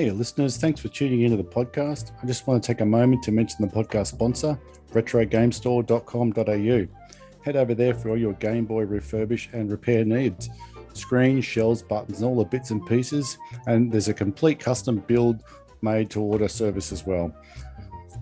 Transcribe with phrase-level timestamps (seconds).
[0.00, 2.12] Hey, listeners, thanks for tuning into the podcast.
[2.22, 4.58] I just want to take a moment to mention the podcast sponsor,
[4.94, 6.86] retrogamestore.com.au.
[7.44, 10.48] Head over there for all your Game Boy refurbish and repair needs
[10.94, 13.36] screens, shells, buttons, all the bits and pieces.
[13.66, 15.42] And there's a complete custom build
[15.82, 17.34] made to order service as well.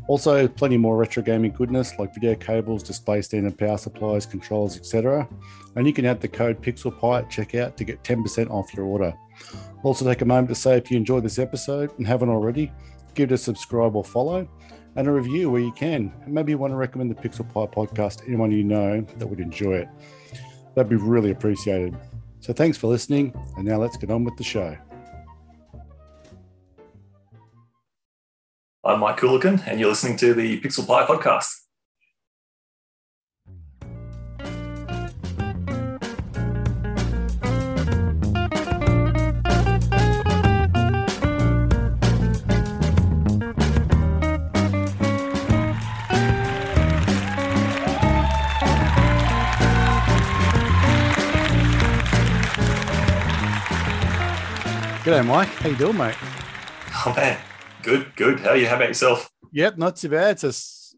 [0.09, 4.77] Also, plenty more retro gaming goodness like video cables, display stand and power supplies, controls,
[4.77, 5.29] etc.
[5.77, 9.15] And you can add the code PixelPie at checkout to get 10% off your order.
[9.83, 12.73] Also, take a moment to say if you enjoyed this episode and haven't already,
[13.15, 14.49] give it a subscribe or follow
[14.97, 16.13] and a review where you can.
[16.25, 19.27] And maybe you want to recommend the Pixel Pie podcast to anyone you know that
[19.27, 19.89] would enjoy it.
[20.75, 21.97] That'd be really appreciated.
[22.41, 24.77] So thanks for listening, and now let's get on with the show.
[28.85, 31.68] I'm Mike Coolican, and you're listening to the Pixel Pie podcast.
[55.09, 55.49] G'day, Mike.
[55.49, 56.17] How you doing, mate?
[56.21, 57.41] Oh man,
[57.83, 58.41] good, good.
[58.41, 58.67] How are you?
[58.67, 59.31] How about yourself?
[59.53, 60.33] Yep, not too bad.
[60.33, 60.53] It's a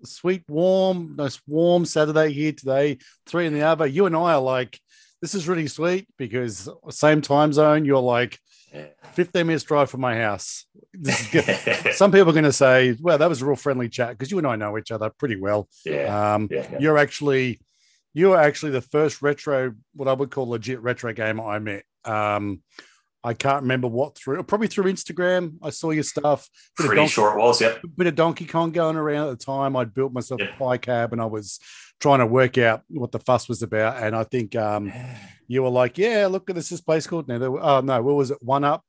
[0.05, 2.98] sweet, warm, nice, warm Saturday here today.
[3.27, 3.86] Three in the hour.
[3.86, 4.80] You and I are like,
[5.22, 7.84] this is really sweet because same time zone.
[7.84, 8.36] You're like,
[9.12, 10.67] 15 minutes drive from my house.
[11.92, 14.39] Some people are going to say, well, that was a real friendly chat because you
[14.39, 15.69] and I know each other pretty well.
[15.84, 16.34] Yeah.
[16.34, 16.78] Um, yeah, yeah.
[16.80, 17.61] You're actually,
[18.12, 21.84] you are actually the first retro, what I would call legit retro gamer I met.
[22.05, 22.62] Um,
[23.22, 25.56] I can't remember what through, probably through Instagram.
[25.62, 26.48] I saw your stuff.
[26.76, 27.77] Pretty Donkey, sure it was, yeah.
[27.96, 29.77] Bit of Donkey Kong going around at the time.
[29.77, 31.60] I'd built myself a Pi cab and I was
[32.00, 34.02] trying to work out what the fuss was about.
[34.02, 34.90] And I think um,
[35.46, 37.50] you were like, yeah, look at this, this place called Nether.
[37.60, 38.38] Oh, no, what was it?
[38.40, 38.82] One Up.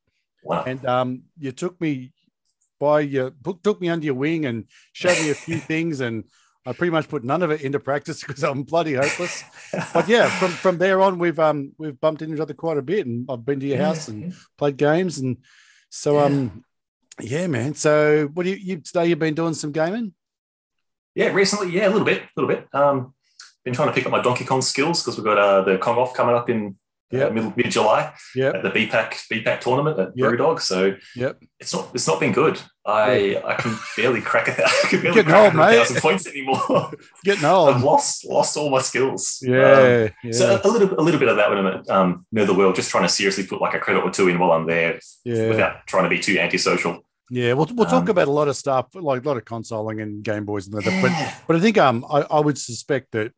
[0.44, 0.64] Wow.
[0.66, 2.14] And um, you took me
[2.80, 6.00] by your, book, took me under your wing and showed me a few things.
[6.00, 6.24] And
[6.66, 9.44] I pretty much put none of it into practice because I'm bloody hopeless.
[9.94, 12.82] but yeah, from from there on, we've um we've bumped into each other quite a
[12.82, 15.38] bit, and I've been to your house and played games, and
[15.90, 16.26] so Yeah.
[16.26, 16.64] um
[17.20, 17.74] yeah, man.
[17.76, 19.08] So what do you you today?
[19.08, 20.14] You've been doing some gaming?
[21.14, 22.68] Yeah, recently, yeah, a little bit, a little bit.
[22.74, 23.14] Um,
[23.66, 25.98] been trying to pick up my Donkey Kong skills because we've got uh, the Kong
[25.98, 26.78] off coming up in
[27.12, 27.26] Yeah.
[27.26, 30.30] uh, mid July Yeah, at the BPAC BPAC tournament at Yep.
[30.32, 30.62] Brewdog.
[30.62, 31.38] So Yep.
[31.60, 32.60] it's not it's not been good.
[32.86, 34.60] I I can barely crack it.
[34.66, 36.92] I can barely Getting crack old, a thousand points anymore.
[37.24, 37.70] getting old.
[37.76, 39.44] I've lost lost all my skills.
[39.46, 42.26] Um, Yeah, yeah, So a little a little bit of that when I'm at um,
[42.32, 45.00] Netherworld, just trying to seriously put like a credit or two in while I'm there,
[45.26, 47.06] yeah, without trying to be too antisocial.
[47.30, 47.54] yeah.
[47.54, 50.24] We'll we'll talk Um, about a lot of stuff, like a lot of consoling and
[50.24, 50.86] Game Boys and that.
[51.04, 51.12] But
[51.48, 53.32] but I think um I, I would suspect that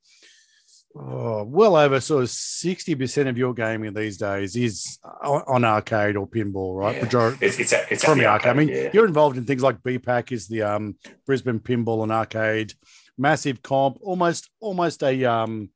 [0.96, 6.16] oh, well over sort of sixty percent of your gaming these days is on, arcade
[6.16, 6.96] or pinball, right?
[6.98, 7.04] Yeah.
[7.04, 8.50] Majority it's it's, it's from the the arcade.
[8.50, 8.90] I mean, yeah.
[8.94, 10.96] you're involved in things like BPAC is the um
[11.26, 12.74] Brisbane Pinball and Arcade,
[13.18, 15.70] massive comp, almost almost a um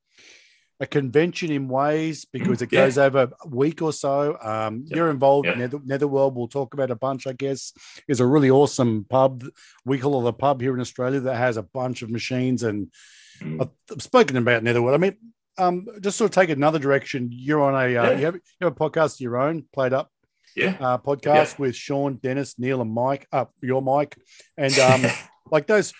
[0.80, 2.84] a convention in ways because it Yeah.
[2.84, 4.38] goes over a week or so.
[4.40, 4.96] Um, Yep.
[4.96, 5.54] You're involved Yep.
[5.54, 6.36] in Nether, Netherworld.
[6.36, 7.72] We'll talk about a bunch, I guess.
[8.06, 9.42] Is a really awesome pub.
[9.84, 12.62] We call it a pub here in Australia that has a bunch of machines.
[12.62, 12.92] And.
[13.42, 14.94] I've, spoken about Netherworld.
[14.94, 15.16] I mean,
[15.58, 17.28] um, just sort of take another direction.
[17.32, 18.18] You're on a uh, Yeah.
[18.18, 20.10] you, have, you have a podcast of your own, played up
[20.56, 20.76] yeah.
[20.80, 23.26] uh, podcast with Sean, Dennis, Neil, and Mike.
[23.32, 24.16] Up your Mike,
[24.56, 25.04] and um,
[25.50, 25.92] like those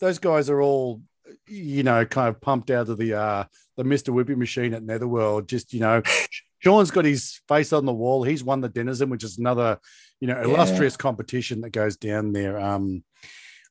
[0.00, 1.02] those guys are all
[1.46, 3.44] you know kind of pumped out of the uh,
[3.76, 5.48] the Mister Whippy machine at Netherworld.
[5.48, 6.02] Just you know,
[6.58, 8.22] Sean's got his face on the wall.
[8.24, 9.78] He's won the Denizen, which is another
[10.20, 10.44] you know Yeah.
[10.44, 12.58] illustrious competition that goes down there.
[12.58, 13.04] Um,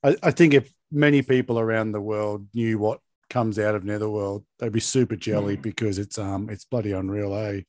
[0.02, 4.44] I, I think if many people around the world knew what comes out of Netherworld,
[4.58, 5.62] they'd be super jelly Mm.
[5.62, 7.62] because it's um it's bloody unreal, eh?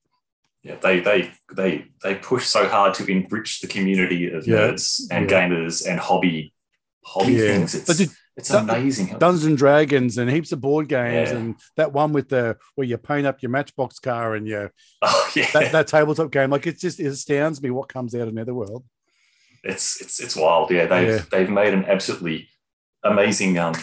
[0.63, 4.57] yeah, they they they they push so hard to enrich the community of Yeah.
[4.57, 5.47] nerds and Yeah.
[5.47, 6.53] gamers and hobby
[7.05, 7.47] hobby Yeah.
[7.57, 7.75] things.
[7.75, 9.07] It's did- it's Dun- amazing.
[9.19, 12.97] Dungeons and Dragons and heaps of board games and that one with the where you
[12.97, 14.71] paint up your Matchbox car and your
[15.01, 16.49] oh yeah, that, that tabletop game.
[16.49, 18.83] Like it just it astounds me what comes out of Netherworld.
[19.63, 20.71] it's it's it's wild.
[20.71, 22.47] Yeah, they've they've made an absolutely
[23.03, 23.57] amazing.
[23.59, 23.75] Um,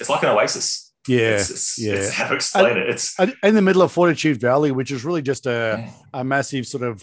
[0.00, 0.85] it's like an oasis.
[1.08, 1.94] Yeah, it's, it's, yeah.
[1.94, 2.88] It's how to explain it.
[2.88, 6.82] It's in the middle of Fortitude Valley, which is really just a, a massive sort
[6.82, 7.02] of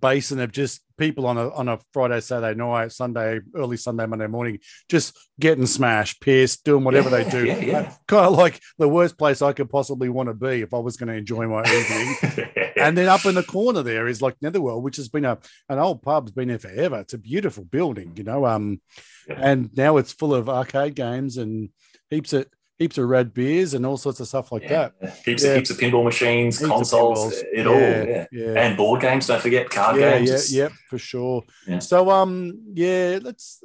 [0.00, 4.26] basin of just people on a on a Friday, Saturday night, Sunday, early Sunday, Monday
[4.26, 7.44] morning, just getting smashed, pissed, doing whatever they do.
[7.46, 7.92] yeah, yeah.
[8.08, 10.96] Kind of like the worst place I could possibly want to be if I was
[10.96, 12.48] going to enjoy my evening.
[12.76, 15.38] and then up in the corner there is like Netherworld, which has been a
[15.68, 17.00] an old pub's been there forever.
[17.00, 18.46] It's a beautiful building, you know.
[18.46, 18.80] Um,
[19.28, 19.40] Yeah.
[19.40, 21.70] and now it's full of arcade games and
[22.10, 22.46] heaps of
[22.78, 24.90] heaps of red beers and all sorts of stuff like yeah.
[25.00, 25.16] that.
[25.24, 25.56] Heaps, Yeah.
[25.56, 27.74] heaps of pinball machines, Heaps consoles, it all.
[27.80, 28.26] Yeah.
[28.30, 28.52] yeah.
[28.60, 30.52] And board games, don't forget, card yeah, games.
[30.54, 31.42] yeah, yep, for sure.
[31.66, 31.78] Yeah.
[31.78, 33.62] So, um, yeah, let's.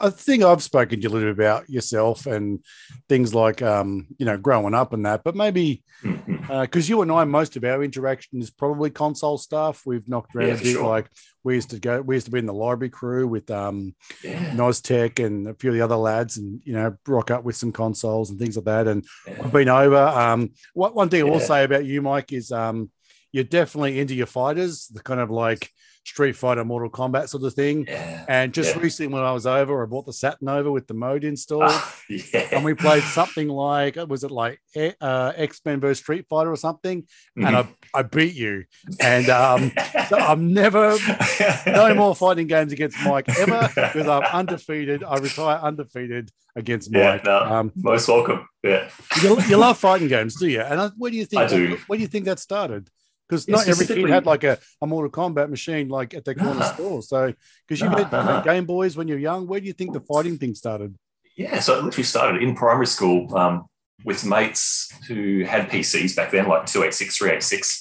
[0.00, 2.64] I, think I've spoken to you a little bit about yourself and
[3.08, 5.82] things like, um, you know, growing up and that, but maybe
[6.48, 9.82] because you and I, most of our interaction is probably console stuff.
[9.86, 10.72] We've knocked around Yeah, a bit.
[10.72, 10.86] sure.
[10.88, 11.08] Like
[11.42, 14.50] we used to go, we used to be in the library crew with um, Yeah.
[14.54, 17.72] Nostech and a few of the other lads, and you know, rock up with some
[17.72, 18.88] consoles and things like that.
[18.88, 19.42] And yeah.
[19.44, 19.96] I've been over.
[19.96, 22.90] Um, what one thing I will say about you, Mike, is um,
[23.32, 25.70] you're definitely into your fighters, the kind of like
[26.04, 27.86] Street Fighter, Mortal Kombat sort of thing.
[27.88, 28.24] Yeah.
[28.28, 28.82] And just Yeah.
[28.82, 31.62] recently, when I was over, I bought the Saturn over with the mode installed.
[31.66, 32.48] Ah, yeah.
[32.52, 34.60] And we played something like was it like
[35.00, 37.06] uh, X Men versus Street Fighter or something?
[37.36, 38.64] And I, I beat you.
[39.00, 39.72] And um,
[40.08, 40.96] so I'm never
[41.66, 45.02] no more fighting games against Mike ever because I'm undefeated.
[45.02, 47.24] I retire undefeated against Mike.
[47.24, 47.38] no.
[47.38, 48.46] Um, Most welcome.
[48.62, 48.88] Yeah.
[49.22, 50.60] you, you love fighting games, do you?
[50.60, 51.78] And I, where do you think I do.
[51.86, 52.88] Where do you think that started?
[53.28, 56.60] Because not every kid had like a, a Mortal Kombat machine like at their corner
[56.60, 56.74] Nah.
[56.74, 57.02] store.
[57.02, 57.32] So
[57.66, 58.40] because you Nah, had nah.
[58.42, 60.94] Game Boys when you're young, where do you think the fighting thing started?
[61.36, 63.64] Yeah, so it literally started in primary school um,
[64.04, 67.80] with mates who had PCs back then, like 286, 386.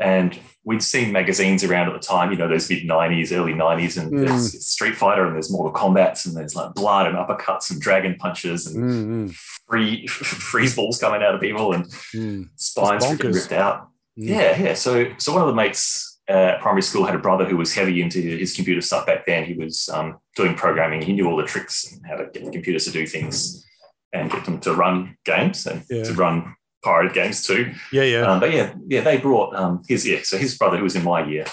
[0.00, 3.98] And we'd seen magazines around at the time, you know, those mid 90s, early 90s,
[3.98, 4.20] and Mm.
[4.26, 8.16] there's Street Fighter and there's Mortal Kombats and there's like blood and uppercuts and dragon
[8.18, 9.34] punches and Mm,
[9.68, 11.84] free freeze balls coming out of people and
[12.14, 13.89] mm, spines ripped out.
[14.18, 14.28] Mm.
[14.28, 14.74] Yeah, yeah.
[14.74, 17.74] So, so one of the mates uh, at primary school had a brother who was
[17.74, 19.44] heavy into his computer stuff back then.
[19.44, 21.02] He was um, doing programming.
[21.02, 23.66] He knew all the tricks and how to get the computers to do things
[24.12, 26.04] and get them to run games and Yeah.
[26.04, 27.72] to run pirated games too.
[27.92, 28.20] Yeah, yeah.
[28.22, 30.20] Um, but yeah, yeah, they brought um, his yeah.
[30.22, 31.46] So his brother, who was in my year,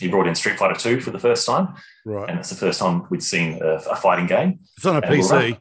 [0.00, 1.74] he brought in Street Fighter Two for the first time,
[2.04, 2.28] right.
[2.28, 4.60] and it's the first time we'd seen a, a fighting game.
[4.76, 5.58] It's on a and PC.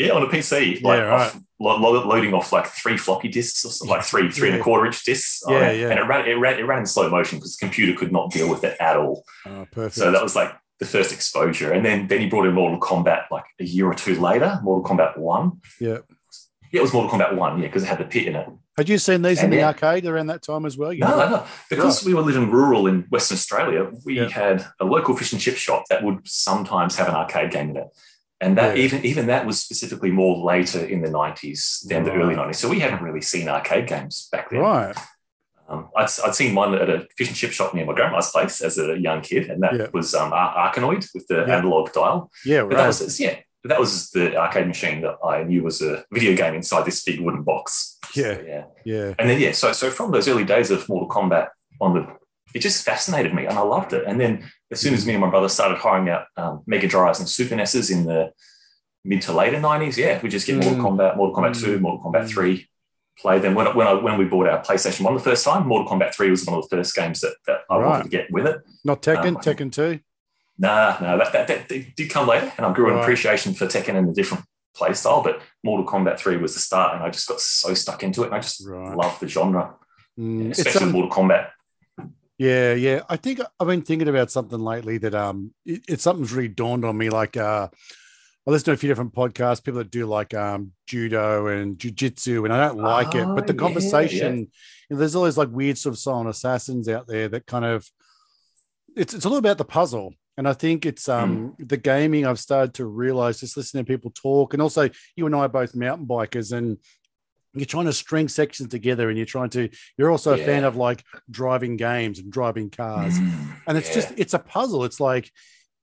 [0.00, 1.20] Run- Yeah, on a PC, like Yeah, right.
[1.26, 4.60] off, lo- lo- loading off like three floppy disks, or something, like three three and
[4.60, 5.42] a quarter inch disks.
[5.48, 5.80] Yeah, it.
[5.80, 5.88] yeah.
[5.90, 8.30] And it ran, it ran, it ran in slow motion because the computer could not
[8.30, 9.24] deal with it at all.
[9.46, 9.96] Oh, perfect.
[9.96, 11.72] So that was like the first exposure.
[11.72, 14.84] And then then he brought in Mortal Kombat like a year or two later, Mortal
[14.96, 15.60] Kombat One.
[15.80, 15.98] yeah.
[16.72, 18.46] Yeah, it was Mortal Kombat One, yeah, because it had the pit in it.
[18.76, 20.92] Had you seen these in And the arcade around that time as well?
[20.92, 21.46] You No, had- no, no.
[21.68, 24.28] Because we were living rural in Western Australia, we Yeah.
[24.28, 27.76] had a local fish and chip shop that would sometimes have an arcade game in
[27.78, 27.88] it.
[28.42, 28.84] And that Yeah.
[28.84, 32.20] even even that was specifically more later in the 90s than the Right.
[32.20, 32.56] early 90s.
[32.58, 34.60] So we hadn't really seen arcade games back then.
[34.60, 34.96] Right.
[35.68, 38.60] Um, I'd, I'd seen one at a fish and chip shop near my grandma's place
[38.60, 39.86] as a young kid, and that Yeah.
[39.92, 41.56] was um, Ar- Arkanoid with the Yeah.
[41.58, 42.30] analog dial.
[42.44, 46.04] Yeah, But that was yeah, that was the arcade machine that I knew was a
[46.10, 47.98] video game inside this big wooden box.
[48.14, 48.34] Yeah.
[48.36, 48.64] So, yeah.
[48.84, 49.14] yeah.
[49.18, 51.48] And then yeah, so so from those early days of Mortal Kombat
[51.80, 52.06] on the,
[52.54, 54.04] it just fascinated me and I loved it.
[54.06, 57.20] And then as soon as me and my brother started hiring out um, Mega Drives
[57.20, 58.32] and Super NESs in the
[59.04, 60.82] mid to later nineties, yeah, we just get Mortal Mm.
[60.82, 61.80] Kombat, Mortal Kombat Mm.
[61.80, 62.28] Mortal Kombat Mm.
[62.30, 62.66] Three.
[63.18, 65.66] Play them when when I, when we bought our PlayStation One the first time.
[65.66, 67.86] Mortal Kombat Three was one of the first games that, that I Right.
[67.86, 68.60] wanted to get with it.
[68.84, 70.00] Not Tekken, Um, Tekken 2.
[70.58, 73.96] Nah, no, that, that, that did come later, and I grew an appreciation for Tekken
[73.96, 74.44] and the different
[74.74, 75.22] play style.
[75.22, 78.26] But Mortal Kombat Three was the start, and I just got so stuck into it,
[78.26, 78.96] and I just Right.
[78.96, 79.74] love the genre,
[80.18, 81.48] Mm, especially um, Mortal Kombat.
[82.40, 83.02] Yeah, yeah.
[83.10, 86.84] I think I've been thinking about something lately that um it, it's something's really dawned
[86.86, 87.10] on me.
[87.10, 87.68] Like uh
[88.46, 92.44] I listen to a few different podcasts, people that do like um judo and jujitsu,
[92.44, 93.32] and I don't like it.
[93.34, 94.38] But the Oh, yeah, conversation,
[94.90, 97.86] you know, there's always like weird sort of silent assassins out there that kind of
[98.96, 100.14] it's it's all about the puzzle.
[100.36, 101.56] And I think it's um Hmm.
[101.58, 105.34] the gaming I've started to realize just listening to people talk, and also you and
[105.34, 106.78] I are both mountain bikers and
[107.54, 110.76] you're trying to string sections together and you're trying to you're also a fan of
[110.76, 113.94] like driving games and driving cars Mm, and it's yeah.
[113.94, 115.30] just it's a puzzle it's like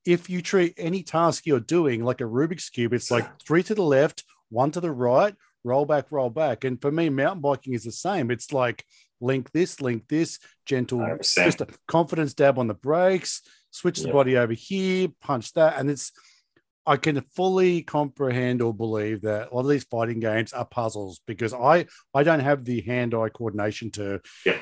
[0.06, 3.76] if you treat any task you're doing like a rubik's cube it's like three to
[3.76, 7.74] the left one to the right roll back roll back and for me mountain biking
[7.74, 8.86] is the same it's like
[9.20, 11.44] link this link this gentle 100%.
[11.44, 14.14] just a confidence dab on the brakes switch the Yeah.
[14.14, 16.12] body over here punch that and it's
[16.88, 21.22] I can fully comprehend or believe that a lot of these fighting games are puzzles
[21.28, 24.54] because I I don't have the hand-eye coordination to Yeah.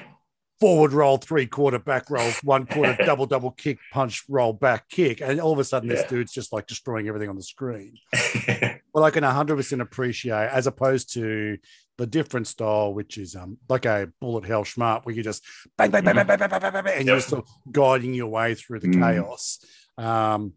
[0.60, 5.22] forward roll, three quarter back roll, one quarter double double kick, punch, roll back kick,
[5.22, 7.98] and all of a sudden this dude's just like destroying everything on the screen.
[8.94, 11.58] Well, I can 100% appreciate as opposed to
[11.98, 15.44] the different style, which is um like a bullet hell smart, where you just
[15.78, 17.24] bang bang bang bang bang bang bang, bang, bang, and you're Yep.
[17.26, 19.00] sort of guiding your way through the Mm.
[19.02, 19.60] chaos.
[19.98, 20.54] Um,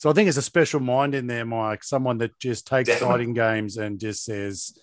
[0.00, 1.84] so I think it's a special mind in there, Mike.
[1.84, 3.12] Someone that just takes Definitely.
[3.12, 4.76] fighting games and just says,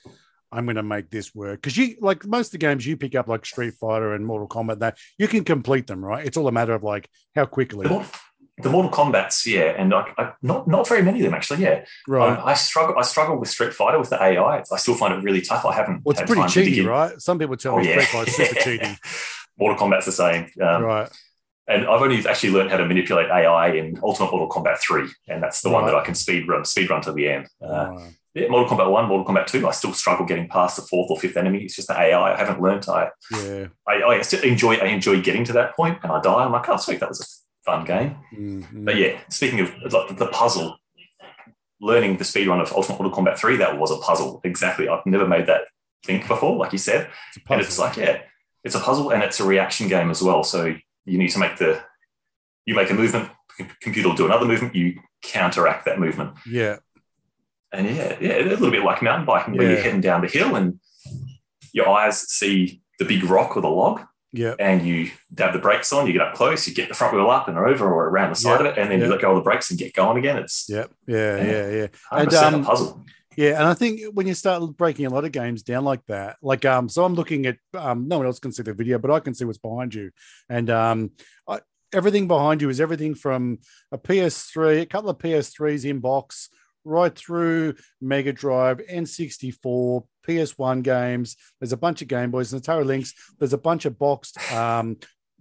[0.52, 3.16] "I'm going to make this work." Because you like most of the games you pick
[3.16, 6.26] up, like Street Fighter and Mortal Kombat, that you can complete them, right?
[6.26, 7.84] It's all a matter of like how quickly.
[7.84, 8.12] The Mortal-
[8.60, 11.62] the Mortal Kombat's, yeah, and I, I, not not very many of them actually.
[11.62, 12.38] Yeah, Right.
[12.40, 12.96] Um, I struggle.
[12.98, 14.64] I struggle with Street Fighter with the AI.
[14.72, 15.64] I still find it really tough.
[15.64, 16.02] I haven't.
[16.04, 17.20] well, it's had pretty cheaty, right?
[17.22, 18.98] Some people tell Oh me yeah, Street Fighter's super cheaty.
[19.60, 20.50] Mortal Kombat's the same.
[20.60, 21.10] Um, right.
[21.70, 25.44] And I've only actually learned how to manipulate AI in Ultimate Mortal Kombat 3, and
[25.44, 27.48] that's the one that I can speed run, speed run to the end.
[27.62, 28.14] Uh, Right.
[28.34, 31.20] yeah, Mortal Kombat 1, Mortal Kombat 2, I still struggle getting past the fourth or
[31.20, 31.64] fifth enemy.
[31.64, 32.34] It's just the AI.
[32.34, 32.86] I haven't learned.
[32.88, 33.68] I, Yeah.
[33.88, 36.46] I, I still enjoy I enjoy getting to that point, and I die.
[36.46, 38.16] I'm like, oh, sweet, that was a fun game.
[38.34, 38.86] Mhm.
[38.86, 40.78] But yeah, speaking of like the puzzle,
[41.82, 44.40] learning the speed run of Ultimate Mortal Kombat 3, that was a puzzle.
[44.44, 44.88] Exactly.
[44.88, 45.62] I've never made that
[46.06, 47.10] think before, like you said.
[47.36, 48.22] It's And it's like, yeah,
[48.64, 50.44] it's a puzzle and it's a reaction game as well.
[50.44, 50.76] So
[51.08, 51.82] you need to make the,
[52.66, 53.30] you make a movement,
[53.82, 56.32] computer will do another movement, you counteract that movement.
[56.46, 56.78] yeah.
[57.72, 60.56] And yeah, yeah, a little bit like mountain biking where you're heading down the hill
[60.56, 60.80] and
[61.74, 64.56] your eyes see the big rock or the log Yeah.
[64.58, 67.30] and you dab the brakes on, you get up close, you get the front wheel
[67.30, 69.06] up and over or around the side Yeah, of it, and then yeah.
[69.08, 70.38] you let go of the brakes and get going again.
[70.38, 70.86] It's Yeah.
[71.08, 71.38] Yeah.
[71.38, 71.44] Yeah.
[71.44, 71.70] Yeah.
[71.70, 71.88] Yeah.
[72.12, 73.06] 100% And, um, a puzzle.
[73.38, 76.38] Yeah, and I think when you start breaking a lot of games down like that,
[76.42, 79.12] like um, so I'm looking at um, no one else can see the video, but
[79.12, 80.10] I can see what's behind you,
[80.50, 81.12] and um,
[81.48, 81.60] I,
[81.94, 83.60] everything behind you is everything from
[83.92, 86.50] a PS3, a couple of PS3s in box,
[86.84, 91.38] right through Mega Drive, N64, PS1 games.
[91.60, 93.14] There's a bunch of Game Boys Atari Lynx.
[93.38, 94.98] There's a bunch of boxed um,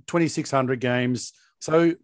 [0.07, 1.33] 2600 games.
[1.61, 1.95] So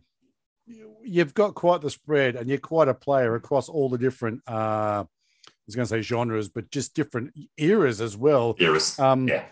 [0.67, 4.41] you- you've got quite the spread, and you're quite a player across all the different.
[4.47, 5.05] Uh,
[5.67, 8.55] was going to say genres, but just different eras as well.
[8.59, 8.99] Eras.
[8.99, 9.45] Um, yeah.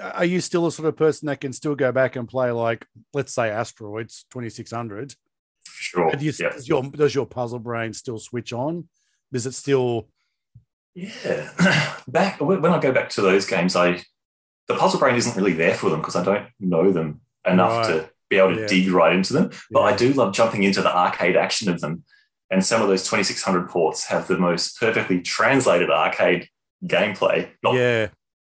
[0.00, 2.84] Are you still the sort of person that can still go back and play, like,
[3.14, 5.14] let's say, Asteroids 2600?
[5.64, 6.12] Sure.
[6.18, 6.50] You, yeah.
[6.50, 8.88] does, your, does your puzzle brain still switch on?
[9.32, 10.08] Does it still?
[10.94, 11.50] Yeah.
[12.08, 14.02] Back when I go back to those games, I
[14.68, 18.08] the puzzle brain isn't really there for them because I don't know them enough to
[18.30, 18.66] be able to Yeah.
[18.66, 19.50] dig right into them.
[19.70, 22.04] But I do love jumping into the arcade action of them.
[22.50, 26.48] And some of those 2600 ports have the most perfectly translated arcade
[26.84, 27.48] gameplay.
[27.62, 28.08] Not, Yeah,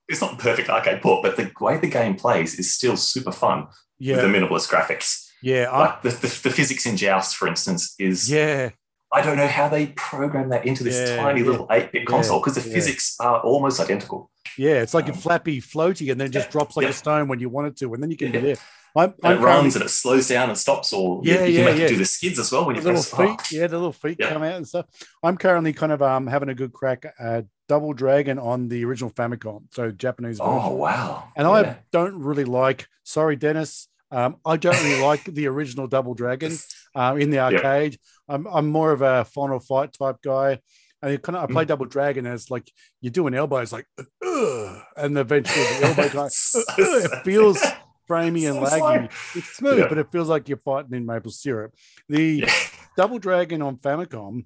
[0.08, 3.68] It's not perfect arcade port, but the way the game plays is still super fun
[3.98, 5.26] yeah, with the minimalist graphics.
[5.42, 8.72] yeah, I, Like the, the, the physics in Joust, for instance, is yeah,
[9.14, 12.06] I don't know how they program that into this Yeah, tiny yeah, little 8 bit
[12.06, 14.30] console because the physics are almost identical.
[14.58, 14.82] yeah.
[14.82, 17.48] It's like a Um, flappy floaty, and then just drops like a stone when you
[17.48, 18.40] want it to, and then you can Yeah.
[18.42, 18.58] be there.
[18.96, 21.54] I'm, And I'm it runs and it slows down and stops, or you- Yeah, you,
[21.54, 21.86] yeah, can make yeah.
[21.86, 23.10] it do the skids as well when the you press.
[23.10, 24.30] feet, oh, yeah, the little feet Yeah.
[24.30, 24.86] come out and stuff.
[25.24, 29.10] I'm currently kind of um having a good crack at Double Dragon on the original
[29.12, 30.54] Famicom, so Japanese version.
[30.64, 31.26] oh, wow.
[31.36, 31.52] and Yeah.
[31.54, 32.88] I don't really like.
[33.04, 33.88] Sorry, Dennis.
[34.12, 36.54] Um, I don't really like the original Double Dragon
[36.96, 37.98] uh, in the arcade.
[38.30, 40.60] I'm, I'm more of a Final Fight type guy.
[41.02, 41.52] And kind of, I Mm.
[41.52, 42.72] play Double Dragon, it's like
[43.02, 43.86] you do an elbow, it's like,
[44.26, 47.60] Ugh, and eventually the elbow guy, So it feels
[48.10, 48.78] framey and laggy.
[49.12, 49.40] slow.
[49.40, 49.88] It's smooth, Yeah.
[49.90, 51.74] but it feels like you're fighting in maple syrup.
[52.10, 52.54] The Yeah.
[52.98, 54.46] Double Dragon on Famicom,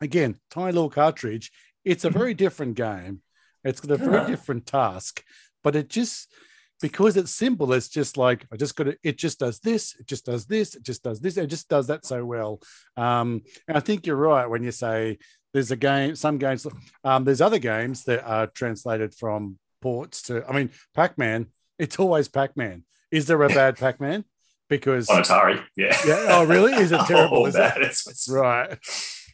[0.00, 1.50] again, tiny little cartridge.
[1.84, 3.20] It's a very different game.
[3.62, 4.26] It's got a very Yeah.
[4.26, 5.22] different task,
[5.62, 6.32] but it just
[6.80, 8.96] because it's simple, it's just like I just got to.
[9.02, 9.94] It just does this.
[9.98, 10.74] It just does this.
[10.74, 11.36] It just does this.
[11.36, 12.60] It just does that so well.
[12.96, 15.18] Um, and I think you're right when you say
[15.52, 16.16] there's a game.
[16.16, 16.66] Some games.
[17.04, 20.44] Um, there's other games that are translated from ports to.
[20.46, 21.46] I mean, Pac-Man.
[21.78, 22.84] It's always Pac-Man.
[23.10, 24.24] Is there a bad Pac-Man?
[24.68, 25.62] Because On Atari.
[25.76, 25.96] Yeah.
[26.06, 26.26] yeah.
[26.30, 26.72] Oh, really?
[26.74, 27.42] Is it terrible?
[27.42, 27.76] Oh, Is bad.
[27.78, 27.82] it?
[27.84, 28.70] It's, it's, Right.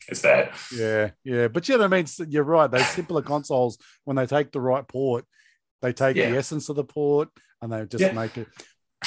[0.08, 0.50] it's bad.
[0.76, 2.06] Yeah, yeah, but you know what I mean.
[2.30, 2.70] You're right.
[2.70, 5.24] Those simpler consoles, when they take the right port,
[5.82, 6.30] they take Yeah.
[6.30, 7.28] the essence of the port
[7.62, 8.12] and they just Yeah.
[8.12, 8.48] make it.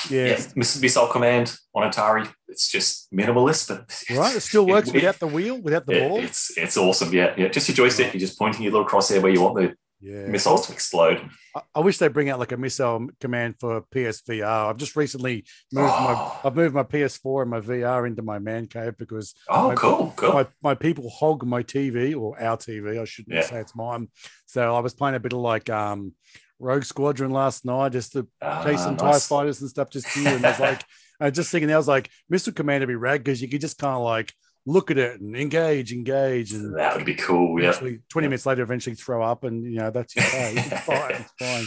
[0.10, 0.26] Yeah.
[0.28, 2.28] Yeah, Missile Command on Atari.
[2.48, 4.36] It's just minimalist, but right.
[4.36, 6.20] It still works it- without the wheel, without the it- ball.
[6.20, 7.14] it's it's awesome.
[7.14, 7.50] Yeah, yeah.
[7.50, 8.14] Just your joystick.
[8.14, 11.30] You're just pointing your little crosshair where you want the Yeah, missiles to explode.
[11.56, 14.70] I, I wish they bring out like a missile command for PSVR.
[14.70, 16.14] I've just recently moved my.
[16.18, 19.76] Oh, I've moved my PS4 and my VR into my man cave because oh my-
[19.76, 20.34] cool, cool.
[20.34, 23.00] my, my people hog my TV or our TV.
[23.02, 23.44] I shouldn't Yeah.
[23.44, 24.10] say it's mine.
[24.46, 26.14] So I was playing a bit of like um,
[26.60, 29.28] Rogue Squadron last night, just to Ah, chasing TIE nice.
[29.28, 30.36] fighters and stuff just here.
[30.36, 30.84] And I was like,
[31.22, 33.62] I was just thinking, I was like, Missile Command would be rad because you could
[33.62, 34.34] just kind of like
[34.66, 37.62] look at it and engage, engage, and That would be cool.
[37.62, 37.72] Yeah.
[37.74, 38.22] 20 Yeah.
[38.22, 40.54] minutes later, eventually throw up, and you know, that's your day.
[40.58, 41.12] It's fine.
[41.12, 41.66] It's fine.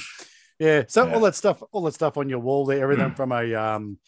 [0.59, 0.85] Yeah.
[0.89, 1.15] So Yeah.
[1.15, 3.99] all that stuff, all that stuff on your wall there, everything from a um,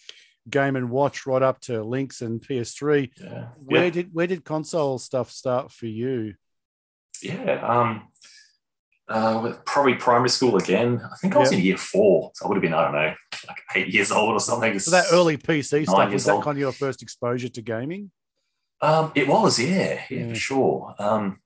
[0.48, 3.10] game and watch right up to Lynx and PS3.
[3.20, 3.48] Yeah.
[3.66, 6.34] Where did where did console stuff start for you?
[7.22, 7.60] yeah.
[7.66, 8.08] Um,
[9.08, 11.00] uh, probably primary school again.
[11.02, 13.14] I think I was in year four, so I would have been I don't know,
[13.48, 14.78] like eight years old or something.
[14.78, 16.44] So that early PC stuff was that old.
[16.44, 18.10] kind of your first exposure to gaming?
[18.80, 20.94] Um, it was, yeah, yeah, for sure.
[20.98, 21.40] Um,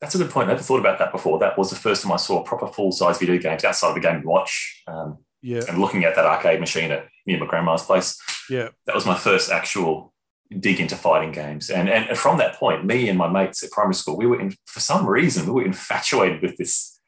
[0.00, 0.48] that's a good point.
[0.48, 1.38] I never thought about that before.
[1.38, 4.00] That was the first time I saw proper full size video games outside of the
[4.00, 4.82] Game Watch.
[4.86, 5.62] Um, Yeah.
[5.68, 8.68] and looking at that arcade machine at near my grandma's place, Yeah.
[8.86, 10.12] that was my first actual
[10.58, 11.68] dig into fighting games.
[11.70, 14.54] And, and from that point, me and my mates at primary school, we were in,
[14.66, 16.98] for some reason, we were infatuated with this,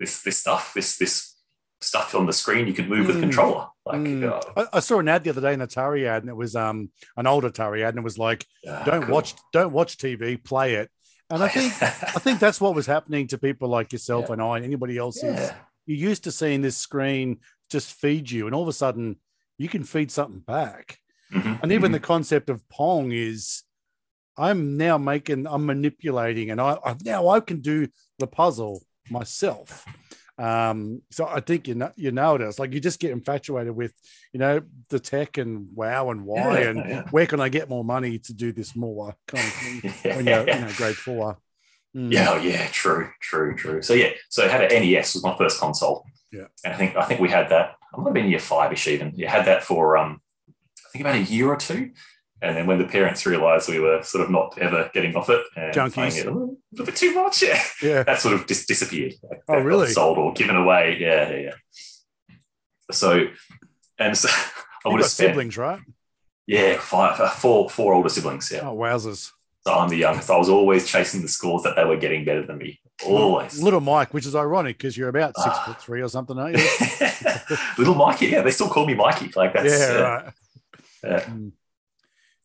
[0.00, 1.36] this, this stuff, this, this
[1.80, 3.22] stuff on the screen you could move with a Mm.
[3.22, 3.66] controller.
[3.84, 4.30] Like, Mm.
[4.30, 4.40] uh,
[4.72, 6.90] I, I saw an ad the other day, an Atari ad, and it was um
[7.16, 9.14] an old Atari ad, and it was like, uh, don't cool.
[9.14, 10.90] watch, don't watch TV, play it.
[11.30, 14.34] And I think I think that's what was happening to people like yourself Yeah.
[14.34, 15.16] and I and anybody else.
[15.24, 15.54] Is yeah.
[15.86, 17.38] you're used to seeing this screen
[17.70, 19.16] just feed you, and all of a sudden
[19.58, 20.98] you can feed something back.
[21.32, 21.94] Mhm, And even mhm.
[21.94, 23.62] the concept of Pong is,
[24.36, 29.84] I'm now making, I'm manipulating, and I, I now I can do the puzzle myself.
[30.42, 32.48] Um, so I think you know you nailed it.
[32.48, 33.92] It's like you just get infatuated with,
[34.32, 37.02] you know, the tech and wow and why Yeah, and yeah.
[37.10, 40.40] where can I get more money to do this more kind of thing when you're
[40.48, 41.38] you know grade four.
[41.96, 42.12] Mm.
[42.12, 43.82] Yeah, oh, yeah, true, true, true.
[43.82, 46.04] So yeah, so I had an NES was my first console.
[46.32, 46.46] Yeah.
[46.64, 47.76] and I think I think we had that.
[47.94, 49.12] I might have been year five-ish even.
[49.14, 51.90] You had that for um, I think about a year or two,
[52.42, 55.42] and then when the parents realised we were sort of not ever getting off it
[55.56, 55.92] and Junkies.
[55.94, 58.02] playing it a little, bit too much, yeah, Yeah.
[58.02, 59.14] that sort of just disappeared.
[59.22, 59.88] Oh, that got really?
[59.88, 60.96] Sold or given away?
[61.00, 61.38] Yeah, yeah.
[61.38, 62.36] yeah.
[62.90, 63.26] So,
[63.98, 64.28] and so
[64.84, 65.80] I would have spent siblings, right?
[66.46, 68.50] yeah five, uh, four, four older siblings.
[68.52, 69.30] Yeah, Oh, wowzers.
[69.64, 70.28] so I'm the youngest.
[70.28, 72.80] I was always chasing the scores that they were getting better than me.
[73.06, 73.62] Always.
[73.62, 75.64] Little Mike, which is ironic because you're about six Ah.
[75.66, 76.68] foot three or something, aren't you?
[77.78, 79.32] Little Mikey, yeah, they still call me Mikey.
[79.36, 80.32] Like that's yeah, uh, right.
[81.04, 81.20] yeah.
[81.24, 81.52] Mm.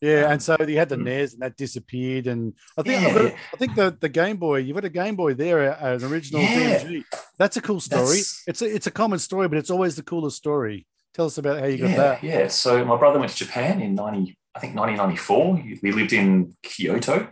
[0.00, 1.04] Yeah, and so you had the Mm.
[1.04, 3.14] NES and that disappeared, and I think Yeah.
[3.14, 4.58] Got, I think the, the Game Boy.
[4.58, 6.78] You've got a Game Boy there, an original Yeah.
[6.84, 7.04] DMG.
[7.38, 8.04] That's a cool story.
[8.04, 10.86] That's- It's a it's a common story, but it's always the coolest story.
[11.14, 12.22] Tell us about how you got yeah, that.
[12.22, 12.48] yeah.
[12.48, 15.60] So my brother went to Japan in ninety, I think nineteen ninety four.
[15.82, 17.28] We lived in Kyoto.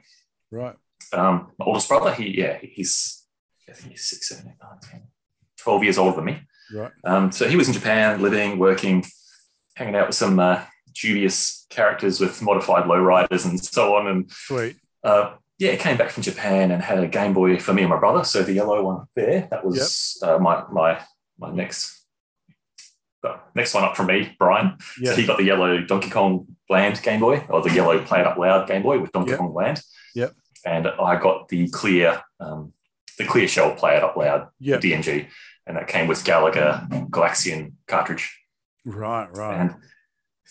[0.50, 0.74] Right.
[1.12, 3.24] Um, my oldest brother, he yeah, he's
[3.68, 5.02] I think he's six, seven, eight, nine, 10,
[5.58, 6.40] 12 years older than me.
[6.74, 6.90] Right.
[7.04, 9.04] Um, so he was in Japan, living, working,
[9.76, 10.62] hanging out with some uh,
[11.00, 14.06] dubious characters with modified lowriders and so on.
[14.06, 14.76] And Sweet.
[15.04, 17.98] uh, yeah, came back from Japan and had a Game Boy for me and my
[17.98, 18.24] brother.
[18.24, 21.00] So the yellow one there, that was uh, my my
[21.38, 22.04] my next
[23.24, 24.76] uh, next one up from me, Brian.
[25.00, 25.12] Yeah.
[25.12, 28.26] So he got the yellow Donkey Kong Land Game Boy or the yellow Play It
[28.26, 29.38] Up Loud Game Boy with Donkey Yep.
[29.38, 29.80] Kong Land.
[30.14, 30.34] Yep.
[30.64, 32.72] And I got the clear um,
[33.18, 34.76] the clear shell Play It Up Loud Yeah.
[34.76, 35.28] DMG,
[35.66, 38.36] and that came with Gallagher Galaxian cartridge.
[38.84, 39.28] Right.
[39.32, 39.60] Right.
[39.60, 39.74] And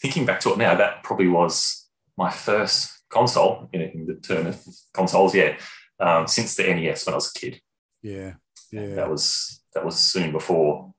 [0.01, 4.47] thinking back to it now, that probably was my first console in, in the term
[4.47, 5.33] of consoles.
[5.35, 5.57] Yeah,
[5.99, 7.61] um, since the NES when I was a kid.
[8.01, 8.33] yeah.
[8.71, 8.95] And Yeah.
[8.95, 10.93] That was that was soon before.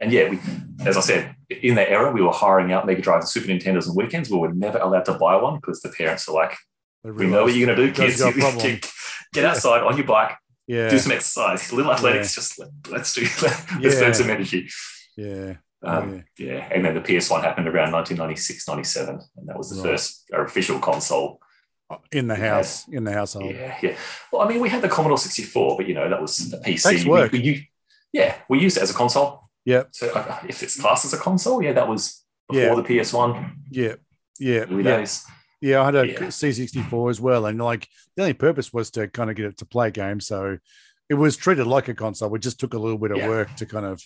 [0.00, 0.38] And yeah, we,
[0.84, 3.88] as I said, in that era, we were hiring out Mega Drives and Super Nintendos
[3.88, 4.28] on weekends.
[4.30, 6.54] We were never allowed to buy one because the parents are like,
[7.02, 8.20] "We know what you're going to do, kids.
[8.20, 8.92] got a You get,
[9.32, 10.36] get outside on your bike,
[10.66, 10.88] Yeah.
[10.90, 12.34] do some exercise, a little athletics.
[12.34, 14.00] Just let, let's do let's Yeah.
[14.00, 14.68] burn some energy."
[15.16, 15.54] Yeah.
[15.82, 16.68] Um, yeah.
[16.72, 19.90] and then the PS1 happened around 1996, 97, and that was the Right.
[19.92, 21.40] first official console.
[22.10, 22.54] In the Yeah.
[22.56, 22.88] house.
[22.88, 23.54] In the household.
[23.54, 23.96] Yeah, yeah.
[24.32, 26.82] Well, I mean, we had the Commodore 64, but you know that was a PC.
[26.90, 27.30] Takes work.
[27.30, 27.62] We, u-
[28.12, 29.48] yeah, we used it as a console.
[29.64, 29.84] Yeah.
[29.92, 32.74] So uh, if it's classed as a console, yeah, that was before Yeah.
[32.74, 33.94] the PS1 Yeah.
[34.40, 34.60] Yeah.
[34.62, 34.96] early Yeah.
[34.96, 35.24] days.
[35.60, 36.18] Yeah, I had a Yeah.
[36.30, 37.86] C64 as well, and like
[38.16, 40.26] the only purpose was to kind of get it to play games.
[40.26, 40.58] So
[41.08, 42.34] it was treated like a console.
[42.34, 43.28] It just took a little bit of Yeah.
[43.28, 44.02] work to kind of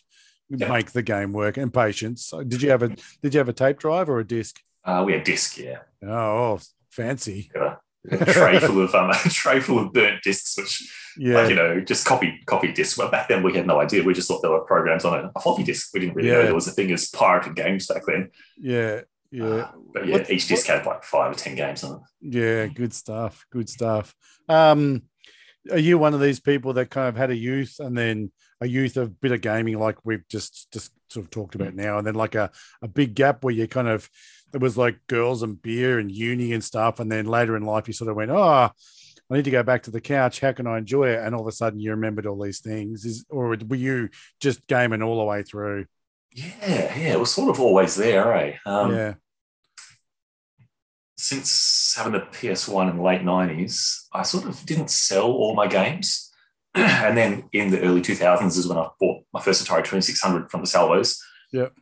[0.51, 0.69] Yeah.
[0.69, 2.33] make the game work and patience.
[2.49, 2.89] Did you have a
[3.23, 4.61] Did you have a tape drive or a disc?
[4.85, 6.61] Uh, we had disc, yeah, Oh, oh,
[6.91, 7.51] fancy.
[7.55, 11.51] Got a, tray full of um, a tray full of burnt discs, which Yeah, like
[11.51, 12.97] you know just copy copy discs.
[12.99, 14.03] Well, back then we had no idea.
[14.03, 15.91] We just thought there were programs on a, floppy disk.
[15.95, 16.45] We didn't really know Yeah.
[16.47, 18.31] there was a thing as pirated games back then.
[18.59, 21.97] yeah, yeah, Uh, but yeah, What- each disc had like five or ten games on
[21.97, 22.01] it.
[22.37, 22.67] yeah.
[22.67, 23.45] Good stuff.
[23.53, 24.15] Good stuff.
[24.49, 25.03] Um,
[25.71, 28.67] are you one of these people that kind of had a youth and then a
[28.67, 32.07] youth of bit of gaming, like we've just just sort of talked about now, and
[32.07, 32.51] then like a
[32.83, 34.09] a big gap where you kind of
[34.53, 37.89] it was like girls and beer and uni and stuff, and then later in life
[37.89, 38.71] you sort of went, oh.
[39.33, 40.41] I need to go back to the couch.
[40.41, 41.21] How can I enjoy it?
[41.21, 43.05] And all of a sudden, you remembered all these things.
[43.05, 44.09] Is or were you
[44.41, 45.87] just gaming all the way through?
[46.33, 48.57] Yeah, yeah, it was sort of always there, eh?
[48.67, 49.15] Um, yeah,
[51.21, 55.67] since having the PS1 in the late 90s, I sort of didn't sell all my
[55.67, 56.30] games.
[56.75, 60.61] and then in the early 2000s is when I bought my first Atari 2600 from
[60.61, 61.21] the Salvos.
[61.53, 61.73] Yep.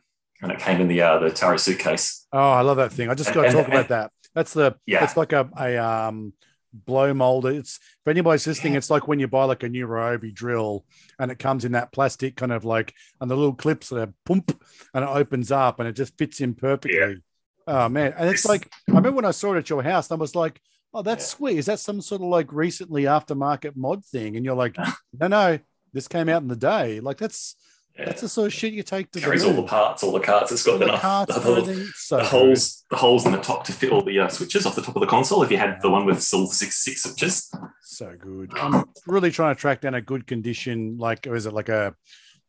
[0.41, 2.25] And it came in the uh, the Atari suitcase.
[2.31, 3.09] Oh, I love that thing.
[3.09, 4.11] I just got to talk and- about that.
[4.35, 5.03] That's the Yeah.
[5.03, 6.33] it's like a, a um
[6.71, 7.55] blow molded.
[7.55, 8.77] It's for anybody's listening, Yeah.
[8.77, 10.85] it's like when you buy like a new Ryobi drill
[11.17, 14.13] and it comes in that plastic kind of like and the little clips that are
[14.25, 17.21] pump and it opens up and it just fits in perfectly.
[17.67, 18.13] Oh man.
[18.17, 20.35] And it's like I remember when I saw it at your house, and I was
[20.35, 20.61] like,
[20.93, 21.37] Oh, that's Yeah.
[21.37, 21.57] sweet.
[21.57, 24.35] Is that some sort of like recently aftermarket mod thing?
[24.35, 24.75] And you're like,
[25.19, 25.59] No, no,
[25.93, 26.99] this came out in the day.
[26.99, 27.55] Like that's
[27.97, 28.05] Yeah.
[28.05, 30.19] That's the sort of shit you take to carries the all the parts, all the
[30.19, 30.51] carts.
[30.51, 33.65] It's got All the enough carts, the, So the holes, the holes in the top
[33.65, 35.43] to fit all the uh, switches off the top of the console.
[35.43, 37.51] If you had the one with all six six switches,
[37.83, 38.51] So good.
[38.57, 40.97] I'm really trying to track down a good condition.
[40.97, 41.93] Like, or is it like a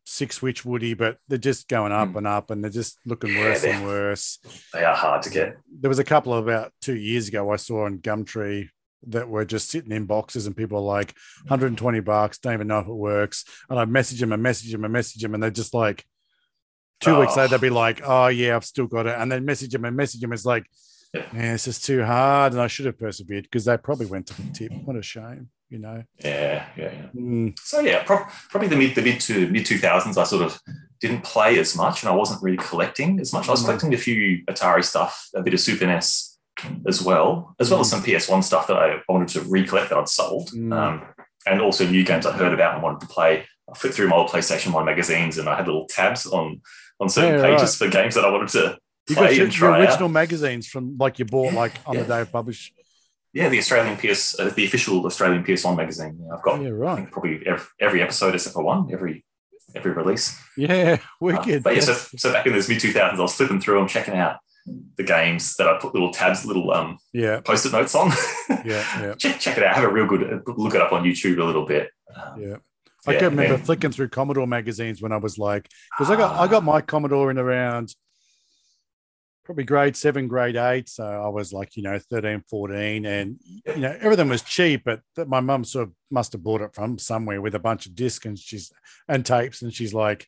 [0.05, 0.93] six switch Woody?
[0.93, 2.17] But they're just going up Mm.
[2.17, 4.39] and up, and they're just looking Yeah, worse and worse.
[4.73, 5.57] they are hard to get.
[5.71, 8.69] There was a couple about two years ago I saw on Gumtree
[9.07, 11.15] that were just sitting in boxes, and people are like
[11.47, 13.45] 120 bucks, don't even know if it works.
[13.69, 16.05] And I message them and message them and message them, and they're just like.
[16.99, 17.37] Two weeks Oh.
[17.41, 19.97] later, they'll be like, "Oh yeah, I've still got it," and then message them and
[19.97, 20.33] message them.
[20.33, 20.67] It's like,
[21.15, 21.25] Yeah.
[21.33, 24.39] man, it's just too hard, and I should have persevered because they probably went to
[24.39, 24.71] the tip.
[24.85, 26.03] What a shame, you know.
[26.23, 27.07] Yeah, yeah, yeah.
[27.15, 27.57] Mm.
[27.59, 30.17] So yeah, prob- probably the mid the mid to mid two thousands.
[30.17, 30.59] I sort of
[30.99, 33.47] didn't play as much, and I wasn't really collecting as much.
[33.47, 33.65] I was Mm.
[33.65, 36.37] collecting a few Atari stuff, a bit of Super NES
[36.87, 39.97] as well, as well as some PS One stuff that I wanted to recollect that
[39.97, 40.73] I'd sold, Mm.
[40.77, 41.01] um,
[41.47, 43.45] and also new games I heard about and wanted to play.
[43.71, 46.61] I flipped through my old PlayStation One magazines, and I had little tabs on
[46.99, 48.77] on certain Yeah, pages for games that I wanted to
[49.09, 50.11] You got your, your original out.
[50.11, 52.71] magazines from like you bought like on the day of publish.
[53.33, 56.19] Yeah, the Australian PS, uh, the official Australian PS One magazine.
[56.21, 56.95] Yeah, I've got Yeah, I right.
[56.97, 59.25] think probably every, every episode except for one, every
[59.73, 60.37] every release.
[60.57, 61.63] Yeah, Uh, wicked.
[61.63, 64.15] but yeah, so, so back in those mid 2000s, I was flipping through them, checking
[64.15, 64.37] out
[64.97, 68.09] the games that I put little tabs, little um, yeah, post-it notes on.
[68.49, 69.75] yeah, yeah, check, check it out.
[69.75, 71.89] Have a real good uh, look it up on YouTube a little bit.
[72.15, 72.57] Um, yeah.
[73.07, 75.67] I yeah, can remember flicking through Commodore magazines when I was like,
[75.97, 77.95] because I got I got my Commodore in around
[79.43, 80.89] probably grade seven, grade eight.
[80.89, 83.05] So I was like, you know, 13, 14.
[83.05, 86.61] And, you know, everything was cheap, but that my mum sort of must have bought
[86.61, 88.71] it from somewhere with a bunch of discs and she's
[89.07, 89.61] and tapes.
[89.61, 90.27] And she's like,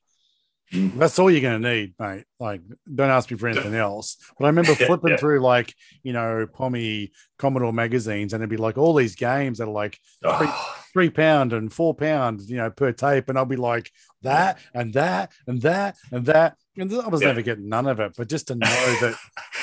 [0.74, 0.98] Mm.
[0.98, 2.26] that's all you're going to need, mate.
[2.40, 2.62] Like,
[2.94, 4.18] don't ask me for anything else.
[4.38, 5.18] But I remember flipping yeah.
[5.18, 9.68] through like, you know, Pommy Commodore magazines and it'd be like all these games that
[9.68, 10.00] are like
[10.92, 13.30] three pound and four pound, you know, per tape.
[13.30, 13.92] And I'll be like
[14.24, 16.58] that and that and that and that.
[16.78, 17.28] And I was Yeah.
[17.28, 18.14] never getting none of it.
[18.18, 19.16] But just to know that,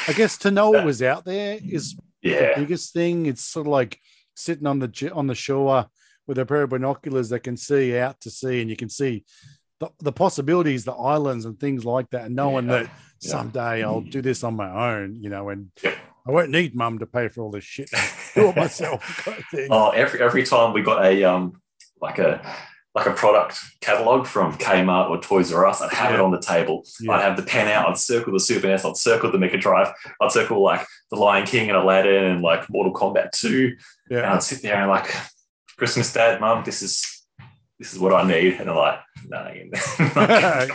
[0.08, 3.26] I guess to know it was out there is the yeah, biggest thing.
[3.26, 3.98] It's sort of like
[4.34, 5.86] sitting on the on the shore
[6.26, 9.24] with a pair of binoculars that can see out to sea, and you can see
[9.80, 12.82] the, the possibilities, the islands and things like that, and knowing Yeah.
[12.82, 16.98] that someday I'll do this on my own, you know, and I won't need mum
[17.00, 17.90] to pay for all this shit.
[18.34, 19.02] Do it myself.
[19.24, 19.68] kind of thing.
[19.70, 21.60] oh, every every time we got a um
[22.00, 22.40] like a
[22.94, 26.40] like a product catalog from Kmart or Toys R Us, I'd have it on the
[26.40, 26.84] table.
[27.00, 27.12] Yeah.
[27.12, 27.88] I'd have the pen out.
[27.88, 28.84] I'd circle the Super NES.
[28.84, 29.92] I'd circle the Mega Drive.
[30.20, 33.76] I'd circle like the Lion King and Aladdin and like Mortal Kombat Two.
[34.08, 34.34] And Yeah.
[34.34, 35.14] I'd sit there and like,
[35.76, 37.19] Christmas, Dad, Mum, this is
[37.80, 38.60] this is what I need.
[38.60, 39.38] And I'm like, no,
[40.16, 40.66] Yeah.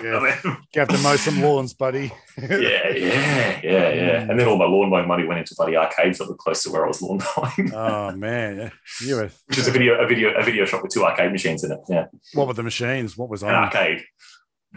[0.43, 2.11] You have to mow some lawns, buddy.
[2.37, 4.25] yeah, yeah, yeah, yeah.
[4.25, 4.29] Mm.
[4.31, 6.71] And then all my lawn mowing money went into bloody arcades that were close to
[6.71, 7.73] where I was lawn mowing.
[7.75, 9.29] Oh man, you were.
[9.45, 11.79] Which is a video, a video, a video shop with two arcade machines in it.
[11.87, 13.15] Yeah, What were the machines?
[13.15, 13.49] What was on?
[13.51, 14.03] an arcade.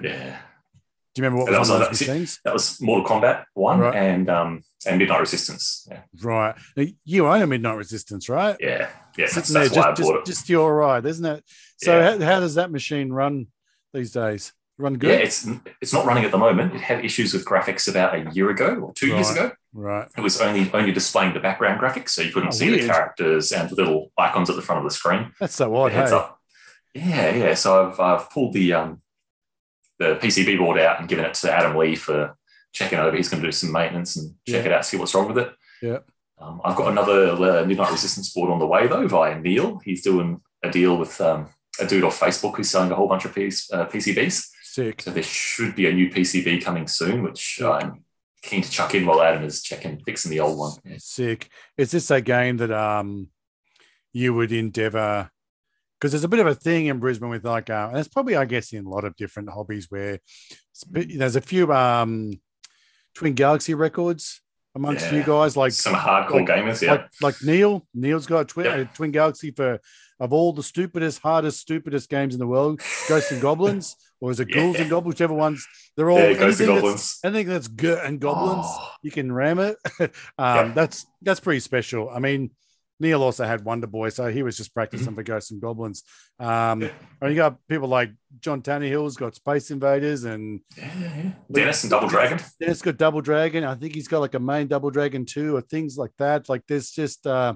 [0.02, 0.38] Yeah,
[1.18, 2.40] Do you remember what was that on was those machines?
[2.44, 3.94] that was Mortal Kombat one Right.
[3.96, 5.84] and um and Midnight Resistance.
[5.90, 6.54] Yeah, Right.
[6.76, 8.56] Now, You own a Midnight Resistance, right?
[8.60, 9.26] yeah, yeah.
[9.26, 10.24] That's, Sitting that's there, why just, just, it.
[10.26, 11.44] just your ride, isn't it?
[11.78, 12.12] So Yeah.
[12.18, 13.48] how, how does that machine run
[13.92, 14.52] these days?
[14.78, 15.10] Run good?
[15.10, 15.44] Yeah, it's
[15.82, 16.72] it's not running at the moment.
[16.72, 19.50] It had issues with graphics about a year ago or two years ago.
[19.72, 20.06] Right.
[20.16, 22.82] It was only only displaying the background graphics, so you couldn't Oh, see weird.
[22.84, 25.32] the characters and the little icons at the front of the screen.
[25.40, 26.02] That's so odd, hey?
[26.02, 26.38] up.
[26.94, 27.54] Yeah, yeah.
[27.54, 29.02] So I've I've pulled the um
[29.98, 32.36] the PCB board out and given it to Adam Lee for
[32.72, 33.16] checking over.
[33.16, 34.70] He's going to do some maintenance and check Yeah.
[34.70, 35.52] it out, see what's wrong with it.
[35.82, 35.98] Yeah.
[36.40, 39.80] Um, I've got another uh, Midnight Resistance board on the way though via Neil.
[39.84, 41.48] He's doing a deal with um,
[41.80, 44.48] a dude off Facebook who's selling a whole bunch of PS, uh, PCBs.
[44.62, 45.02] Sick.
[45.02, 47.70] So there should be a new PCB coming soon, which Yeah.
[47.70, 48.04] I'm
[48.42, 50.72] keen to chuck in while Adam is checking fixing the old one.
[50.84, 50.96] Yeah.
[50.98, 51.48] Sick.
[51.76, 53.28] Is this a game that um
[54.12, 55.30] you would endeavor?
[56.00, 58.36] Because there's a bit of a thing in Brisbane with like, uh, and it's probably
[58.36, 60.20] I guess in a lot of different hobbies where
[60.70, 62.40] sp- there's a few um
[63.14, 64.40] Twin Galaxy records
[64.76, 65.18] amongst Yeah.
[65.18, 66.92] you guys, like Some hardcore like- gamers, yeah.
[66.92, 67.84] like like Neil.
[67.94, 68.76] Neil's got a twin, Yeah.
[68.76, 69.80] a twin Galaxy for
[70.20, 72.80] of all the stupidest, hardest, stupidest games in the world.
[73.08, 74.82] Ghosts and Goblins, or is it Ghouls Yeah.
[74.82, 75.14] and Goblins?
[75.14, 75.66] Whichever ones.
[75.96, 77.18] They're all yeah, Ghosts and that's- Goblins.
[77.24, 78.90] Anything that's good and goblins, Oh.
[79.02, 79.76] you can ram it.
[80.38, 80.74] um.
[80.74, 82.08] That's that's pretty special.
[82.08, 82.50] I mean,
[83.00, 85.14] Neil also had Wonder Boy, so he was just practicing Mm-hmm.
[85.16, 86.02] for Ghosts and Goblins.
[86.40, 86.90] Um, Yeah.
[87.20, 91.30] and you got people like John Tannehill's got Space Invaders, and Yeah, yeah.
[91.50, 92.38] Dennis and Double Dragon.
[92.60, 93.64] Dennis got Double Dragon.
[93.64, 96.48] I think he's got like a main Double Dragon too, or things like that.
[96.48, 97.54] Like there's just uh,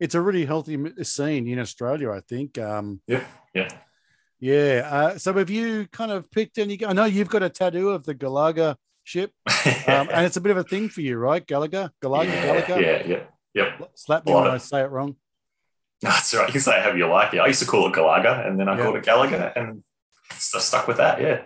[0.00, 2.10] it's a really healthy scene in Australia.
[2.12, 2.56] I think.
[2.58, 3.24] Um, Yeah,
[3.54, 3.68] yeah.
[4.40, 4.88] yeah.
[4.90, 6.82] Uh, so have you kind of picked any?
[6.84, 9.32] I know you've got a tattoo of the Galaga ship,
[9.86, 11.44] um, and it's a bit of a thing for you, right?
[11.46, 12.80] Galaga, Galaga, yeah, Galaga.
[12.80, 13.22] yeah, yeah.
[13.54, 13.90] Yep.
[13.94, 15.16] Slap me when I say it wrong.
[16.02, 16.46] No, That's right.
[16.46, 17.38] You can say however you like it.
[17.38, 18.84] I used to call it Galaga and then I Yeah.
[18.84, 19.82] called it Gallagher and
[20.32, 21.20] st- stuck with that.
[21.20, 21.42] Yeah.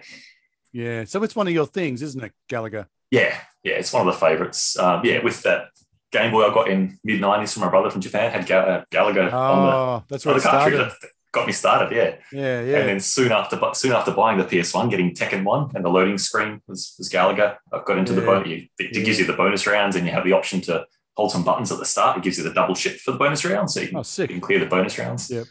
[0.72, 1.04] Yeah.
[1.04, 2.88] So it's one of your things, isn't it, Gallagher?
[3.10, 4.78] Yeah, yeah, it's one of the favorites.
[4.78, 5.66] Um, yeah, with that
[6.12, 9.30] Game Boy I got in mid '90s from my brother from Japan had uh, Galaga
[9.32, 10.74] Oh, on that's where on it the cartridge.
[10.76, 10.92] started.
[11.02, 11.94] That got me started.
[11.94, 12.14] Yeah.
[12.32, 12.78] Yeah, Yeah.
[12.78, 16.16] and then soon after, soon after buying the PS1, getting Tekken One, and the loading
[16.18, 17.56] screen was, was Galaga.
[17.72, 18.26] I got into the Yeah.
[18.26, 18.48] bonus.
[18.48, 19.02] It, it Yeah.
[19.02, 20.86] gives you the bonus rounds, and you have the option to
[21.16, 22.16] hold some buttons at the start.
[22.18, 24.28] It gives you the double shift for the bonus rounds, so you can, Oh, you
[24.28, 25.30] can clear the bonus rounds.
[25.30, 25.44] Yeah.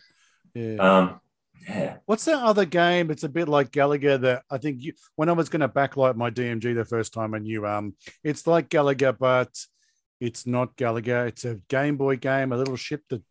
[0.53, 0.75] Yeah.
[0.77, 1.19] Um,
[1.69, 1.97] yeah.
[2.05, 3.11] What's that other game?
[3.11, 6.15] It's a bit like Galaga that I think you, when I was going to backlight
[6.15, 9.49] my DMG the first time, I knew um, it's like Galaga, but
[10.19, 11.27] it's not Galaga.
[11.27, 13.21] It's a Game Boy game, a little ship that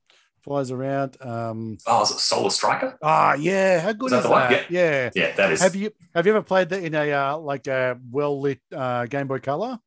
[0.44, 1.16] flies around.
[1.20, 2.96] Um, Oh, is it Solar Striker?
[3.02, 4.50] ah, yeah, how good Is that is the one?
[4.52, 4.70] that?
[4.70, 5.10] Yeah.
[5.14, 5.60] Yeah, that is.
[5.60, 9.06] Have you have you ever played that in a uh, like a well lit uh,
[9.06, 9.78] Game Boy Color,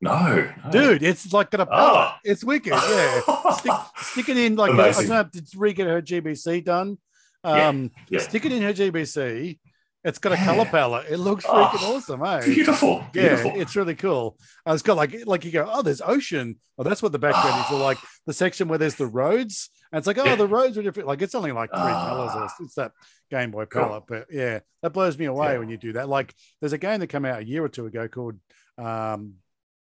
[0.00, 0.70] no, no.
[0.70, 1.02] dude?
[1.02, 2.10] It's like got a palette.
[2.12, 2.14] Oh.
[2.24, 2.72] It's wicked.
[2.72, 3.20] Yeah.
[3.52, 6.98] stick, stick it in like I don't have to re-get her GBC done.
[7.42, 8.20] Um, yeah.
[8.20, 9.58] stick it in her GBC.
[10.06, 10.44] It's got a Yeah.
[10.44, 11.06] color palette.
[11.10, 12.44] It looks Oh, freaking awesome, eh?
[12.44, 13.52] Beautiful, beautiful.
[13.54, 14.36] Yeah, it's really cool.
[14.68, 16.56] Uh, it's got like like you go, oh, there's ocean.
[16.76, 17.72] Oh, that's what the background is.
[17.72, 20.36] Or like the section where there's the roads, and it's like, oh, Yeah.
[20.36, 21.08] the roads are different.
[21.08, 22.08] Like it's only like three Ah.
[22.10, 22.50] colors.
[22.60, 22.92] Or it's that
[23.30, 23.82] Game Boy Cool.
[23.82, 24.04] palette.
[24.06, 25.58] But yeah, that blows me away Yeah.
[25.58, 26.06] when you do that.
[26.10, 28.34] Like there's a game that came out a year or two ago called
[28.76, 29.36] um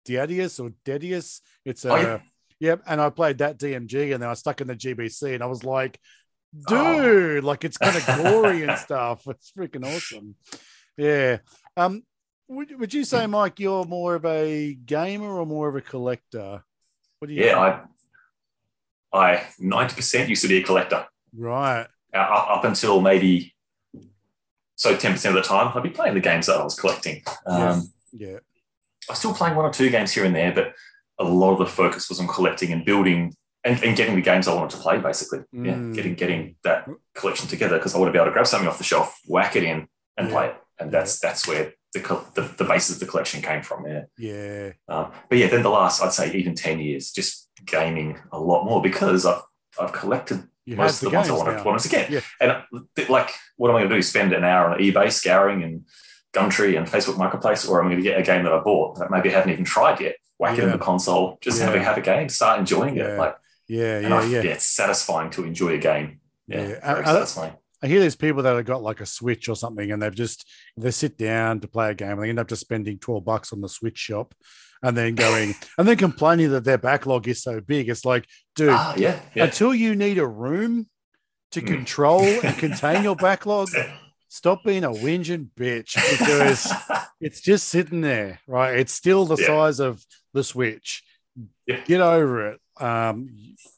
[0.05, 1.41] Diadius or Deadeus.
[1.65, 2.19] It's a Oh, yeah.
[2.59, 5.47] Yep, and I played that DMG, and then I stuck in the GBC, and I
[5.47, 5.99] was like,
[6.69, 7.01] Oh.
[7.01, 9.23] dude, like it's kind of gory and stuff.
[9.27, 10.35] It's freaking awesome.
[10.95, 11.37] Yeah.
[11.75, 12.03] Um,
[12.47, 16.63] would, would you say, Mike, you're more of a gamer or more of a collector?
[17.19, 17.43] What do you?
[17.45, 17.59] Yeah,
[19.11, 21.05] I, I ninety percent used to be a collector.
[21.35, 21.87] right.
[22.13, 23.55] Uh, up, until maybe
[24.75, 27.23] so ten percent of the time, I'd be playing the games that I was collecting.
[27.47, 28.37] Um, Yeah.
[29.09, 30.73] I was still playing one or two games here and there, but
[31.19, 34.47] a lot of the focus was on collecting and building and, and getting the games
[34.47, 34.97] I wanted to play.
[34.97, 35.93] Basically, yeah, Mm.
[35.95, 38.77] getting getting that collection together because I want to be able to grab something off
[38.77, 39.87] the shelf, whack it in,
[40.17, 40.33] and Yeah.
[40.33, 40.55] play it.
[40.79, 41.99] And that's that's where the,
[42.35, 43.85] the the basis of the collection came from.
[43.87, 44.03] Yeah.
[44.17, 44.71] Yeah.
[44.89, 48.65] Um, but yeah, then the last, I'd say, even 10 years, just gaming a lot
[48.65, 49.43] more because I've,
[49.79, 52.09] I've collected You most of the ones I wanted, wanted to get.
[52.09, 52.21] Yeah.
[52.41, 52.61] And uh,
[53.09, 54.01] like, what am I going to do?
[54.01, 55.85] Spend an hour on eBay scouring and
[56.33, 59.11] Gumtree and Facebook Marketplace, or I'm going to get a game that I bought that
[59.11, 60.15] maybe I haven't even tried yet?
[60.39, 61.65] Whack it in the console, just Yeah.
[61.67, 63.13] have, a, have a game, start enjoying Yeah.
[63.13, 63.17] it.
[63.17, 63.35] Like,
[63.67, 63.99] Yeah.
[63.99, 64.15] Yeah.
[64.17, 64.41] I, yeah.
[64.41, 66.19] it's satisfying to enjoy a game.
[66.47, 66.79] Yeah, Yeah.
[66.83, 67.53] I- I- satisfying.
[67.83, 70.49] I hear there's people that have got like a Switch or something, and they've just
[70.77, 73.51] they sit down to play a game, and they end up just spending twelve bucks
[73.51, 74.33] on the Switch shop,
[74.81, 77.89] and then going and then complaining that their backlog is so big.
[77.89, 79.43] It's like, dude, Ah, yeah, yeah.
[79.45, 80.87] until you need a room
[81.51, 81.67] to Mm.
[81.67, 83.67] control and contain your backlog,
[84.33, 86.73] stop being a whinging bitch because
[87.21, 88.79] it's just sitting there, right?
[88.79, 89.45] It's still the Yeah.
[89.47, 91.03] size of the Switch.
[91.67, 91.81] Yeah.
[91.85, 92.59] Get over it.
[92.81, 93.29] Um,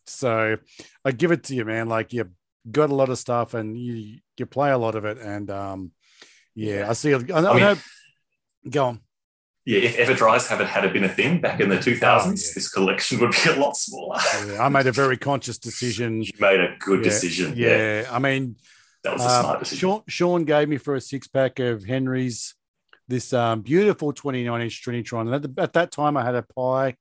[0.05, 0.55] so
[1.03, 1.89] I give it to you, man.
[1.89, 2.29] Like you
[2.71, 5.91] got a lot of stuff and you you play a lot of it, and um,
[6.55, 6.89] yeah.
[6.89, 7.13] I see.
[7.13, 7.75] I, I, I mean- know.
[8.69, 8.99] Go on.
[9.65, 12.31] yeah, if Everdrives haven't had it been a thing back in the 2000s, Oh, yeah.
[12.55, 14.19] this collection would be a lot smaller.
[14.47, 16.21] Yeah, I made a very conscious decision.
[16.27, 17.53] you made a good decision.
[17.55, 18.55] Yeah, I mean,
[19.05, 19.79] that was a Um, smart decision.
[19.89, 22.55] Sean, Sean gave me for a six pack of Henry's
[23.07, 25.21] this um, beautiful 29 inch Trinitron.
[25.21, 26.95] And at, the, at that time, I had a Pi,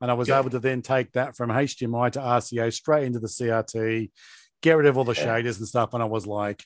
[0.00, 0.40] and I was Yeah.
[0.40, 4.10] able to then take that from HDMI to RCA straight into the CRT,
[4.62, 5.26] get rid of all the Yeah.
[5.26, 5.94] shaders and stuff.
[5.94, 6.64] And I was like,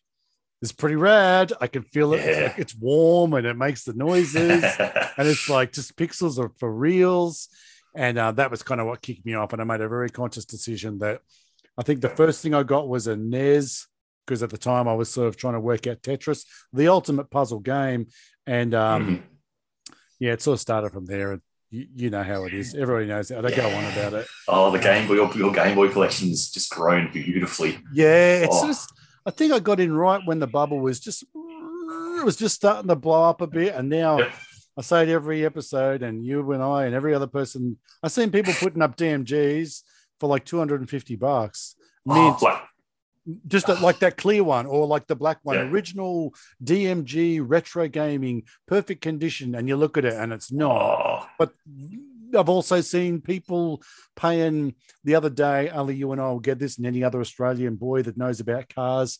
[0.63, 1.53] it's pretty rad.
[1.61, 2.21] I can feel it.
[2.25, 4.65] It's, like, it's warm and it makes the noises.
[5.19, 7.49] and it's like just pixels are for reals.
[7.95, 9.53] And uh, that was kind of what kicked me off.
[9.53, 11.21] And I made a very conscious decision that
[11.77, 13.87] I think the first thing I got was a NES
[14.29, 17.31] because at the time I was sort of trying to work out Tetris, the ultimate
[17.31, 18.09] puzzle game.
[18.47, 19.23] And um, Mhm.
[20.21, 21.33] yeah, it sort of started from there.
[21.33, 22.75] And you, you know how it is.
[22.75, 23.39] Everybody knows it.
[23.39, 24.27] I don't go on about it.
[24.47, 27.79] Oh, the Game Boy, your, your Game Boy collection has just grown beautifully.
[27.93, 28.67] Yeah, it's Oh.
[28.67, 28.93] just.
[29.27, 32.89] I think I got in right when the bubble was just it was just starting
[32.89, 34.33] to blow up a bit, and now Yep.
[34.79, 37.79] I say it every episode, and you and I and every other person.
[38.03, 39.83] I've seen people putting up DMGs
[40.21, 41.77] for like two hundred and fifty bucks,
[42.09, 42.63] Oh, like,
[43.47, 45.63] just like that clear one or like the black one, Yeah.
[45.63, 51.27] original DMG retro gaming, perfect condition, and you look at it and it's not oh,
[51.39, 51.53] but
[52.37, 53.83] I've also seen people
[54.17, 55.71] paying the other day.
[55.71, 58.69] Only you and I will get this, and any other Australian boy that knows about
[58.69, 59.19] cars.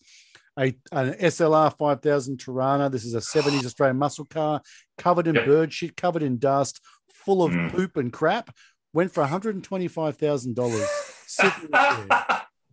[0.59, 2.91] A, an SLR 5000 Torana.
[2.91, 4.61] This is a 70s Australian muscle car,
[4.99, 5.47] covered in Yep.
[5.47, 6.81] bird shit, covered in dust,
[7.15, 7.71] full of Mm.
[7.73, 8.55] poop and crap.
[8.93, 10.87] Went for $125,000.
[11.27, 12.09] Sitting there.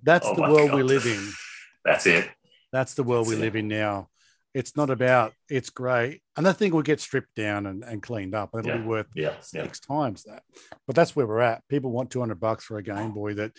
[0.05, 1.31] That's Oh the world we live in.
[1.85, 2.29] That's it.
[2.71, 3.39] That's the world we it.
[3.39, 4.09] live in now.
[4.53, 6.21] It's not about it's great.
[6.37, 8.51] And that thing will get stripped down and, and cleaned up.
[8.57, 8.77] It'll Yeah.
[8.77, 9.29] be worth Yeah.
[9.53, 9.63] Yeah.
[9.63, 10.43] six times that.
[10.87, 11.67] But that's where we're at.
[11.67, 13.51] People want 200 bucks for a Game Boy that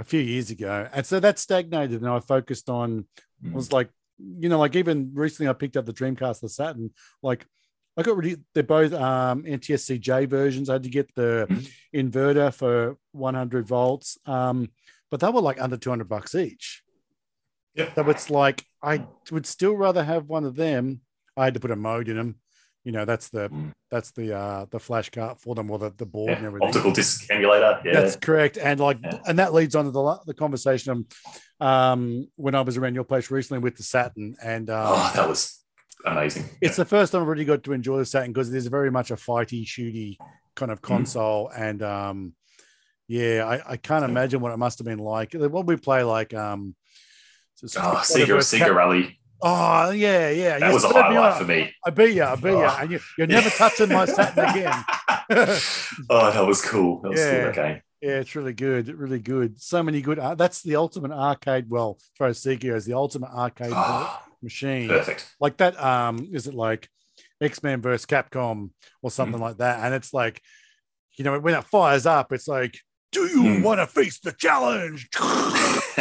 [0.00, 0.88] a few years ago.
[0.92, 2.00] And so that stagnated.
[2.02, 3.06] And I focused on,
[3.44, 3.52] Mm.
[3.52, 6.90] was like, you know, like even recently I picked up the Dreamcast, the Saturn,
[7.22, 7.46] like
[7.96, 10.68] I got really, they're both um, NTSC-J versions.
[10.68, 11.70] I had to get the Mhm.
[11.94, 14.70] inverter for 100 volts, um,
[15.14, 16.82] but they were like under 200 bucks each.
[17.76, 17.92] Yep.
[17.94, 21.02] So it's like I would still rather have one of them.
[21.36, 22.34] I had to put a mode in them.
[22.82, 23.70] You know, that's the Mm.
[23.92, 26.66] that's the uh the flash card for them or the, the board and everything.
[26.66, 27.80] Optical disc emulator.
[27.84, 27.92] Yeah.
[27.92, 28.58] That's correct.
[28.58, 29.20] And like, Yeah.
[29.28, 31.06] and that leads on to the, the conversation
[31.60, 34.34] um, when I was around your place recently with the Saturn.
[34.42, 35.62] And um, oh, that was
[36.04, 36.46] amazing.
[36.60, 38.90] it's the first time I've really got to enjoy the Saturn because it is very
[38.90, 40.16] much a fighty, shooty
[40.56, 40.94] kind of Mm-hmm.
[40.94, 41.50] console.
[41.56, 42.32] And um,
[43.08, 45.34] yeah, I, I can't imagine what it must have been like.
[45.34, 46.74] What we play like, um,
[47.76, 49.18] Oh, Sega, Rally.
[49.42, 50.58] Oh yeah, yeah.
[50.58, 51.72] That You was a highlight for me.
[51.86, 52.78] I beat you, I beat you, Oh.
[52.80, 54.84] and you, you're never touching my Saturn again.
[56.10, 57.00] oh, that was cool.
[57.02, 57.40] That was Yeah.
[57.40, 57.48] cool.
[57.50, 57.82] Okay.
[58.02, 59.60] Yeah, it's really good, really good.
[59.62, 60.18] So many good.
[60.18, 61.70] Uh, that's the ultimate arcade.
[61.70, 64.88] Well, as Sega is the ultimate arcade Oh, machine.
[64.88, 65.32] perfect.
[65.40, 65.80] Like that.
[65.82, 66.88] Um, is it like
[67.40, 68.70] X Men versus Capcom
[69.02, 69.42] or something Mm.
[69.44, 69.84] like that?
[69.84, 70.42] And it's like,
[71.16, 72.78] you know, when it fires up, it's like,
[73.14, 73.62] do you Mm.
[73.62, 75.08] want to face the challenge?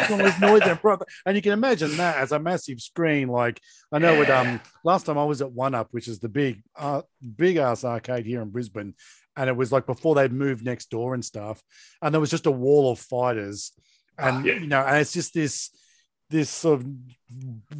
[0.09, 1.05] Always noise and brother.
[1.25, 3.27] And you can imagine that as a massive screen.
[3.29, 6.29] Like I know with um last time I was at One Up, which is the
[6.29, 7.01] big uh
[7.37, 8.95] big ass arcade here in Brisbane,
[9.37, 11.61] and it was like before they'd moved next door and stuff,
[12.01, 13.71] and there was just a wall of fighters,
[14.17, 14.53] and Ah, yeah.
[14.55, 15.69] you know, and it's just this
[16.33, 16.87] this sort of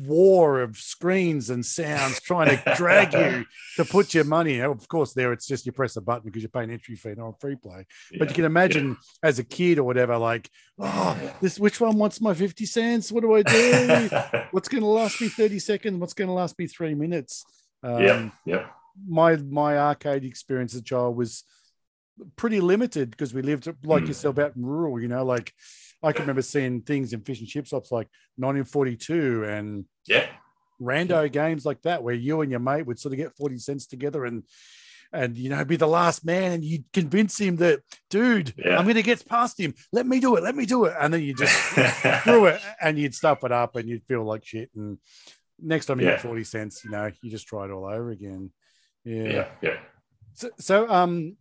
[0.06, 3.46] war of screens and sounds trying to drag you
[3.78, 4.60] to put your money.
[4.60, 7.26] Of course, there it's just you press a button because you're paying entry fee not
[7.26, 7.88] on free play.
[8.20, 12.22] But you can imagine as a kid or whatever, like, oh, this which one wants
[12.22, 13.12] my 50 cents?
[13.12, 14.10] What do I do?
[14.52, 16.00] What's going to last me 30 seconds?
[16.00, 17.44] What's going to last me three minutes?
[17.82, 18.32] Um, yep.
[18.46, 18.72] Yep.
[19.08, 21.44] My my arcade experience as a child was
[22.36, 24.10] pretty limited because we lived like Mm.
[24.10, 25.02] yourself out in rural.
[25.02, 25.52] You know, like
[26.04, 30.28] I can remember seeing things in fish and chip shops like 1942 and Yeah.
[30.82, 33.88] rando games like that where you and your mate would sort of get 40 cents
[33.88, 34.44] together and
[35.14, 38.78] and you know be the last man and you'd convince him that dude Yeah.
[38.80, 41.22] i'm gonna get past him let me do it let me do it and then
[41.22, 41.54] you just
[42.24, 44.98] threw it and you'd stuff it up and you'd feel like shit and
[45.60, 46.14] next time you Yeah.
[46.14, 48.52] get 40 cents you know you just try it all over again
[49.06, 49.48] yeah, yeah.
[49.62, 49.78] Yeah.
[50.34, 51.38] So, so um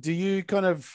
[0.00, 0.86] do you kind of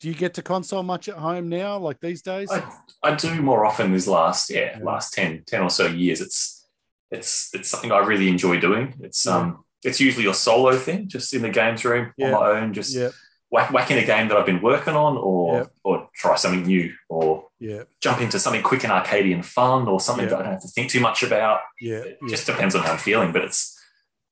[0.00, 2.50] do you get to console much at home now like these days?
[2.50, 2.62] I,
[3.02, 4.84] I do more often these last yeah, Yeah.
[4.84, 6.20] last 10, 10 or so years.
[6.20, 6.66] It's
[7.10, 8.94] it's it's something I really enjoy doing.
[9.00, 9.36] It's Yeah.
[9.36, 12.26] um it's usually a solo thing just in the games room Yeah.
[12.26, 13.10] on my own just yeah.
[13.50, 16.92] whack, whack in a game that I've been working on or or try something new
[17.08, 17.82] or yeah.
[18.00, 20.90] jump into something quick and arcadian fun or something that I don't have to think
[20.90, 21.60] too much about.
[21.80, 21.98] Yeah.
[21.98, 23.78] It just depends on how I'm feeling but it's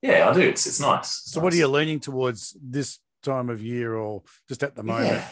[0.03, 0.41] yeah I do.
[0.41, 1.09] It's it's nice.
[1.25, 5.09] So what are you leaning towards this time of year or just at the moment
[5.13, 5.29] Yeah.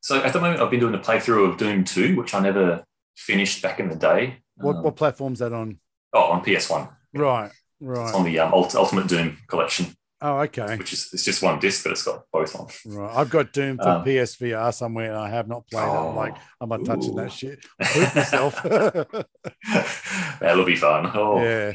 [0.00, 2.84] So at the moment, I've been doing a playthrough of Doom 2, which I never
[3.16, 4.42] finished back in the day.
[4.56, 5.78] what, Um, what platform's that on
[6.12, 6.88] oh, on PS1.
[7.14, 9.86] right It's right on the um, Ultimate Doom collection,
[10.20, 12.66] oh okay which is it's just one disc, but it's got both on.
[12.86, 16.16] right i've got doom for Um, psvr somewhere and i have not played it i'm
[16.16, 17.16] like i'm not touching Ooh.
[17.22, 18.62] that shit I'll poop myself
[20.40, 21.10] That'll be fun.
[21.14, 21.72] Oh, yeah.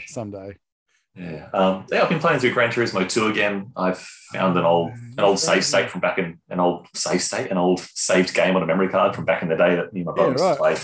[1.19, 3.71] Yeah Um, yeah, I've been playing through Gran Turismo 2 again.
[3.75, 3.99] I've
[4.33, 7.57] found an old an old save state from back in an old save state, an
[7.57, 10.05] old saved game on a memory card from back in the day that me and
[10.07, 10.75] my brother Yeah, used to play.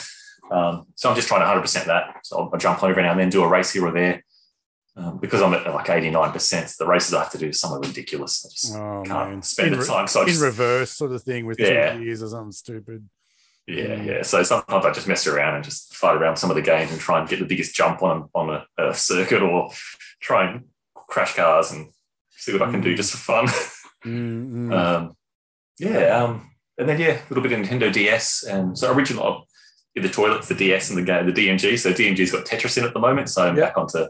[0.52, 2.17] Um, so I'm just trying to 100% that.
[2.24, 4.24] So I'll, I'll jump on every now and then, do a race here or there.
[4.98, 8.45] Um, because I'm at like 89%, the races I have to do are somewhat ridiculous.
[8.45, 10.08] I just oh can't man spend in, the time.
[10.08, 11.93] So I in just, reverse sort of thing with Yeah.
[11.98, 13.10] two gears or something stupid
[13.67, 14.21] yeah, yeah.
[14.21, 16.99] So sometimes I just mess around and just fight around some of the games and
[16.99, 19.71] try and get the biggest jump on on a, a circuit or
[20.21, 21.91] try and crash cars and
[22.32, 22.97] see what I can do Mm.
[22.97, 23.47] just for fun.
[24.06, 24.71] Mm, mm.
[24.71, 25.15] Um,
[25.80, 29.47] yeah, um, and then yeah, a little bit of Nintendo DS, and so original
[29.95, 31.80] in the toilets, for DS and the game, the DMG.
[31.80, 33.65] So DMG's got Tetris in at the moment, so I'm Yeah.
[33.65, 34.06] back onto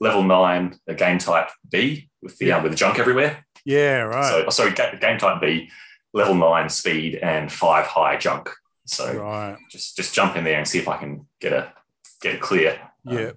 [0.00, 2.56] level nine, the game type B with the Yeah.
[2.58, 3.46] um, with the junk everywhere.
[3.64, 5.70] yeah right So oh, sorry, ga- game type B,
[6.12, 8.50] level nine speed and five high junk.
[8.88, 11.72] So right just just jump in there and see if I can get a
[12.22, 12.80] get a clear.
[13.06, 13.30] Um, yeah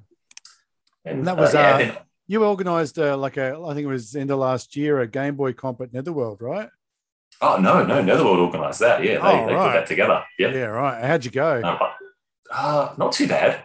[1.06, 3.94] and, And that was, yeah, uh, then- you organized uh, like a i think it
[3.98, 6.70] was end of last year a game boy comp at netherworld right
[7.42, 9.04] oh no, no, Netherworld organised that.
[9.04, 9.68] Yeah, they, Oh, they right.
[9.68, 10.24] put that together.
[10.40, 10.54] Yep.
[10.54, 11.78] yeah right how'd you go Um,
[12.54, 13.64] uh, not too bad.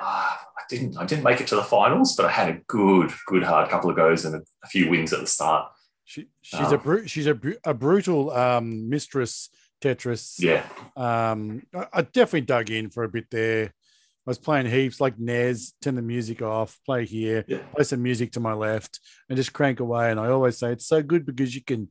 [0.00, 0.96] Uh, I didn't.
[0.98, 3.90] I didn't make it to the finals, but I had a good, good hard couple
[3.90, 5.64] of goes and a, a few wins at the start.
[6.04, 6.84] she, she's a Oh.
[6.86, 9.48] bru- she's a, bru- a brutal um mistress
[9.80, 10.36] tetris.
[10.38, 10.64] Yeah,
[10.96, 13.66] um I, I definitely dug in for a bit there.
[13.66, 18.02] I was playing heaps like nes turn the music off play here yeah, play some
[18.02, 20.10] music to my left and just crank away.
[20.10, 21.90] And i always say it's so good because you can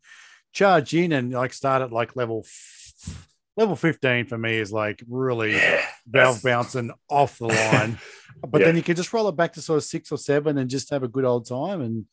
[0.54, 3.28] charge in and like start at like level f-
[3.58, 7.98] level 15 for me is like really Yeah, valve bouncing off the line.
[8.48, 8.68] but Yeah.
[8.68, 10.92] then you can just roll it back to sort of six or seven and just
[10.92, 12.06] have a good old time and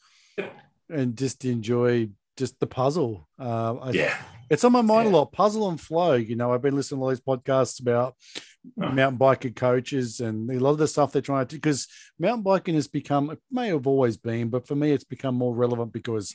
[0.90, 2.08] and just enjoy
[2.38, 3.28] just the puzzle.
[3.38, 4.16] Uh, I, yeah,
[4.50, 5.12] It's on my mind Yeah.
[5.12, 5.32] a lot.
[5.32, 6.14] Puzzle and flow.
[6.14, 8.14] You know, I've been listening to all these podcasts about
[8.80, 8.90] Oh.
[8.90, 11.86] mountain biking coaches and a lot of the stuff they're trying to do because
[12.18, 15.54] mountain biking has become it may have always been, but for me it's become more
[15.54, 16.34] relevant because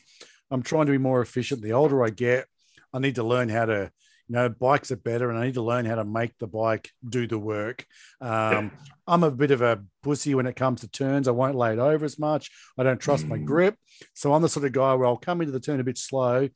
[0.52, 1.62] I'm trying to be more efficient.
[1.62, 2.46] The older I get,
[2.94, 3.92] I need to learn how to,
[4.28, 6.92] you know, bikes are better and I need to learn how to make the bike
[7.08, 7.86] do the work.
[8.22, 8.72] Um,
[9.08, 11.28] I'm a bit of a pussy when it comes to turns.
[11.28, 12.52] I won't lay it over as much.
[12.78, 13.46] I don't trust my Mm.
[13.46, 13.76] grip.
[14.14, 16.50] So I'm the sort of guy where I'll come into the turn a bit slow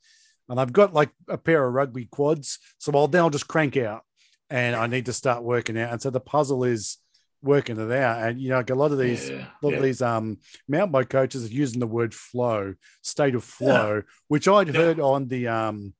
[0.48, 2.58] and I've got like a pair of rugby quads.
[2.78, 4.02] So I'll then I'll just crank out
[4.50, 5.92] and I need to start working out.
[5.92, 6.98] And so the puzzle is
[7.42, 8.22] working it out.
[8.26, 9.76] And you know, like a lot of these yeah, a lot yeah.
[9.76, 10.38] of these um
[10.68, 14.80] mountain bike coaches are using the word flow, state of flow, which I'd Yeah.
[14.80, 15.94] heard on the um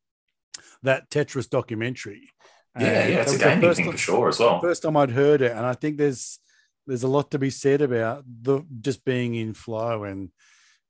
[0.82, 2.30] that Tetris documentary.
[2.78, 3.20] yeah, And yeah.
[3.22, 4.60] It's a gaming first thing time- for sure as well.
[4.60, 6.38] First time I'd heard it, and I think there's
[6.86, 10.28] there's a lot to be said about the just being in flow and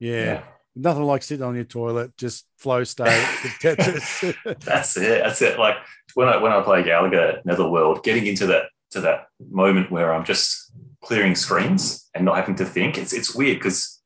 [0.01, 0.43] yeah, Yeah.
[0.77, 3.07] Nothing like sitting on your toilet, just flow state.
[3.61, 4.35] Tetris.
[4.61, 5.23] That's it.
[5.25, 5.59] That's it.
[5.59, 5.77] Like
[6.15, 10.25] when I when I play Galaga Netherworld, getting into that to that moment where I'm
[10.25, 10.73] just
[11.03, 12.99] clearing screens and not having to think.
[12.99, 14.01] It's it's weird because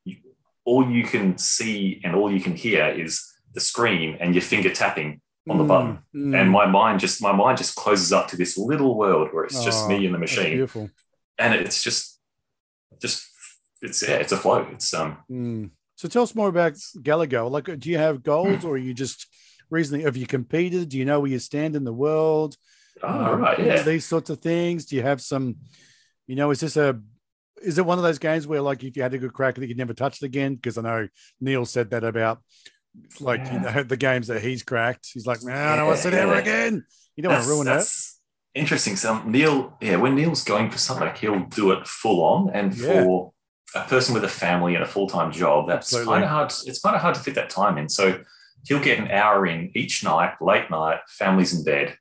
[0.65, 4.69] all you can see and all you can hear is the screen and your finger
[4.69, 5.99] tapping on the button.
[6.15, 6.39] Mm, mm.
[6.41, 9.63] And my mind just my mind just closes up to this little world where it's
[9.63, 10.89] just Oh, me and the machine, beautiful.
[11.39, 12.19] and it's just
[13.01, 13.25] just
[13.81, 14.67] it's yeah, it's a flow.
[14.71, 15.71] It's um Mm.
[15.99, 17.51] So tell us more about Galago.
[17.51, 19.27] Like, do you have goals, or are you just
[19.69, 20.87] recently Have you competed?
[20.87, 22.55] Do you know where you stand in the world?
[23.03, 24.85] oh Um, right yeah These sorts of things.
[24.85, 25.57] Do you have some?
[26.25, 26.97] You know, is this a?
[27.61, 29.67] Is it one of those games where, like, if you had a good crack, that
[29.67, 30.55] you'd never touch it again?
[30.55, 31.09] Because I know
[31.41, 32.39] Neil said that about,
[33.19, 35.09] like, you know, the games that he's cracked.
[35.13, 36.85] He's like, no, I don't want to sit Yeah, ever again.
[37.17, 37.85] You don't want to ruin it.
[38.55, 38.95] Interesting.
[38.95, 42.51] So Neil, yeah, when Neil's going for something, he'll do it full on.
[42.51, 43.03] And Yeah.
[43.03, 43.33] for
[43.75, 46.53] a person with a family and a full time job, that's kind of hard.
[46.65, 47.89] It's kind of hard to fit that time in.
[47.89, 48.23] So
[48.67, 51.97] he'll get an hour in each night, late night, families in bed,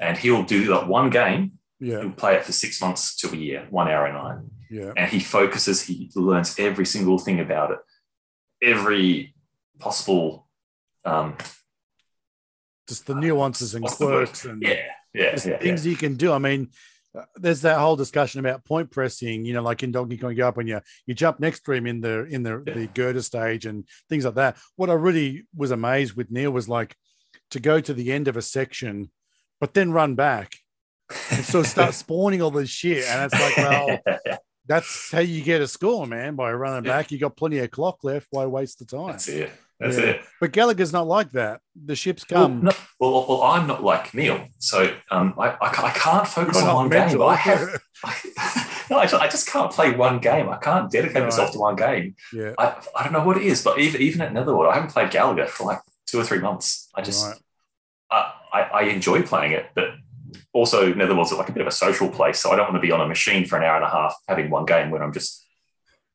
[0.00, 1.52] and he'll do that one game.
[1.78, 4.38] Yeah, He'll play it for six months to a year, one hour a night,
[4.70, 5.82] yeah, and he focuses.
[5.82, 7.78] He learns every single thing about it,
[8.62, 9.34] every
[9.78, 10.48] possible.
[11.04, 11.36] Um,
[12.88, 14.70] just the nuances and quirks and yeah,
[15.12, 15.58] yeah, yeah, yeah.
[15.58, 16.32] things you can do.
[16.32, 16.70] I mean,
[17.36, 19.44] there's that whole discussion about point pressing.
[19.44, 21.72] You know, like in Donkey Kong, you go up and you you jump next to
[21.72, 22.74] him in the in the Yeah.
[22.74, 24.56] the girder stage and things like that.
[24.76, 26.96] What I really was amazed with Neil was like
[27.50, 29.10] to go to the end of a section,
[29.60, 30.54] but then run back
[31.30, 33.04] and so start spawning all this shit.
[33.06, 33.98] And it's like, well,
[34.66, 36.96] that's how you get a score, man, by running Yeah.
[36.96, 37.12] back.
[37.12, 38.26] You got plenty of clock left.
[38.30, 39.08] Why waste the time?
[39.12, 39.50] that's it.
[39.78, 40.04] That's Yeah.
[40.04, 40.22] it.
[40.40, 41.60] But Gallagher's not like that.
[41.74, 42.62] The ships Well, come.
[42.64, 46.62] no, well, well, I'm not like Neil, so um, I, I, I can't focus You're
[46.64, 47.22] on not one game.
[47.22, 48.14] I have, I,
[48.90, 50.48] no, I just, I just can't play one game.
[50.48, 51.24] I can't dedicate Right.
[51.24, 52.14] myself to one game.
[52.32, 52.52] yeah.
[52.58, 55.10] I, I don't know what it is, but even even at Netherworld, I haven't played
[55.10, 56.88] Galaga for like two or three months.
[56.94, 57.36] I just Right.
[58.10, 59.88] I, I, I enjoy playing it, but
[60.52, 62.92] also Netherworld's like a bit of a social place, so I don't want to be
[62.92, 65.45] on a machine for an hour and a half having one game when I'm just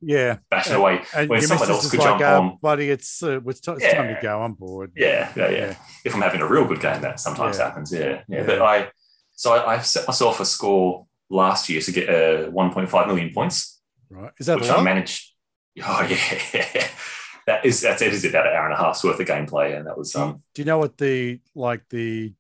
[0.02, 0.38] Yeah.
[0.50, 1.02] bashing away.
[1.16, 2.58] And When someone else could like, jump uh, on.
[2.62, 4.42] buddy, it's, uh, it's, t- it's time to go.
[4.42, 4.92] I'm bored.
[4.96, 5.58] Yeah, yeah, yeah.
[5.58, 5.76] Yeah.
[6.06, 7.66] If I'm having a real good game, that sometimes Yeah.
[7.66, 7.92] happens.
[7.92, 8.44] Yeah, yeah, Yeah.
[8.46, 8.90] But I,
[9.34, 13.80] so I, I set myself a score last year to get uh, 1.5 million points,
[14.10, 14.32] Right.
[14.40, 15.30] Is that which I managed.
[15.88, 16.88] Oh yeah,
[17.48, 19.88] that is that's it is about an hour and a half's worth of gameplay, and
[19.88, 22.34] that was Do you, um do you know what the like the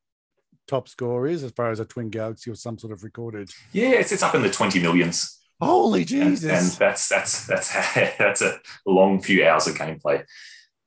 [0.67, 3.49] top score is as far as a twin galaxy or some sort of recorded?
[3.71, 5.39] yeah, it's it's up in the 20 millions.
[5.61, 6.43] Holy Jesus!
[6.43, 7.73] and that's that's that's
[8.17, 10.25] that's a long few hours of gameplay.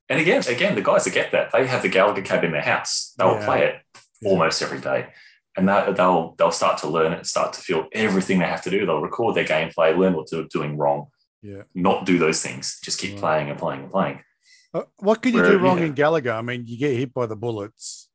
[0.08, 2.60] And again, again, the guys that get that, they have the Gallagher cab in their
[2.62, 3.14] house.
[3.16, 3.44] They'll Yeah.
[3.44, 3.76] play it
[4.26, 5.06] almost every day,
[5.56, 8.70] and that, they'll they'll start to learn it, start to feel everything they have to
[8.70, 8.84] do.
[8.84, 11.06] They'll record their gameplay, learn what they're doing wrong,
[11.42, 11.62] yeah.
[11.74, 12.78] not do those things.
[12.82, 13.20] Just keep Right.
[13.20, 14.20] playing and playing and playing.
[14.74, 15.84] Uh, what could you Where- do wrong yeah.
[15.86, 16.32] in Gallagher?
[16.32, 18.08] I mean, you get hit by the bullets.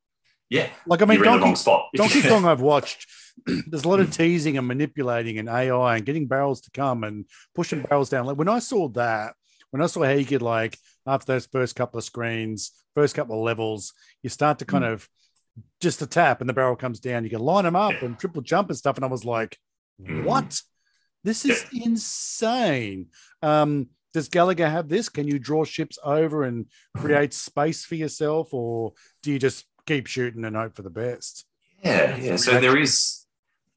[0.50, 1.90] Yeah, Like I mean, you're in the wrong Donkey.
[1.96, 3.08] Donkey Kong I've watched.
[3.46, 7.26] There's a lot of teasing and manipulating and AI and getting barrels to come and
[7.54, 8.26] pushing barrels down.
[8.26, 9.34] Like when I saw that,
[9.70, 13.36] when I saw how you could like after those first couple of screens, first couple
[13.38, 13.94] of levels,
[14.24, 14.94] you start to kind Mm.
[14.94, 15.08] of
[15.82, 17.24] just a tap and the barrel comes down.
[17.24, 18.06] You can line them up Yeah.
[18.06, 18.96] and triple jump and stuff.
[18.96, 19.56] And I was like,
[20.02, 20.24] Mm.
[20.24, 20.60] what?
[21.24, 23.08] This is insane.
[23.44, 25.10] Um, does Gallagher have this?
[25.10, 26.66] Can you draw ships over and
[26.98, 31.46] create space for yourself, or do you just keep shooting and hope for the best?
[31.84, 32.36] Yeah, yeah.
[32.36, 33.26] So there is,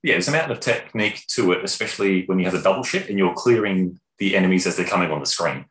[0.03, 3.09] yeah, there's a amount of technique to it, especially when you have a double ship
[3.09, 5.65] and you're clearing the enemies as they're coming on the screen.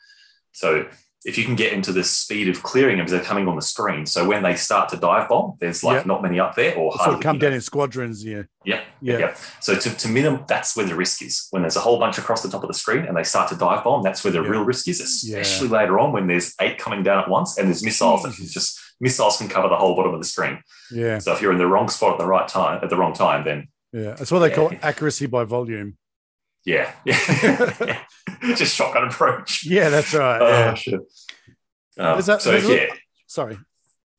[0.51, 0.87] So
[1.23, 3.61] if you can get into the speed of clearing them as they're coming on the
[3.61, 4.07] screen.
[4.07, 6.05] So when they start to dive bomb, there's like Yep.
[6.07, 7.21] not many up there or hardly.
[7.21, 8.25] come down in squadrons.
[8.25, 8.41] Yeah.
[8.65, 9.17] Yeah, Yeah.
[9.19, 9.35] yeah.
[9.59, 11.47] So to, to minimum, that's where the risk is.
[11.51, 13.55] When there's a whole bunch across the top of the screen and they start to
[13.55, 14.49] dive bomb, that's where the Yeah.
[14.49, 15.37] real risk is, Yeah.
[15.37, 18.79] especially later on when there's eight coming down at once and there's missiles that just
[19.01, 20.61] missiles can cover the whole bottom of the screen.
[20.91, 21.19] Yeah.
[21.19, 23.43] So if you're in the wrong spot at the right time, at the wrong time,
[23.43, 24.13] then Yeah.
[24.13, 25.97] That's what they call accuracy by volume.
[26.63, 28.03] yeah, yeah.
[28.55, 29.65] just shotgun approach.
[29.65, 30.39] Yeah, that's right.
[30.41, 30.73] Oh, yeah.
[30.75, 30.99] shit.
[31.97, 32.87] Um, Is that- so yeah,
[33.27, 33.57] Sorry.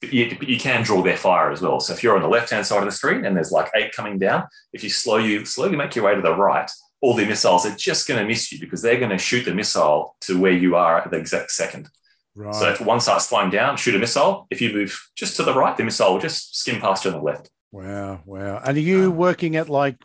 [0.02, 1.78] you, you can draw their fire as well.
[1.80, 3.92] So if you're on the left hand side of the screen and there's like eight
[3.92, 6.70] coming down, if you slow you slowly make your way to the right,
[7.00, 9.54] all the missiles are just going to miss you because they're going to shoot the
[9.54, 11.88] missile to where you are at the exact second.
[12.34, 12.54] Right.
[12.54, 14.46] So if one starts flying down, shoot a missile.
[14.50, 17.18] If you move just to the right, the missile will just skim past you on
[17.18, 17.50] the left.
[17.72, 18.20] wow.
[18.24, 18.60] Wow.
[18.64, 19.96] And are you Um, working at like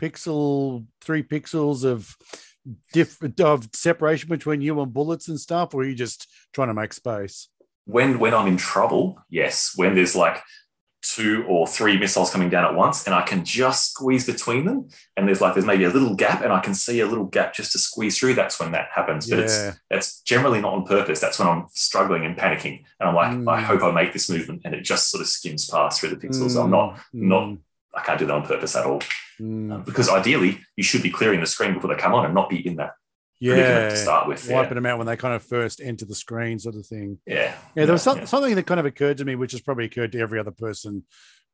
[0.00, 2.16] pixel, three pixels of
[2.92, 6.74] diff of separation between you and bullets and stuff, or are you just trying to
[6.74, 7.48] make space?
[7.84, 9.72] When when I'm in trouble, yes.
[9.74, 10.40] When there's like
[11.02, 14.88] two or three missiles coming down at once, and I can just squeeze between them,
[15.16, 17.54] and there's like there's maybe a little gap, and I can see a little gap
[17.54, 18.34] just to squeeze through.
[18.34, 19.28] That's when that happens.
[19.28, 19.72] But it's Yeah.
[19.90, 21.20] that's generally not on purpose.
[21.20, 23.50] That's when I'm struggling and panicking, and I'm like, Mm.
[23.52, 26.16] I hope I make this movement, and it just sort of skims past through the
[26.16, 26.62] pixels.
[26.62, 27.58] I'm not, Mm, not-
[27.94, 29.00] I can't do that on purpose at all,
[29.40, 32.32] mm, Um, because ideally you should be clearing the screen before they come on and
[32.34, 32.92] not be in that
[33.50, 33.88] yeah.
[33.90, 34.46] to start with.
[34.48, 37.18] Yeah, Wiping them out when they kind of first enter the screen, sort of thing.
[37.26, 38.24] yeah, Yeah, there was some, yeah.
[38.24, 41.04] something that kind of occurred to me, which has probably occurred to every other person,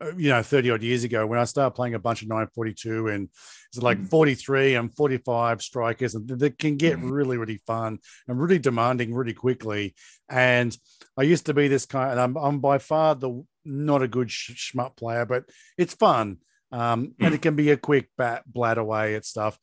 [0.00, 3.08] uh, you know, 30 odd years ago when I started playing a bunch of 942
[3.08, 3.28] and
[3.72, 4.08] it's like Mm.
[4.08, 7.10] 43 and 45 strikers, and that can get Mhm.
[7.10, 9.94] really, really fun and really demanding really quickly.
[10.28, 10.76] And
[11.16, 14.30] I used to be this kind, and I'm, I'm by far the not a good
[14.30, 15.44] sh- shmup player, but
[15.76, 16.38] it's fun.
[16.70, 19.58] Um, and it can be a quick bat blad away at stuff.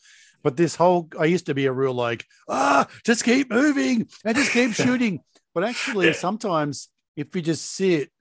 [0.46, 4.36] But this whole, I used to be a real like, ah, just keep moving and
[4.38, 5.22] just keep shooting.
[5.56, 6.12] But actually, Yeah.
[6.14, 8.12] sometimes if you just sit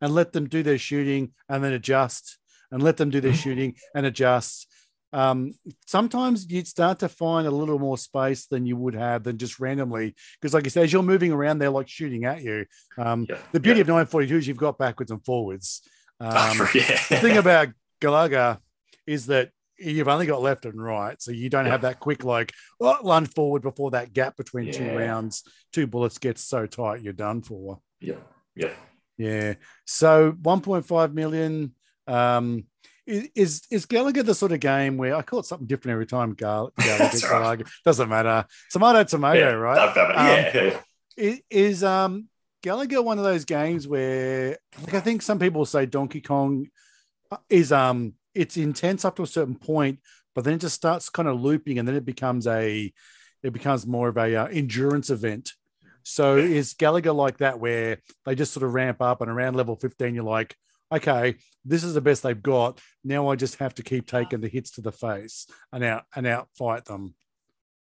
[0.00, 2.38] and let them do their shooting and then adjust
[2.72, 3.42] and let them do their Mhm.
[3.42, 4.66] shooting and adjust,
[5.12, 5.52] um,
[5.86, 9.60] sometimes you'd start to find a little more space than you would have than just
[9.60, 10.14] randomly.
[10.40, 12.64] Because, like you say, as you're moving around, they're like shooting at you.
[12.96, 13.82] Um, Yeah, the beauty yeah.
[13.82, 15.82] of 942 is you've got backwards and forwards.
[16.18, 16.96] Ah, Um, yeah.
[17.10, 17.68] the thing about
[18.00, 18.58] Galaga
[19.06, 21.72] is that you've only got left and right, so you don't Yeah.
[21.72, 26.18] have that quick like oh, lunge forward before that gap between two rounds, two bullets
[26.18, 27.80] gets so tight you're done for.
[28.00, 28.16] yeah,
[28.54, 28.70] yeah.
[29.16, 29.54] Yeah.
[29.84, 31.74] So 1.5 million.
[32.06, 32.64] Um,
[33.06, 36.34] is is Gallagher the sort of game where I call it something different every time?
[36.34, 37.62] Gal- Gallagher, right.
[37.84, 38.44] Doesn't matter.
[38.70, 39.78] Tomato, tomato, yeah, right?
[39.78, 40.16] I've done it.
[40.16, 40.80] Um, yeah,
[41.16, 41.34] yeah.
[41.50, 42.28] Is um
[42.62, 46.66] Gallagher one of those games where like I think some people say Donkey Kong
[47.50, 49.98] is um it's intense up to a certain point,
[50.34, 52.92] but then it just starts kind of looping, and then it becomes a
[53.42, 55.52] it becomes more of a uh, endurance event.
[56.02, 59.76] So is Gallagher like that where they just sort of ramp up and around level
[59.76, 60.56] 15 you're like,
[60.90, 62.80] okay, this is the best they've got.
[63.04, 66.26] Now I just have to keep taking the hits to the face and out and
[66.26, 67.14] out fight them.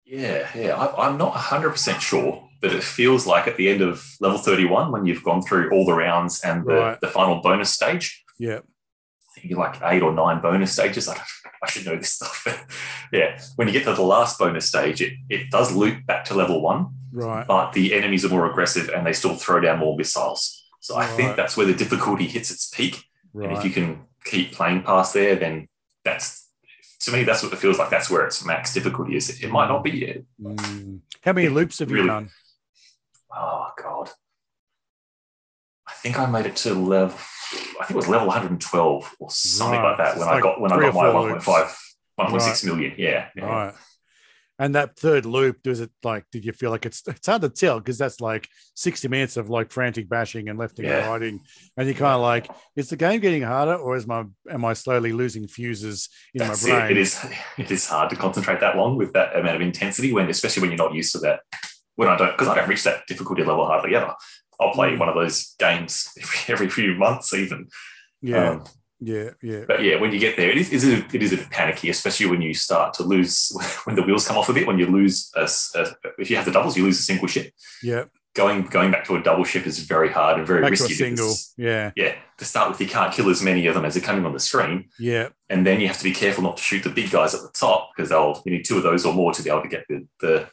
[0.05, 0.75] Yeah, yeah.
[0.75, 4.91] I, I'm not 100% sure, but it feels like at the end of level 31,
[4.91, 7.01] when you've gone through all the rounds and the, Right.
[7.01, 8.59] the final bonus stage, Yeah.
[9.43, 11.07] You're like eight or nine bonus stages.
[11.07, 11.15] I,
[11.63, 12.45] I should know this stuff.
[13.11, 13.39] yeah.
[13.55, 16.61] When you get to the last bonus stage, it, it does loop back to level
[16.61, 17.47] one, Right.
[17.47, 20.63] but the enemies are more aggressive and they still throw down more missiles.
[20.79, 21.15] So I Right.
[21.15, 23.03] think that's where the difficulty hits its peak.
[23.33, 23.49] Right.
[23.49, 25.67] And if you can keep playing past there, then
[26.03, 26.45] that's
[27.01, 27.89] to me, that's what it feels like.
[27.91, 29.41] That's where its max difficulty is.
[29.41, 30.23] It might not be yet.
[30.41, 30.99] Mm.
[31.21, 32.29] How many loops have you done?
[33.35, 34.09] Oh god.
[35.87, 37.17] I think I made it to level
[37.53, 39.89] I think it was level 112 or something Right.
[39.89, 41.83] like that when like I got when I got my four 1.5 loops.
[42.19, 42.93] 1.6 million.
[42.97, 43.27] Yeah.
[43.35, 43.45] yeah.
[43.45, 43.73] Right.
[44.59, 47.49] And that third loop, does it like, did you feel like it's, it's hard to
[47.49, 51.07] tell because that's like 60 minutes of like frantic bashing and lefting and Yeah.
[51.07, 51.41] righting.
[51.77, 54.73] And you're kind of like, is the game getting harder or is my, am I
[54.73, 56.85] slowly losing fuses in That's my brain?
[56.85, 56.91] it.
[56.93, 57.25] It is
[57.59, 60.71] it is hard to concentrate that long with that amount of intensity when especially when
[60.71, 61.41] you're not used to that.
[61.93, 64.15] When I don't because I don't reach that difficulty level hardly ever.
[64.59, 64.99] I'll play Mm.
[64.99, 67.67] one of those games every, every few months even.
[68.21, 68.49] Yeah.
[68.49, 68.63] Um,
[68.99, 69.29] yeah.
[69.43, 69.65] Yeah.
[69.67, 71.49] But yeah, when you get there, it is, it is, a, it is a bit
[71.51, 73.51] panicky, especially when you start to lose,
[73.83, 76.45] when the wheels come off a bit, when you lose, a, a- if you have
[76.45, 77.53] the doubles, you lose a single ship.
[77.83, 78.05] Yeah.
[78.35, 80.93] Going going back to a double ship is very hard and very Back to risky.
[80.93, 81.33] a single.
[81.57, 81.91] Yeah.
[81.95, 84.33] yeah, to start with, you can't kill as many of them as are coming on
[84.33, 84.89] the screen.
[84.99, 85.29] Yeah.
[85.49, 87.49] And then you have to be careful not to shoot the big guys at the
[87.59, 89.85] top because they'll, you need two of those or more to be able to get
[89.89, 90.49] the, the,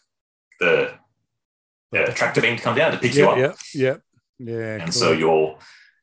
[0.61, 0.93] the
[1.97, 3.39] uh, tractor beam to come down to pick you up.
[3.39, 3.53] Yeah.
[3.75, 3.97] Yeah.
[4.39, 4.75] Yeah.
[4.75, 4.93] And cool.
[4.93, 5.59] so you're,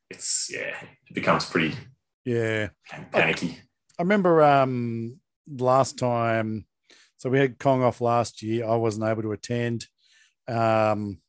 [0.09, 0.75] it's, yeah,
[1.07, 1.75] it becomes pretty
[2.25, 2.69] yeah.
[3.11, 3.59] panicky.
[3.99, 6.65] I remember um last time,
[7.17, 8.65] so we had Kong off last year.
[8.67, 9.85] I wasn't able to attend.
[10.47, 11.19] Um,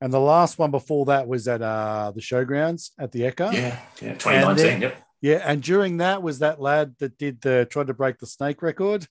[0.00, 3.52] And the last one before that was at uh, the showgrounds at the Ekka.
[3.52, 4.56] Yeah, yeah, 2019.
[4.56, 4.96] then- yep.
[5.20, 8.60] Yeah, and during that was that lad that did the tried to break the snake
[8.60, 9.06] record.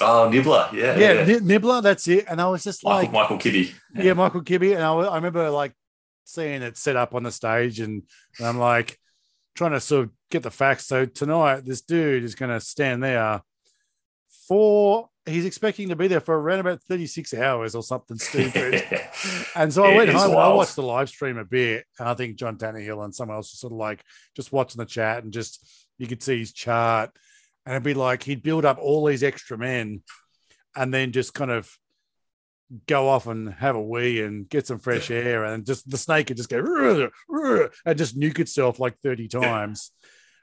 [0.00, 0.68] Oh, Nibbler.
[0.72, 1.38] Yeah, Yeah, yeah.
[1.42, 2.26] Nibbler, that's it.
[2.28, 3.72] And I was just like, Michael Kibbe.
[3.94, 4.74] yeah, Michael Kibbe.
[4.74, 5.72] And I, I remember like
[6.24, 8.02] seeing it set up on the stage, and,
[8.38, 8.98] and I'm like
[9.54, 10.86] trying to sort of get the facts.
[10.86, 13.40] So tonight, this dude is going to stand there
[14.48, 15.08] for.
[15.28, 18.84] He's expecting to be there for around about 36 hours or something stupid.
[19.56, 21.86] And so I It went home and I watched the live stream a bit.
[21.98, 24.04] And I think John Tannehill and someone else was sort of like
[24.36, 25.66] just watching the chat and just
[25.96, 27.10] you could see his chart.
[27.66, 30.02] And it'd be like he'd build up all these extra men
[30.74, 31.70] and then just kind of
[32.86, 35.44] go off and have a wee and get some fresh air.
[35.44, 39.28] And just the snake would just go "Rrr, rrr," and just nuke itself like 30
[39.28, 39.90] times.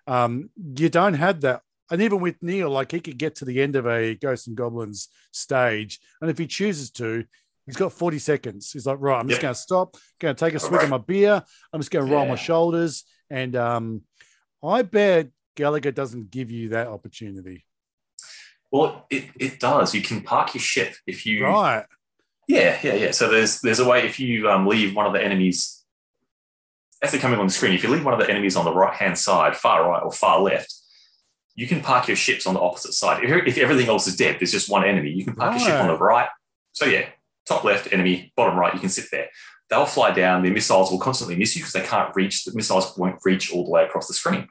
[0.05, 1.61] Um, you don't have that.
[1.89, 4.55] And even with Neil, like he could get to the end of a Ghosts and
[4.57, 5.99] Goblins stage.
[6.21, 7.25] And if he chooses to,
[7.65, 8.73] He's got 40 seconds.
[8.73, 9.41] He's like, right, I'm just Yep.
[9.41, 10.83] going to stop, going to take a swig Right.
[10.83, 11.41] of my beer.
[11.71, 13.05] I'm just going to roll my shoulders.
[13.29, 14.01] And um,
[14.61, 17.65] I bet Gallagher doesn't give you that opportunity.
[18.71, 19.93] Well, it, it does.
[19.93, 21.45] You can park your ship if you.
[21.45, 21.85] Right.
[22.47, 23.11] Yeah, yeah, yeah.
[23.11, 25.83] So there's there's a way if you um, leave one of the enemies
[27.01, 27.73] as they're coming on the screen.
[27.73, 30.11] If you leave one of the enemies on the right hand side, far right or
[30.11, 30.73] far left,
[31.55, 33.23] you can park your ships on the opposite side.
[33.23, 35.11] If, if everything else is dead, there's just one enemy.
[35.11, 36.29] You can park your ship on the right.
[36.71, 37.09] So yeah,
[37.47, 38.73] top left enemy, bottom right.
[38.73, 39.29] You can sit there.
[39.69, 40.43] They'll fly down.
[40.43, 42.43] Their missiles will constantly miss you because they can't reach.
[42.43, 44.47] The missiles won't reach all the way across the screen.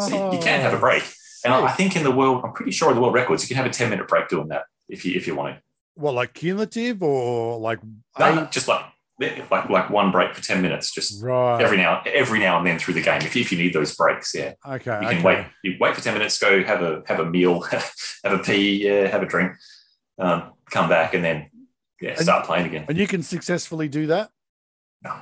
[0.00, 1.04] So you, you can have a break.
[1.44, 3.48] And I, I think in the world, I'm pretty sure in the world records, you
[3.48, 5.62] can have a 10 minute break doing that if you if you want to.
[5.94, 7.80] What, like cumulative or like
[8.18, 8.84] No, no, just like
[9.50, 11.60] like like one break for 10 minutes, just Right.
[11.62, 13.22] every now every now and then through the game.
[13.22, 15.00] If you, if you need those breaks, yeah, okay.
[15.02, 15.22] you can okay.
[15.22, 15.46] wait.
[15.62, 17.60] You wait for 10 minutes, go have a have a meal,
[18.24, 19.52] have a pee, yeah, have a drink,
[20.18, 21.50] um, come back, and then
[22.00, 22.86] yeah, start playing again.
[22.88, 24.30] And you can successfully do that?
[25.02, 25.14] No.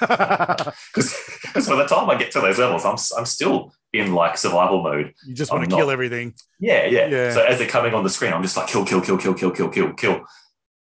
[0.00, 4.82] Because by the time I get to those levels, I'm, I'm still in like survival
[4.82, 5.14] mode.
[5.26, 6.34] You just want to kill everything.
[6.60, 7.32] Yeah, yeah, yeah.
[7.32, 9.52] So as they're coming on the screen, I'm just like kill, kill, kill, kill, kill,
[9.52, 10.24] kill, kill, kill.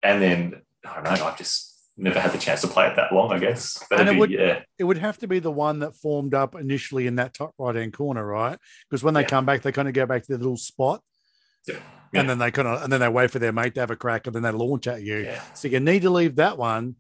[0.04, 3.12] And then I don't know, I've just never had the chance to play it that
[3.12, 3.84] long, I guess.
[3.90, 4.62] But and it be, would, yeah.
[4.78, 7.76] it would have to be the one that formed up initially in that top right
[7.76, 8.58] hand corner, right?
[8.90, 9.28] Because when they yeah.
[9.28, 11.02] come back, they kind of go back to their little spot.
[11.68, 11.80] Yeah.
[12.14, 13.96] And then they kind of, and then they wait for their mate to have a
[13.96, 15.34] crack, and then they launch at you.
[15.54, 16.96] So you need to leave that one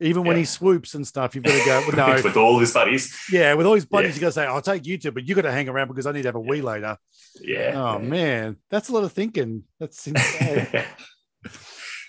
[0.00, 0.40] even when Yeah.
[0.40, 1.80] he swoops and stuff, you've got to go.
[1.88, 3.16] Well, no, with all his buddies.
[3.32, 4.14] yeah, with all his buddies, Yeah.
[4.14, 6.06] you got to say, "I'll take you two, but you got to hang around because
[6.06, 6.96] I need to have a wee later."
[7.40, 7.72] Yeah.
[7.74, 9.64] Oh man, that's a lot of thinking.
[9.80, 10.66] That's insane.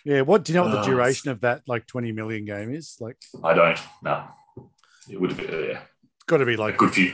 [0.06, 0.22] yeah.
[0.22, 0.66] What do you know?
[0.66, 2.98] What the Oh, duration of that like twenty million game is?
[3.00, 3.80] Like, I don't.
[4.04, 4.24] No,
[5.10, 5.82] it would be yeah,
[6.28, 7.14] got to be a like good few.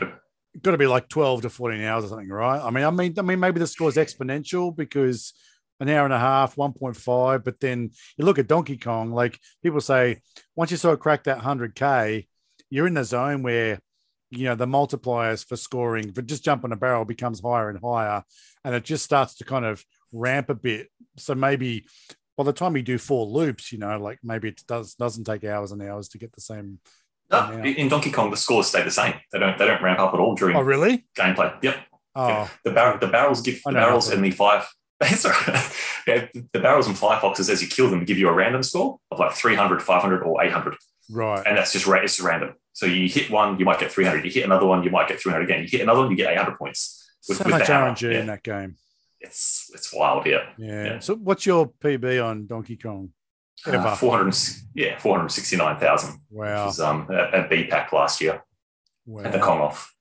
[0.61, 2.61] got to be like 12 to 14 hours or something, right?
[2.61, 5.33] I mean, I mean, I mean, maybe the score is exponential because
[5.79, 9.81] an hour and a half, 1.5, but then you look at Donkey Kong, like people
[9.81, 10.21] say,
[10.55, 12.27] once you sort of crack that 100K,
[12.69, 13.79] you're in the zone where,
[14.29, 18.23] you know, the multipliers for scoring, for just jumping a barrel becomes higher and higher.
[18.63, 20.87] And it just starts to kind of ramp a bit.
[21.17, 21.85] So maybe
[22.37, 25.43] by the time you do four loops, you know, like maybe it does, doesn't take
[25.43, 26.79] hours and hours to get the same.
[27.31, 29.15] No, in Donkey Kong, the scores stay the same.
[29.31, 29.57] They don't.
[29.57, 31.05] They don't ramp up at all during Oh, really?
[31.17, 31.55] gameplay.
[31.63, 31.77] Yep.
[32.15, 34.65] Oh, The barrel, the barrels give the barrels and the five.
[34.99, 35.71] That's all right.
[36.07, 39.19] Yeah, the barrels and firefoxes, as you kill them, give you a random score of
[39.19, 40.75] like 300, 500, or 800.
[41.11, 41.43] right.
[41.45, 42.53] And that's just it's random.
[42.73, 44.23] So you hit one, you might get 300.
[44.23, 45.63] You hit another one, you might get 300 again.
[45.63, 47.01] You hit another one, you get 800 points.
[47.27, 47.67] with- so with much.
[47.67, 48.19] RNG Yeah.
[48.19, 48.75] in that game.
[49.19, 50.49] It's it's wild, yeah.
[50.57, 50.83] Yeah.
[50.85, 50.99] Yeah.
[50.99, 53.09] So what's your PB on Donkey Kong?
[53.65, 54.35] Uh, 400,
[54.75, 56.43] yeah, 469,000, wow.
[56.61, 58.43] which was um, at, at BPAC last year
[59.23, 59.45] at the wow.
[59.45, 59.95] Kong off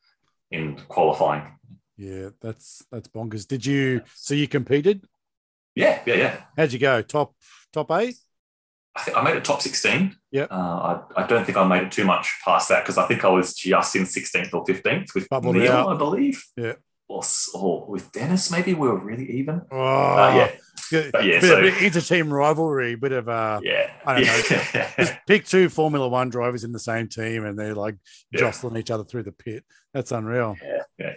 [0.51, 1.54] in qualifying.
[1.97, 3.47] Yeah, that's that's bonkers.
[3.47, 5.05] Did you so you competed?
[5.75, 6.41] Yeah, yeah, yeah.
[6.57, 7.03] How'd you go?
[7.03, 7.35] Top
[7.73, 8.17] top eight?
[8.97, 10.15] I think I made it top 16.
[10.31, 10.45] Yeah.
[10.45, 13.25] Uh, I, I don't think I made it too much past that because I think
[13.25, 15.89] I was just in 16th or 15th with Bubbled Neil, out.
[15.93, 16.45] I believe.
[16.57, 16.75] Yeah.
[17.09, 17.23] Or,
[17.55, 19.63] or with Dennis, maybe we were really even.
[19.73, 20.51] Oh, Uh, yeah,
[20.93, 21.11] good.
[21.11, 23.91] But yeah, bit so- inter-team rivalry, bit of uh yeah.
[24.07, 24.61] I don't know.
[24.75, 24.91] yeah.
[24.97, 27.97] just pick two Formula One drivers in the same team and they're like
[28.31, 28.41] Yeah.
[28.41, 29.65] jostling each other through the pit.
[29.93, 30.57] That's unreal.
[30.63, 31.13] yeah, yeah.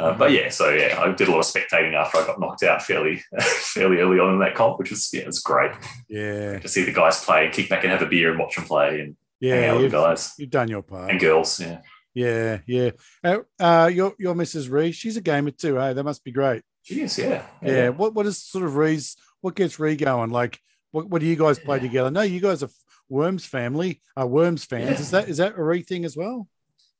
[0.00, 2.62] Uh, but yeah, so yeah, I did a lot of spectating after I got knocked
[2.62, 5.72] out fairly, fairly early on in that comp, which was yeah, it was great
[6.08, 6.58] Yeah.
[6.58, 9.00] to see the guys play, kick back and have a beer and watch them play,
[9.00, 9.70] and hang Yeah.
[9.70, 11.10] out with You've, the guys you've done your part.
[11.10, 11.60] and girls.
[11.60, 11.80] Yeah,
[12.14, 12.90] Yeah, yeah.
[13.22, 14.70] Uh, uh your your Mrs.
[14.70, 15.92] Ree, she's a gamer too, hey?
[15.92, 16.62] That must be great.
[16.90, 17.90] Jeez, yeah, Yeah.
[17.90, 20.30] What what is sort of Ree's what gets Ree going?
[20.30, 20.58] Like
[20.92, 21.82] what, what do you guys play Yeah.
[21.82, 22.10] together?
[22.10, 22.70] No, you guys are
[23.08, 24.90] Worms family, are Worms fans.
[24.90, 25.00] Yeah.
[25.00, 26.48] Is that is that a Ree thing as well?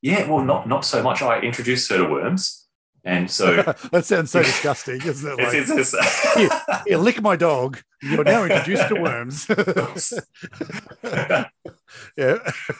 [0.02, 1.20] Yeah, well, not not so much.
[1.22, 2.66] I introduced her to worms,
[3.04, 3.56] and so
[3.92, 5.42] that sounds so disgusting, isn't it?
[5.42, 7.80] Like, it's, it's, it's here, lick my dog.
[8.02, 9.46] You're now introduced to worms.
[12.16, 12.38] Yeah.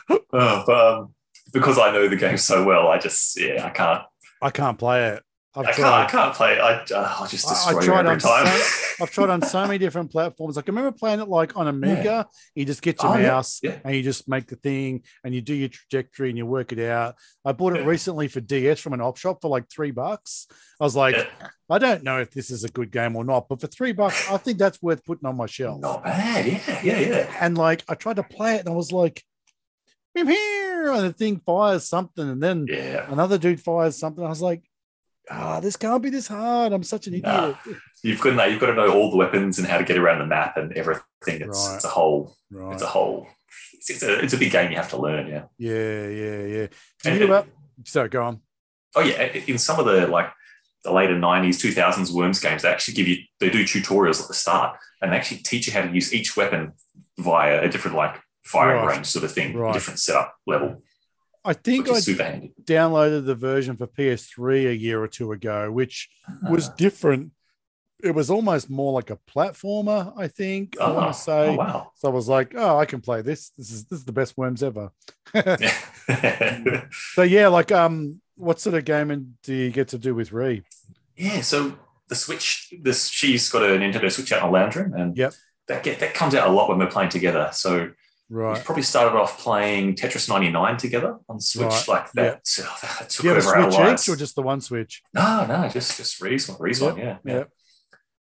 [0.09, 1.15] Uh, but, um,
[1.53, 4.03] because I know the game so well, I just yeah, I can't.
[4.41, 5.23] I can't play it.
[5.53, 5.87] I've I can't.
[5.89, 6.53] I can't play.
[6.53, 6.61] it.
[6.61, 8.47] I uh, I'll just I- I destroy you tried every time.
[8.47, 10.55] so- I've tried on so many different platforms.
[10.55, 12.29] Like I remember playing it like on Amiga.
[12.55, 13.79] You just get your Oh, yeah, mouse yeah.
[13.85, 16.79] and you just make the thing and you do your trajectory and you work it
[16.79, 17.17] out.
[17.45, 17.87] I bought it Yeah.
[17.87, 20.47] recently for DS from an op shop for like three bucks.
[20.81, 21.27] I was like, Yeah.
[21.69, 24.31] I don't know if this is a good game or not, but for three bucks,
[24.31, 25.81] I think that's worth putting on my shelf.
[25.81, 26.47] Not bad.
[26.47, 27.37] Yeah, yeah, yeah.
[27.41, 29.25] And like I tried to play it and I was like,
[30.17, 33.07] I'm here, and the thing fires something, and then Yeah.
[33.11, 34.25] another dude fires something.
[34.25, 34.63] I was like,
[35.31, 36.73] ah, this can't be this hard.
[36.73, 37.27] I'm such an idiot.
[37.27, 37.55] Nah.
[38.03, 38.45] You've got to know.
[38.45, 40.73] You've got to know all the weapons and how to get around the map and
[40.73, 41.03] everything.
[41.27, 41.77] It's, Right.
[41.77, 42.37] it's a whole.
[42.51, 42.73] Right.
[42.75, 43.27] It's a whole.
[43.75, 44.19] It's, it's a.
[44.21, 44.71] It's a big game.
[44.71, 45.27] You have to learn.
[45.29, 45.45] Yeah.
[45.59, 46.67] Yeah, yeah, yeah.
[47.05, 47.47] And you about?
[47.85, 48.41] So go on.
[48.97, 49.23] Oh yeah.
[49.47, 50.31] In some of the like
[50.85, 53.19] the later '90s, 2000s Worms games, they actually give you.
[53.39, 56.37] They do tutorials at the start, and they actually teach you how to use each
[56.37, 56.73] weapon
[57.19, 58.95] via a different like firing Right.
[58.97, 60.83] range sort of thing, different setup level,
[61.45, 62.53] I think I is super handy.
[62.65, 66.09] downloaded the version for PS3 a year or two ago, which
[66.51, 66.75] was Ah.
[66.77, 67.33] different.
[68.03, 70.77] It was almost more like a platformer, I think.
[70.81, 71.49] I Oh, want to say.
[71.51, 71.93] oh, wow.
[71.97, 73.51] So I was like, oh, I can play this.
[73.51, 74.91] This is this is the best worms ever.
[77.15, 80.63] so yeah, like um, what sort of gaming do you get to do with Ree?
[81.17, 81.79] Yeah, so
[82.09, 85.35] the Switch, this she's got a Nintendo Switch out in a lounge room, and Yep.
[85.69, 87.51] that get that comes out a lot when we're playing together.
[87.53, 87.91] So
[88.31, 88.65] we Right.
[88.65, 92.47] probably started off playing Tetris 99 together on Switch, Right, like that.
[92.47, 94.09] so that took Do you have a over our switch lives.
[94.09, 95.03] or just the one switch?
[95.13, 97.35] no, no, just just Ree's one, Ree's one, yeah, yeah.
[97.35, 97.45] Yeah.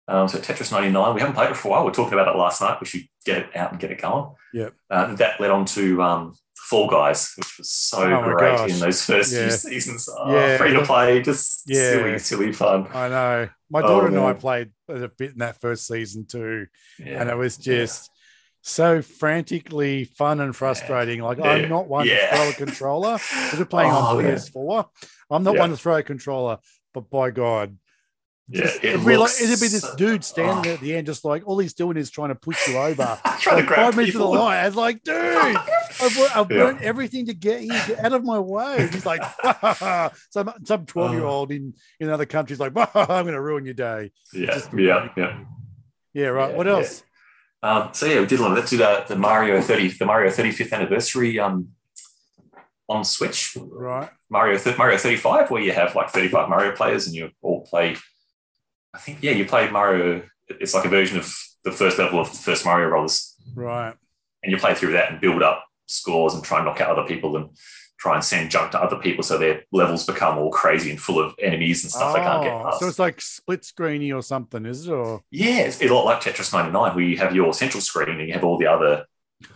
[0.08, 1.84] Um, so Tetris 99, we haven't played it for a while.
[1.84, 2.78] We are talking about it last night.
[2.80, 4.34] We should get it out and get it going.
[4.52, 4.72] Yep.
[4.90, 9.04] Uh, that led on to um, Fall Guys, which was so Oh great in those
[9.04, 9.42] first Yeah.
[9.42, 10.08] few seasons.
[10.12, 10.56] Oh, Yeah.
[10.58, 11.90] Free to play, just Yeah.
[11.92, 12.88] silly, silly fun.
[12.92, 13.48] I know.
[13.70, 16.66] My Oh, daughter and I played a bit in that first season too,
[16.98, 17.20] Yeah.
[17.20, 18.10] and it was just
[18.62, 21.20] so frantically fun and frustrating.
[21.22, 21.44] Like Yeah.
[21.50, 22.30] I'm not one Yeah.
[22.30, 23.18] to throw a controller.
[23.56, 24.24] We're playing Oh, on.
[24.24, 24.86] PS4.
[25.30, 25.60] I'm not Yeah.
[25.60, 26.58] one to throw a controller,
[26.92, 27.76] but by God.
[28.52, 30.74] Yeah, just- it it'd, be like, it'd be this dude standing oh.
[30.74, 33.16] at the end, just like all he's doing is trying to push you over.
[33.38, 34.58] trying to grab five minutes the line.
[34.58, 35.56] I was like, dude, I've,
[36.00, 36.58] I've Yeah.
[36.58, 38.88] burnt everything to get you get out of my way.
[38.92, 39.22] He's like,
[40.30, 40.84] some some uh.
[40.86, 44.10] 12 year old in, in another country's like, I'm going to ruin your day.
[44.32, 45.38] Yeah, Just- yeah, yeah.
[46.12, 46.50] Yeah, right.
[46.50, 46.72] Yeah, what yeah.
[46.72, 47.04] else?
[47.62, 48.68] Um, so yeah, we did a lot of that.
[48.70, 51.68] Did uh, the Mario 30, the Mario 35th anniversary um,
[52.88, 53.56] on Switch.
[53.60, 54.08] Right.
[54.30, 57.96] Mario th- Mario 35, where you have like 35 Mario players and you all play.
[58.94, 60.22] I think yeah, you play Mario.
[60.48, 61.32] It's like a version of
[61.64, 63.94] the first level of the first Mario Brothers, Right.
[64.42, 67.06] and you play through that and build up scores and try and knock out other
[67.06, 67.50] people and
[68.00, 71.18] try and send junk to other people so their levels become all crazy and full
[71.22, 72.80] of enemies and stuff they can't get Oh, past.
[72.80, 74.90] so it's like split screeny or something, is it?
[74.92, 78.26] Or Yeah, it's a lot like Tetris 99, where you have your central screen and
[78.26, 79.04] you have all the other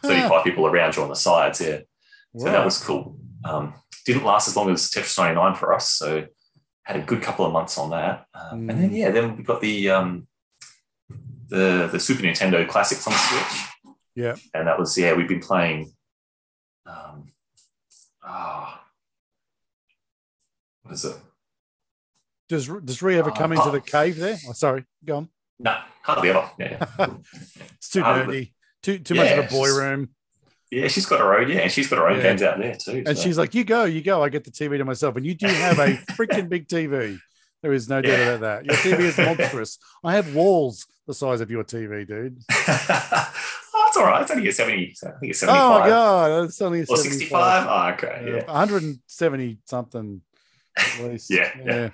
[0.03, 1.61] 35 people around you on the sides.
[1.61, 1.80] Yeah.
[2.36, 3.16] So that was cool.
[3.45, 3.74] Um,
[4.05, 5.88] didn't last as long as Tetris 99 for us.
[5.90, 6.26] So
[6.82, 8.26] had a good couple of months on that.
[8.34, 8.97] Um, And then, Mm.
[8.99, 10.26] yeah, then we got the, um,
[11.49, 13.95] the, the Super Nintendo classics on Switch.
[14.14, 14.36] Yeah.
[14.53, 15.92] And that was, yeah, we've been playing.
[16.86, 17.28] Um,
[18.25, 18.85] ah,
[20.83, 21.16] what is it?
[22.49, 23.70] does does Ree ever Oh, come into oh.
[23.70, 24.37] the cave there?
[24.49, 25.29] Oh, sorry, go on.
[25.59, 26.51] No, hardly ever.
[26.59, 26.85] Yeah.
[27.77, 28.53] it's too Ah, nerdy,
[28.83, 30.11] too too much of a boy room.
[30.70, 31.49] Yeah, she's got her own.
[31.49, 32.22] Yeah, she's got her own Yeah.
[32.22, 33.05] games out there too.
[33.07, 33.22] And so.
[33.22, 34.22] she's like, "You go, you go.
[34.22, 37.18] I get the TV to myself." And you do have a freaking big TV.
[37.65, 38.29] There is no doubt Yeah.
[38.35, 38.65] about that.
[38.67, 39.79] Your TV is monstrous.
[40.05, 42.37] I have walls the size of your TV, dude.
[42.53, 44.21] oh, it's all right.
[44.21, 44.95] It's only a 70.
[45.03, 45.62] I think it's 75.
[45.62, 47.67] Oh my god, it's only a Or 65.
[47.67, 48.23] Oh, okay.
[48.27, 48.45] Yeah, Yeah.
[48.53, 50.21] 170 something
[50.77, 51.31] at least.
[51.31, 51.89] Yeah, yeah.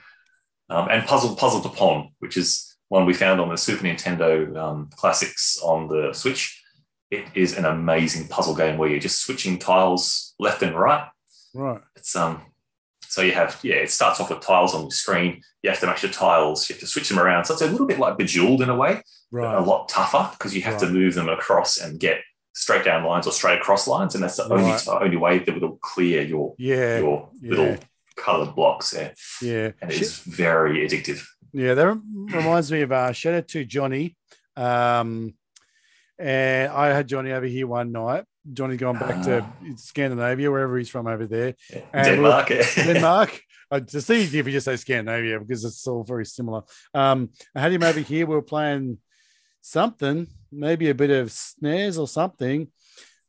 [0.70, 4.56] Um, and Puzzle Panel de Pon, which is one we found on the Super Nintendo
[4.56, 6.60] um, classics on the Switch.
[7.12, 11.08] It is an amazing puzzle game where you're just switching tiles left and right.
[11.54, 11.80] Right.
[11.94, 12.42] It's um,
[13.10, 15.42] so you have yeah, it starts off with tiles on the screen.
[15.62, 16.68] You have to match your tiles.
[16.68, 17.44] You have to switch them around.
[17.44, 19.02] So it's a little bit like Bejeweled in a way,
[19.32, 22.20] but a lot tougher because you have to move them across and get
[22.54, 24.88] straight down lines or straight across lines, and that's the only Right.
[24.88, 26.98] only way that will clear your Yeah.
[27.00, 27.50] your yeah.
[27.50, 27.76] little
[28.16, 29.70] coloured blocks there, Yeah.
[29.82, 31.22] and it's very addictive.
[31.52, 31.86] Yeah, that
[32.32, 34.16] reminds me of uh, shout out to Johnny.
[34.56, 35.34] Um,
[36.18, 38.24] and I had Johnny over here one night.
[38.52, 39.74] Johnny gone back to Ah.
[39.76, 41.54] Scandinavia, wherever he's from over there.
[41.92, 42.48] And Denmark.
[42.76, 43.40] Denmark.
[43.72, 46.62] Uh, to see if you just say Scandinavia because it's all very similar.
[46.92, 48.26] Um, I had him over here.
[48.26, 48.98] We were playing
[49.60, 52.66] something, maybe a bit of SNES or something.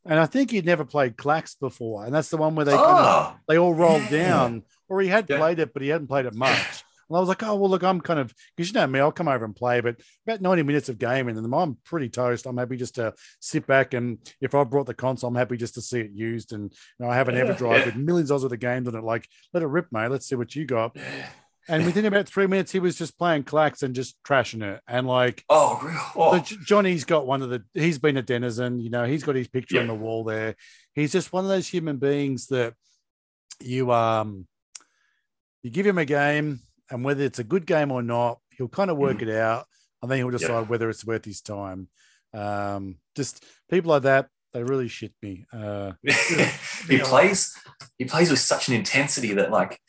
[0.03, 2.05] And I think he'd never played Klax before.
[2.05, 5.09] And that's the one where they kind of oh, they all rolled down, or he
[5.09, 5.37] had Yeah.
[5.37, 6.83] played it, but he hadn't played it much.
[7.11, 9.11] And I was like, oh well, look, I'm kind of because you know me, I'll
[9.11, 12.45] come over and play, but about 90 minutes of gaming, and I'm pretty toast.
[12.45, 15.73] I'm happy just to sit back and if I brought the console, I'm happy just
[15.75, 16.53] to see it used.
[16.53, 17.85] And you know, I have an Yeah, EverDrive yeah.
[17.87, 19.03] with millions of the games on it.
[19.03, 20.09] Like, let it rip, mate.
[20.09, 20.95] Let's see what you got.
[21.67, 24.81] And within about three minutes, he was just playing Klax and just trashing it.
[24.87, 25.79] And like, Oh,
[26.15, 27.63] so Oh, Johnny's got one of the.
[27.73, 28.79] He's been a denizen.
[28.79, 30.55] You know, he's got his picture on the wall there.
[30.95, 32.73] He's just one of those human beings that
[33.59, 34.47] you um
[35.61, 36.59] you give him a game,
[36.91, 39.65] and whether it's a good game or not, he'll kind of work it out,
[40.01, 40.49] and then he'll decide.
[40.49, 40.61] Yeah.
[40.61, 41.87] whether it's worth his time.
[42.33, 45.45] Um, just people like that, they really shit me.
[45.51, 45.93] Uh,
[46.87, 47.55] he plays.
[47.97, 49.79] He plays with such an intensity that like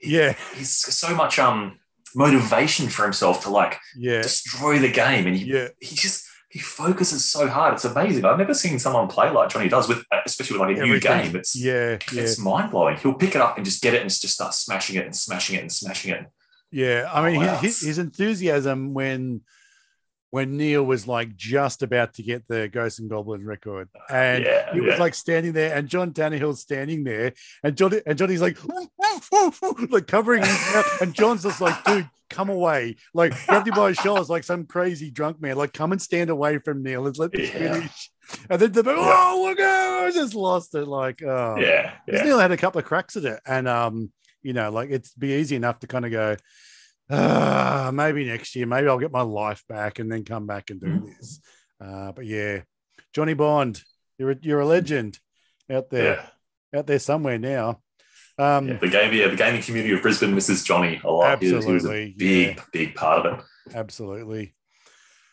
[0.00, 1.78] yeah, he's so much um
[2.14, 6.27] motivation for himself to like yeah, destroy the game, and he yeah, he just
[6.58, 7.74] he focuses so hard.
[7.74, 8.24] It's amazing.
[8.24, 10.98] I've never seen someone play like Johnny does with, uh, especially with like a new
[10.98, 11.36] game.
[11.36, 12.22] It's yeah, yeah.
[12.22, 12.96] it's mind blowing.
[12.96, 15.54] He'll pick it up and just get it and just start smashing it and smashing
[15.54, 16.26] it and smashing it.
[16.72, 17.58] Yeah, I oh, mean, Oh, wow.
[17.58, 19.42] his, his enthusiasm when
[20.30, 24.72] when Neil was like just about to get the Ghosts and Goblins record, and Yeah,
[24.72, 25.00] he was yeah.
[25.00, 28.58] like standing there, and John Tannehill's standing there, and Johnny and Johnny's like
[29.90, 33.88] like covering his mouth, and John's just like, dude, come away, like grabbed him by
[33.88, 37.18] his shoulders like some crazy drunk man, like come and stand away from Neil and
[37.18, 37.74] let this Yeah.
[37.74, 38.10] finish.
[38.50, 41.94] And then the oh look, I just lost it, like oh yeah.
[42.06, 44.12] Neil had a couple of cracks at it, and um,
[44.42, 46.36] you know, like it'd be easy enough to kind of go,
[47.10, 50.80] ah, maybe next year, maybe I'll get my life back and then come back and
[50.80, 51.06] do Mhm.
[51.16, 51.40] this.
[51.80, 52.62] Uh, but yeah,
[53.14, 53.82] Johnny Bond,
[54.18, 55.18] you're a, you're a legend
[55.70, 56.28] out there,
[56.72, 56.78] Yeah.
[56.80, 57.80] out there somewhere now.
[58.38, 61.42] Um, Yeah, the game, yeah, the gaming community of Brisbane misses Johnny a lot.
[61.42, 63.44] He was- he was a Absolutely, big, big part of it.
[63.74, 64.54] absolutely.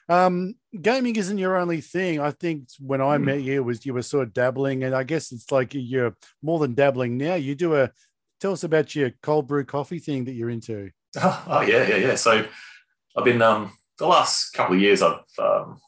[0.07, 2.19] Um, gaming isn't your only thing.
[2.19, 3.23] I think when I Mm.
[3.23, 6.15] met you, it was you were sort of dabbling, and I guess it's like you're
[6.43, 7.35] more than dabbling now.
[7.35, 7.91] You do a
[8.39, 10.91] tell us about your cold brew coffee thing that you're into.
[11.47, 12.15] Oh, yeah, yeah, yeah.
[12.15, 12.45] So
[13.17, 15.79] I've been um the last couple of years I've um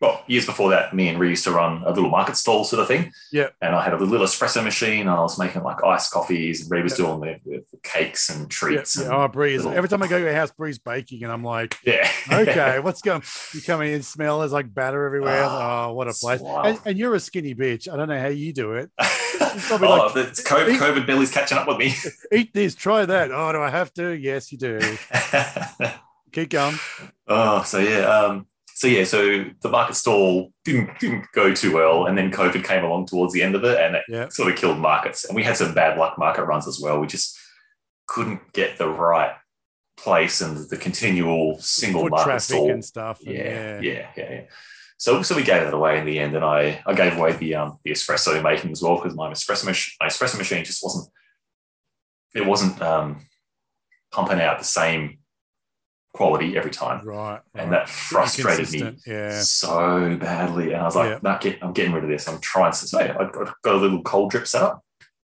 [0.00, 2.80] well, years before that, me and Ree used to run a little market stall sort
[2.80, 3.12] of thing.
[3.32, 3.48] Yeah.
[3.60, 5.00] And I had a little espresso machine.
[5.00, 8.48] And I was making like iced coffees, and Ree was doing the, the cakes and
[8.50, 8.96] treats.
[8.96, 9.04] yeah.
[9.04, 9.64] and, Oh, Breeze.
[9.64, 12.08] little- Every time I go to your house, Breeze baking, and I'm like, yeah.
[12.32, 13.22] okay, what's going?
[13.54, 15.42] You come in, smell there's like batter everywhere.
[15.44, 16.40] Ah, oh, what a place!
[16.42, 17.92] And, and you're a skinny bitch.
[17.92, 18.90] I don't know how you do it.
[18.98, 21.94] probably oh, like- the COVID, COVID belly's catching up with me.
[22.32, 23.30] Eat this, try that.
[23.32, 24.10] Oh, do I have to?
[24.12, 24.78] Yes, you do.
[26.32, 26.76] Keep going.
[27.26, 28.46] Oh, so yeah, um,
[28.78, 32.84] so yeah, so the market stall didn't didn't go too well, and then COVID came
[32.84, 34.28] along towards the end of it, and it Yeah.
[34.28, 35.24] sort of killed markets.
[35.24, 37.00] And we had some bad luck market runs as well.
[37.00, 37.36] We just
[38.06, 39.32] couldn't get the right
[39.96, 42.70] place and the continual single Foot market stall.
[42.70, 43.18] and stuff.
[43.26, 44.40] and Yeah, yeah, yeah, yeah.
[44.96, 47.56] So, so we gave it away in the end, and I, I gave away the
[47.56, 51.08] um the espresso making as well because my espresso mach- my espresso machine just wasn't
[52.32, 53.26] it wasn't um
[54.12, 55.18] pumping out the same
[56.18, 57.40] quality every time Right.
[57.54, 57.86] and right.
[57.86, 59.40] that frustrated me Yeah.
[59.40, 60.72] so badly.
[60.72, 61.18] And I was like, Yeah.
[61.22, 62.28] nah, get, I'm getting rid of this.
[62.28, 62.76] I'm trying to.
[62.76, 64.82] So yeah, I got, a little cold drip set up.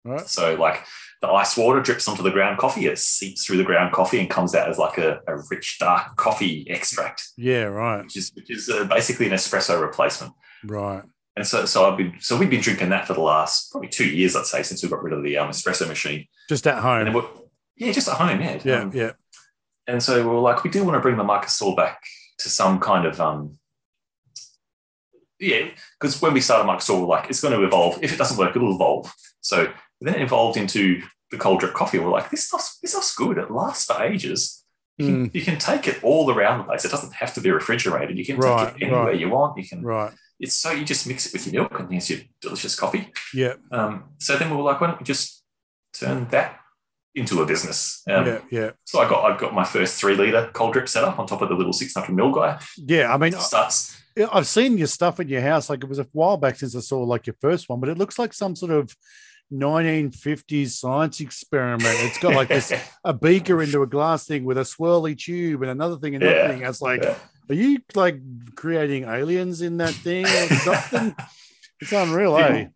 [0.05, 0.25] Right.
[0.27, 0.83] So like
[1.21, 4.29] the ice water drips onto the ground coffee, it seeps through the ground coffee and
[4.29, 7.63] comes out as like a, a rich dark coffee extract, Yeah.
[7.63, 8.03] Right.
[8.03, 10.33] which is which is uh, basically an espresso replacement.
[10.65, 11.03] Right.
[11.35, 14.07] And so so I've been so we've been drinking that for the last probably two
[14.09, 16.25] years, I'd say, since we got rid of the um, espresso machine.
[16.49, 17.03] Just at And home.
[17.05, 17.25] then we're,
[17.75, 18.59] yeah, just at home, yeah.
[18.63, 18.79] Yeah.
[18.81, 19.11] Um, yeah.
[19.87, 22.01] And so we were like, we do want to bring the stall back
[22.39, 23.57] to some kind of um
[25.39, 25.69] yeah,
[25.99, 27.99] because when we started stall, we're like, it's going to evolve.
[28.01, 29.13] If it doesn't work, it'll evolve.
[29.41, 29.71] So
[30.01, 31.99] then it evolved into the cold drip coffee.
[31.99, 33.37] We're like, this stuff's this stuff's good.
[33.37, 34.63] It lasts for ages.
[34.97, 36.83] You can, you can take it all around the place.
[36.83, 38.17] It doesn't have to be refrigerated.
[38.17, 39.19] You can Right, take it anywhere right.
[39.19, 39.55] you want.
[39.55, 39.83] You can.
[39.83, 40.11] Right.
[40.39, 43.11] It's so you just mix it with your milk and there's your delicious coffee.
[43.31, 43.53] Yeah.
[43.71, 45.43] Um, so then we were like, why don't we just
[45.93, 46.59] turn that
[47.17, 48.03] into a business?
[48.07, 48.39] Um, yeah.
[48.51, 48.71] Yeah.
[48.85, 51.41] so I got I got my first three liter cold drip set up on top
[51.41, 52.59] of the little 600 mil guy.
[52.77, 53.13] Yeah.
[53.13, 54.01] I mean, starts.
[54.31, 55.69] I've seen your stuff in your house.
[55.69, 57.97] Like it was a while back since I saw like your first one, but it
[57.97, 58.95] looks like some sort of
[59.53, 61.95] 1950s science experiment.
[61.99, 65.71] It's got like this a beaker into a glass thing with a swirly tube and
[65.71, 66.47] another thing and another Yeah.
[66.49, 66.65] thing.
[66.65, 67.15] I was like, Yeah.
[67.49, 68.19] are you like
[68.55, 71.15] creating aliens in that thing or something?
[71.81, 72.67] it's unreal, eh?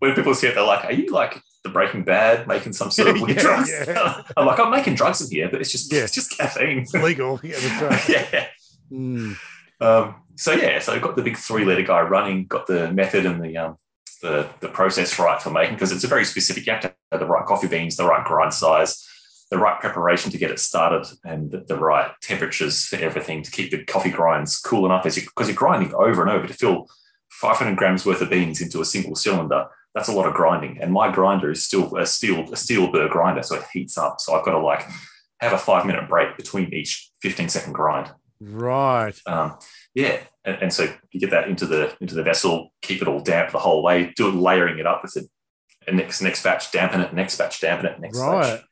[0.00, 3.08] When people see it, they're like, "Are you like the Breaking Bad making some sort
[3.08, 4.22] of weird Yeah, drugs?" yeah.
[4.36, 6.00] I'm like, "I'm making drugs in here, but it's just Yeah.
[6.04, 7.40] it's just caffeine." It's legal.
[7.42, 8.08] Yeah, that's right.
[8.32, 8.46] yeah.
[8.92, 9.36] Mm,
[9.80, 13.42] Um, so yeah, so got the big three letter guy running, got the method and
[13.42, 13.76] the um,
[14.22, 16.66] the the process right for making because it's a very specific.
[16.66, 19.06] You have to have the right coffee beans, the right grind size,
[19.50, 23.50] the right preparation to get it started, and the, the right temperatures for everything to
[23.50, 26.54] keep the coffee grinds cool enough as you because you're grinding over and over to
[26.54, 26.88] fill
[27.30, 29.66] 500 grams worth of beans into a single cylinder.
[29.98, 33.08] That's a lot of grinding, and my grinder is still a steel a steel burr
[33.08, 34.20] grinder, so it heats up.
[34.20, 34.86] So I've got to like
[35.40, 38.12] have a five minute break between each 15 second grind.
[38.40, 39.20] Right.
[39.26, 39.58] Um,
[39.94, 43.18] yeah, and, and, so you get that into the into the vessel, keep it all
[43.18, 44.12] damp the whole way.
[44.14, 45.24] Do it layering it up with it.
[45.88, 47.12] And next next batch, dampen it.
[47.12, 47.98] Next batch, dampen it.
[47.98, 48.42] Next right.
[48.42, 48.64] batch.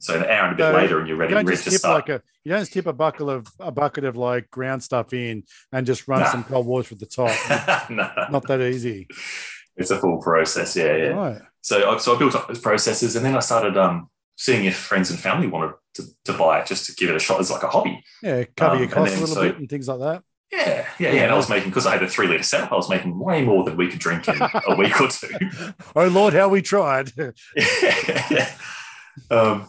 [0.00, 2.08] So an hour and a bit so later, and you're ready, you ready to start.
[2.08, 5.12] Like a, you don't just tip a bucket of a bucket of like ground stuff
[5.12, 6.32] in and just run nah.
[6.32, 7.88] some cold water at the top.
[7.90, 8.10] no.
[8.28, 9.06] Not that easy.
[9.76, 10.76] It's a full process.
[10.76, 11.08] Yeah, yeah.
[11.08, 11.42] Right.
[11.60, 15.10] So, so I built up those processes, and then I started um, seeing if friends
[15.10, 17.62] and family wanted to, to buy it, just to give it a shot as like
[17.62, 18.02] a hobby.
[18.22, 20.22] Yeah, cover um, your costs a little so, bit and things like that.
[20.52, 21.22] Yeah, yeah, yeah.
[21.22, 22.72] And I was making because I had a three liter setup.
[22.72, 25.28] I was making way more than we could drink in a week or two.
[25.96, 27.12] oh Lord, how we tried!
[27.16, 27.30] yeah,
[28.30, 28.50] yeah.
[29.30, 29.66] Um,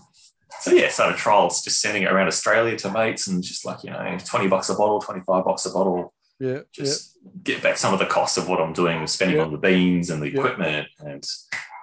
[0.60, 3.92] so yeah, started trials, just sending it around Australia to mates, and just like you
[3.92, 6.14] know, twenty bucks a bottle, twenty five bucks a bottle.
[6.40, 7.13] Yeah, just yeah.
[7.44, 9.44] Get back some of the cost of what I'm doing, spending yeah.
[9.44, 10.40] on the beans and the yeah.
[10.40, 11.24] equipment, and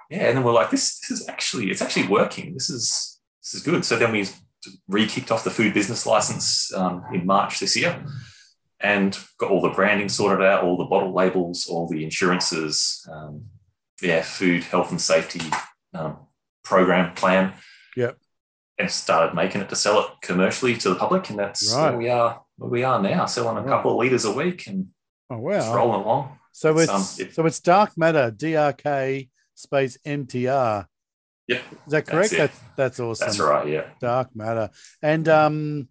[0.09, 2.53] yeah, and then we're like, this, this is actually, it's actually working.
[2.53, 3.85] This is, this is good.
[3.85, 4.27] So then we
[4.87, 8.05] re-kicked off the food business license um, in March this year
[8.79, 13.45] and got all the branding sorted out, all the bottle labels, all the insurances, um,
[14.01, 15.41] yeah, food health and safety
[15.93, 16.17] um,
[16.63, 17.53] program plan.
[17.95, 18.17] Yep.
[18.77, 21.89] And started making it to sell it commercially to the public, and that's right.
[21.89, 22.41] where we are.
[22.57, 24.87] Where we are now, selling a couple of liters a week, and
[25.31, 26.37] oh wow, rolling along.
[26.51, 30.85] So it's, it's um, so it's dark matter, DRK space MTR.
[31.47, 32.31] Yeah, is that correct?
[32.31, 33.27] That's, that's, that's awesome.
[33.27, 33.67] That's right.
[33.67, 34.69] Yeah, dark matter,
[35.01, 35.87] and um,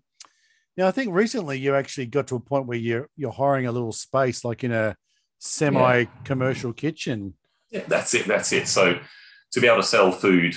[0.78, 3.93] I think recently you actually got to a point where you're you're hiring a little
[3.93, 4.97] space, like in a
[5.38, 6.80] semi-commercial yeah.
[6.80, 7.34] kitchen.
[7.70, 8.26] Yeah, that's it.
[8.26, 8.68] That's it.
[8.68, 8.99] So
[9.53, 10.55] to be able to sell food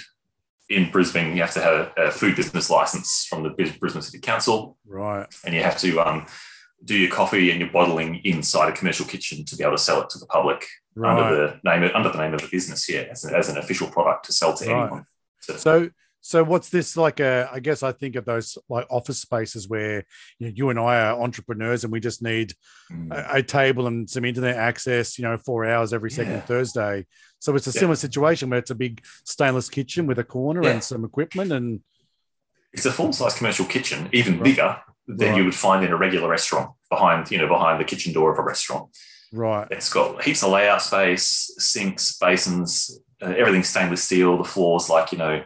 [0.69, 4.19] in Brisbane, you have to have a, a food business license from the Brisbane City
[4.19, 5.27] Council, right?
[5.45, 6.25] And you have to um,
[6.83, 10.01] do your coffee and your bottling inside a commercial kitchen to be able to sell
[10.01, 10.65] it to the public
[10.95, 11.17] right.
[11.17, 12.89] under the name of, under the name of the business.
[12.89, 14.81] Yeah, as an, as an official product to sell to right.
[14.81, 15.05] anyone.
[15.39, 15.89] So, so
[16.25, 20.05] so what's this like a I guess I think of those like office spaces where
[20.39, 22.53] you, know, you and I are entrepreneurs and we just need
[22.89, 23.11] mm.
[23.11, 26.41] a, a, table and some internet access, you know, four hours every second yeah.
[26.41, 27.05] Thursday.
[27.39, 27.79] So it's a yeah.
[27.79, 30.71] similar situation where it's a big stainless kitchen with a corner yeah.
[30.71, 31.81] and some equipment and
[32.73, 34.43] it's a full size commercial kitchen, even right.
[34.43, 35.37] bigger than right.
[35.37, 38.39] you would find in a regular restaurant behind, you know, behind the kitchen door of
[38.39, 38.89] a restaurant.
[39.31, 39.67] Right.
[39.71, 44.37] It's got heaps of layout space, sinks, basins, uh, everything stainless steel.
[44.37, 45.43] The floors like, you know,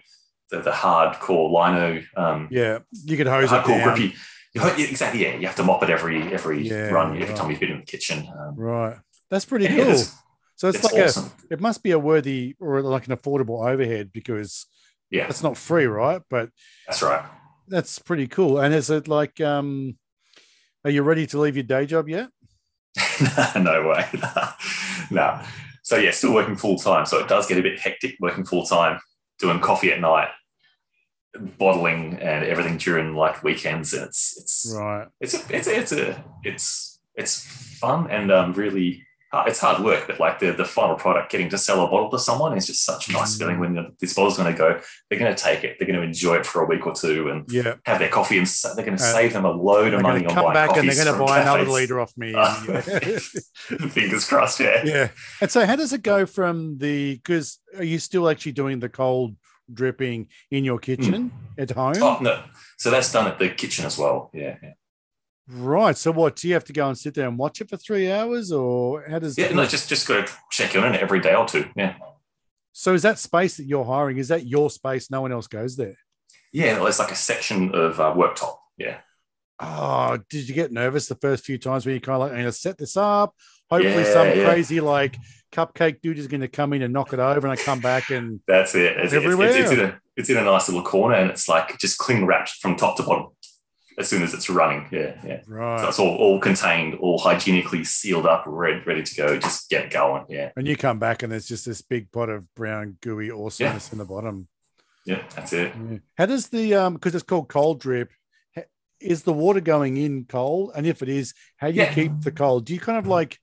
[0.52, 2.04] the, the hardcore lino.
[2.16, 3.84] Um, yeah, you can hose it down.
[3.84, 4.16] grippy.
[4.56, 5.24] Exactly.
[5.24, 7.36] Yeah, you have to mop it every every yeah, run every right.
[7.36, 8.28] time you've been in the kitchen.
[8.28, 8.98] Um, right.
[9.30, 9.78] That's pretty cool.
[9.78, 10.04] Yeah,
[10.56, 11.32] so it's, it's like awesome.
[11.50, 11.54] a.
[11.54, 14.66] It must be a worthy or like an affordable overhead because
[15.10, 16.22] yeah, it's not free, right?
[16.30, 16.50] But
[16.86, 17.26] that's right.
[17.68, 18.60] That's pretty cool.
[18.60, 19.98] And is it like, um,
[20.84, 22.30] are you ready to leave your day job yet?
[23.56, 24.06] no way.
[25.12, 25.42] no.
[25.84, 27.06] So yeah, still working full time.
[27.06, 29.00] So it does get a bit hectic working full time,
[29.40, 30.30] doing coffee at night,
[31.58, 33.94] bottling and everything during like weekends.
[33.94, 35.08] And it's it's right.
[35.22, 37.46] It's a, it's a, it's a it's it's
[37.80, 39.07] fun and um really
[39.46, 42.20] it's hard work, but like the the final product, getting to sell a bottle to
[42.20, 43.40] someone is just such a nice mm.
[43.40, 44.80] feeling when this bottle's going to go.
[45.10, 45.78] They're going to take it.
[45.78, 47.76] They're going to enjoy it for a week or two and yeah.
[47.86, 50.34] have their coffee, and they're going to uh, save them a load of money on
[50.34, 52.34] come back and they're going to buy another liter off me.
[53.90, 54.84] Fingers crossed, yeah.
[54.84, 55.10] Yeah.
[55.42, 57.16] And so, how does it go from the?
[57.16, 59.36] Because are you still actually doing the cold
[59.72, 61.62] dripping in your kitchen mm.
[61.62, 61.96] at home?
[61.98, 62.44] Oh no,
[62.78, 64.32] so that's done at the kitchen as well.
[64.34, 64.56] Yeah.
[64.62, 64.74] yeah.
[65.50, 65.96] Right.
[65.96, 68.12] So what do you have to go and sit there and watch it for three
[68.12, 69.38] hours, or how does?
[69.38, 71.70] Yeah, no, just just go check in on it every day or two.
[71.76, 71.96] Yeah.
[72.74, 74.18] So is that space that you're hiring?
[74.18, 75.10] Is that your space?
[75.10, 75.96] No one else goes there.
[76.54, 78.58] Yeah, it's like a section of uh, worktop.
[78.78, 78.98] Yeah.
[79.60, 82.38] Oh, did you get nervous the first few times when you kind of like, I'm
[82.38, 83.34] going to set this up?
[83.70, 84.46] Hopefully, yeah, some yeah.
[84.46, 85.18] crazy like
[85.52, 88.12] cupcake dude is going to come in and knock it over, and I come back
[88.12, 88.96] and that's it.
[88.98, 89.48] It's, everywhere.
[89.48, 92.26] It's, it's, in a it's in a nice little corner, and it's like just cling
[92.26, 93.28] wrapped from top to bottom
[93.98, 94.88] as soon as it's running.
[94.92, 95.42] Yeah, yeah.
[95.48, 95.82] Right.
[95.82, 99.38] So it's all, all contained, all hygienically sealed up, ready, ready to go.
[99.40, 100.26] Just get going.
[100.30, 100.52] Yeah.
[100.56, 103.92] And you come back and there's just this big pot of brown gooey awesomeness yeah.
[103.94, 104.48] in the bottom.
[105.06, 105.74] Yeah, that's it.
[105.90, 105.98] Yeah.
[106.18, 108.12] How does the um because it's called cold drip?
[109.00, 110.72] Is the water going in cold?
[110.76, 111.94] And if it is, how do you yeah.
[111.94, 112.66] keep the cold?
[112.66, 113.38] Do you kind of like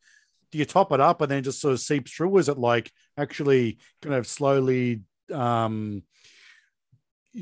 [0.53, 2.31] do you top it up and then just sort of seeps through?
[2.31, 5.01] Or is it like actually kind of slowly
[5.33, 6.03] um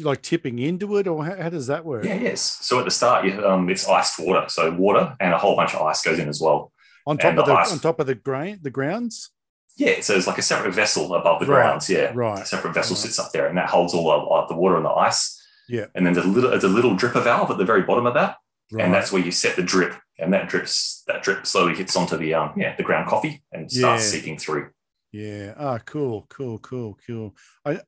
[0.01, 2.05] like tipping into it, or how, how, does that work?
[2.05, 2.59] Yeah, yes.
[2.62, 5.74] So at the start, you, um, it's iced water, so water and a whole bunch
[5.74, 6.72] of ice goes in as well.
[7.07, 9.30] On top and of the, the ice, on top of the grain, the grounds.
[9.76, 11.62] Yeah, so it's like a separate vessel above the right.
[11.62, 11.88] grounds.
[11.88, 12.43] Yeah, right.
[12.43, 13.03] A separate vessel right.
[13.03, 15.38] sits up there, and that holds all of the water and the ice.
[15.68, 18.07] Yeah, and then there's a little, there's a little dripper valve at the very bottom
[18.07, 18.36] of that,
[18.72, 18.84] right.
[18.84, 22.16] and that's where you set the drip, and that drips, that drip slowly hits onto
[22.16, 24.20] the um, yeah, the ground coffee and starts yeah.
[24.20, 24.70] seeping through.
[25.12, 25.55] Yeah.
[25.59, 27.34] Ah, cool, cool, cool, cool.
[27.64, 27.80] I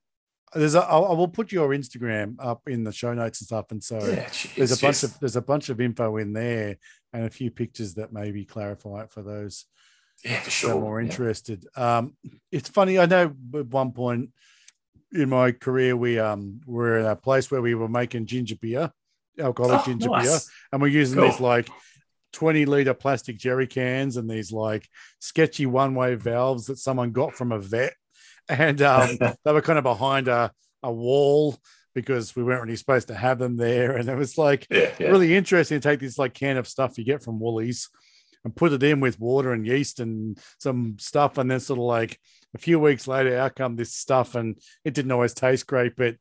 [0.55, 3.71] there's a I I will put your Instagram up in the show notes and stuff,
[3.71, 6.77] and so Yeah, there's a bunch of there's a bunch of info in there
[7.13, 9.65] and a few pictures that maybe clarify it for those
[10.23, 10.75] yeah, for that sure.
[10.75, 11.09] are more yeah.
[11.09, 11.65] interested.
[11.75, 12.15] Um,
[12.51, 12.97] it's funny.
[12.99, 14.29] I know at one point
[15.11, 18.91] in my career, we um were in a place where we were making ginger beer,
[19.39, 20.39] alcoholic Oh, ginger beer,
[20.71, 21.29] and we're using Cool.
[21.31, 21.69] these like
[22.33, 24.87] 20 liter plastic jerry cans and these like
[25.19, 27.93] sketchy one way valves that someone got from a vet.
[28.49, 30.51] And um, they were kind of behind a,
[30.83, 31.57] a wall
[31.93, 33.95] because we weren't really supposed to have them there.
[33.95, 35.07] And it was like yeah, yeah.
[35.07, 37.89] really interesting to take this like can of stuff you get from Woolies
[38.43, 41.37] and put it in with water and yeast and some stuff.
[41.37, 42.19] And then sort of like
[42.53, 44.35] a few weeks later, out come this stuff.
[44.35, 46.15] And it didn't always taste great, but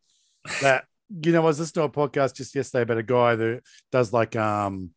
[0.62, 0.84] that,
[1.22, 3.62] you know, I was listening to a podcast just yesterday about a guy that
[3.92, 4.90] does like, um,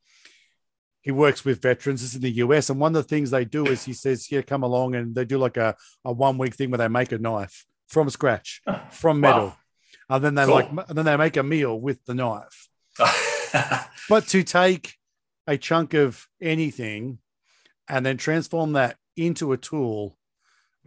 [1.08, 2.02] he works with veterans.
[2.02, 2.70] This is in the US.
[2.70, 5.24] And one of the things they do is he says, Here, come along and they
[5.24, 9.22] do like a, a one week thing where they make a knife from scratch, from
[9.22, 9.56] metal.
[10.10, 10.56] And then they Cool.
[10.56, 12.68] like, and then they make a meal with the knife.
[14.10, 14.96] But to take
[15.48, 17.20] a chunk of anything
[17.88, 20.18] and then transform that into a tool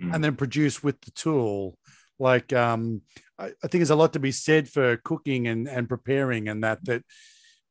[0.02, 0.14] Mm.
[0.14, 1.76] and then produce with the tool,
[2.18, 3.02] like um,
[3.38, 6.62] I, I think there's a lot to be said for cooking and, and preparing and
[6.64, 7.02] that that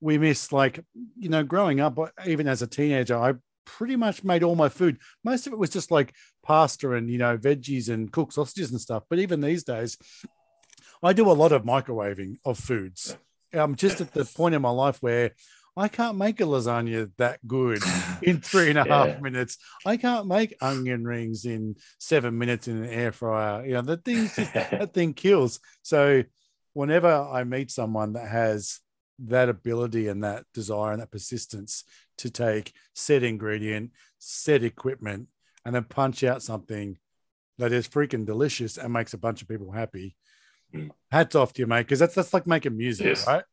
[0.01, 0.51] we miss.
[0.51, 0.83] Like
[1.17, 3.33] you know, growing up, uh, even as a teenager, I
[3.65, 4.97] pretty much made all my food.
[5.23, 8.81] Most of it was just like pasta and you know veggies and cooked sausages and
[8.81, 9.03] stuff.
[9.09, 9.97] But even these days,
[11.03, 13.17] I do a lot of microwaving of foods.
[13.53, 15.31] I'm just at the point in my life where
[15.75, 17.81] I can't make a lasagna that good
[18.21, 19.19] in three and a half Yeah.
[19.21, 19.57] minutes.
[19.85, 23.65] I can't make onion rings in seven minutes in an air fryer.
[23.65, 25.59] You know, the thing that thing kills.
[25.83, 26.23] So
[26.73, 28.79] whenever I meet someone that has
[29.26, 31.84] that ability and that desire and that persistence
[32.17, 35.28] to take said ingredient, said equipment,
[35.65, 36.97] and then punch out something
[37.57, 40.15] that is freaking delicious and makes a bunch of people happy.
[40.74, 40.91] Mm.
[41.11, 43.28] Hats off to you, mate, because that's that's like making music, Yes.
[43.28, 43.43] right?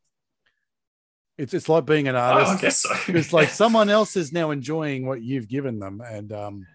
[1.38, 2.94] It's it's like being an Oh, artist I guess so.
[3.08, 6.66] it's like someone else is now enjoying what you've given them and um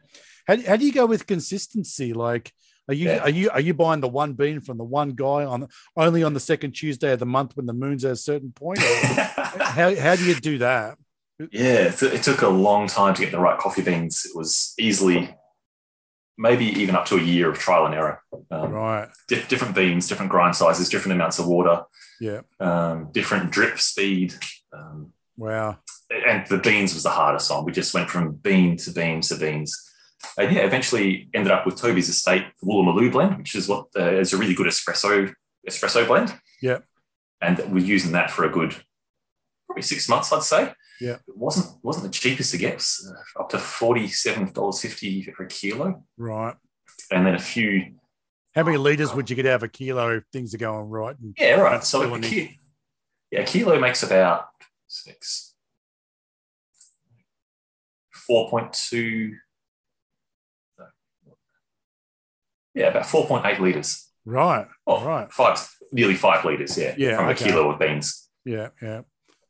[0.47, 2.51] how, how do you go with consistency like
[2.91, 3.19] are you Yeah.
[3.25, 6.33] are you are you buying the one bean from the one guy on only on
[6.33, 8.79] the second tuesday of the month when the moon's at a certain point
[9.77, 10.97] how, how do you do that
[11.51, 14.25] Yeah, it, it took a long time to get the right coffee beans.
[14.29, 15.19] It was easily,
[16.37, 18.21] maybe even up to a year of trial and error.
[18.51, 21.77] Um, right di- different beans, different grind sizes, different amounts of water,
[22.19, 24.33] yeah um, different drip speed.
[24.77, 25.77] Um, wow
[26.27, 27.63] and the beans was the hardest one.
[27.65, 29.71] We just went from bean to bean to beans.
[30.37, 34.33] And yeah, eventually ended up with Toby's Estate Woolloomooloo blend, which is what uh, is
[34.33, 35.33] a really good espresso
[35.69, 36.33] espresso blend.
[36.61, 36.79] Yeah.
[37.41, 38.75] And we're using that for a good
[39.67, 40.73] probably six months, I'd say.
[40.99, 41.17] Yeah.
[41.27, 42.85] It wasn't wasn't the cheapest to get.
[43.07, 46.55] Uh, up to forty seven dollars fifty for a kilo, right
[47.09, 47.95] and then a few.
[48.53, 51.17] how many liters would you get out of a kilo if things are going right
[51.19, 51.83] and Yeah, right.
[51.83, 52.59] So a ki-
[53.31, 54.45] yeah, a kilo makes about
[54.87, 55.55] six.
[58.29, 59.33] 4.2
[62.75, 65.31] yeah about 4.8 liters right oh Right.
[65.31, 67.45] five nearly five liters yeah, Yeah, from okay.
[67.45, 69.01] a kilo of beans yeah yeah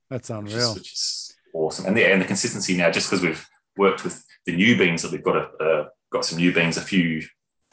[0.09, 3.23] that's which is, unreal which is awesome and the, and the consistency now just because
[3.23, 3.45] we've
[3.77, 6.81] worked with the new beans that we've got a, uh, got some new beans a
[6.81, 7.21] few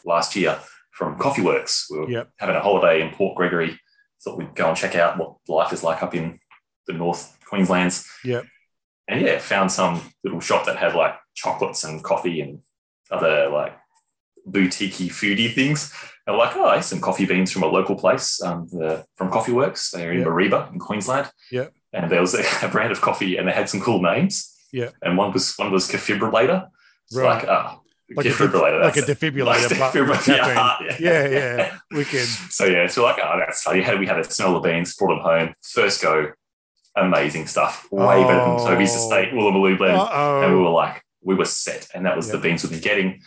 [0.04, 0.58] last year
[0.92, 2.30] from coffee works we were Yep.
[2.38, 3.78] having a holiday in port gregory
[4.22, 6.38] thought we'd go and check out what life is like up in
[6.88, 8.44] the north queenslands Yep.
[9.06, 12.60] and yeah found some little shop that had like chocolates and coffee and
[13.10, 13.77] other like
[14.50, 15.92] boutique foodie things
[16.26, 19.30] and we're like oh here's some coffee beans from a local place um, the, from
[19.30, 20.28] coffee works they're in Yep.
[20.28, 21.72] Mareeba in queensland Yep.
[21.92, 24.94] and there was a, a brand of coffee and they had some cool names Yep.
[25.02, 26.68] and one was one was defibrillator
[27.06, 27.42] it's Right.
[27.42, 27.80] like oh
[28.16, 30.96] like a, defibrillator like a defibrillator but with Defibrillator, caffeine.
[31.06, 31.28] yeah.
[31.28, 31.28] yeah
[31.58, 33.82] yeah wicked So yeah, so like, oh, that's funny.
[33.82, 36.32] Had we had a smell the beans, brought them home, first go,
[36.96, 38.98] amazing stuff, way better than Toby's Oh.
[39.02, 39.98] Estate Woolloomooloo blend,
[40.44, 43.20] and we were like, we were set, and that was the beans we've been getting.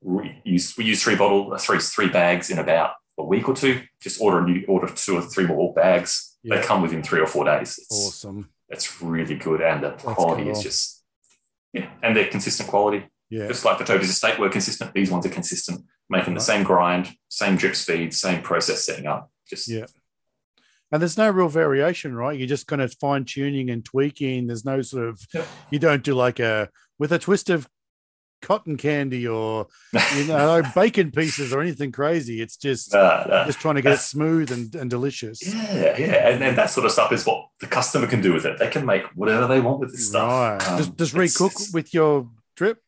[0.00, 0.72] We use
[1.02, 3.82] three bottle, uh, three three bags in about a week or two.
[4.00, 6.36] Just order a new order two or three more bags.
[6.42, 6.56] Yeah.
[6.56, 7.78] They come within three or four days.
[7.78, 11.02] It's awesome it's really good, and the quality is just
[11.72, 13.06] yeah, and they're consistent quality.
[13.30, 16.64] yeah Just like the Toby's Estate were consistent, these ones are consistent, making the same
[16.64, 19.30] grind, same drip speed, same process setting up.
[19.48, 19.86] Just Yeah.
[20.90, 22.38] And there's no real variation, right?
[22.38, 24.46] You're just kind of fine tuning and tweaking.
[24.46, 25.44] There's no sort of, Yeah.
[25.70, 27.68] you don't do like a, with a twist of
[28.40, 29.66] cotton candy or,
[30.16, 32.40] you know, bacon pieces or anything crazy.
[32.40, 35.40] It's just, Uh, uh, just trying to get it smooth and, and delicious.
[35.46, 38.44] yeah, yeah, and then that sort of stuff is what the customer can do with
[38.46, 38.58] it.
[38.58, 40.30] They can make whatever they want with this stuff.
[40.30, 40.68] Right.
[40.68, 42.78] Um, does, does recook it's- with your drip?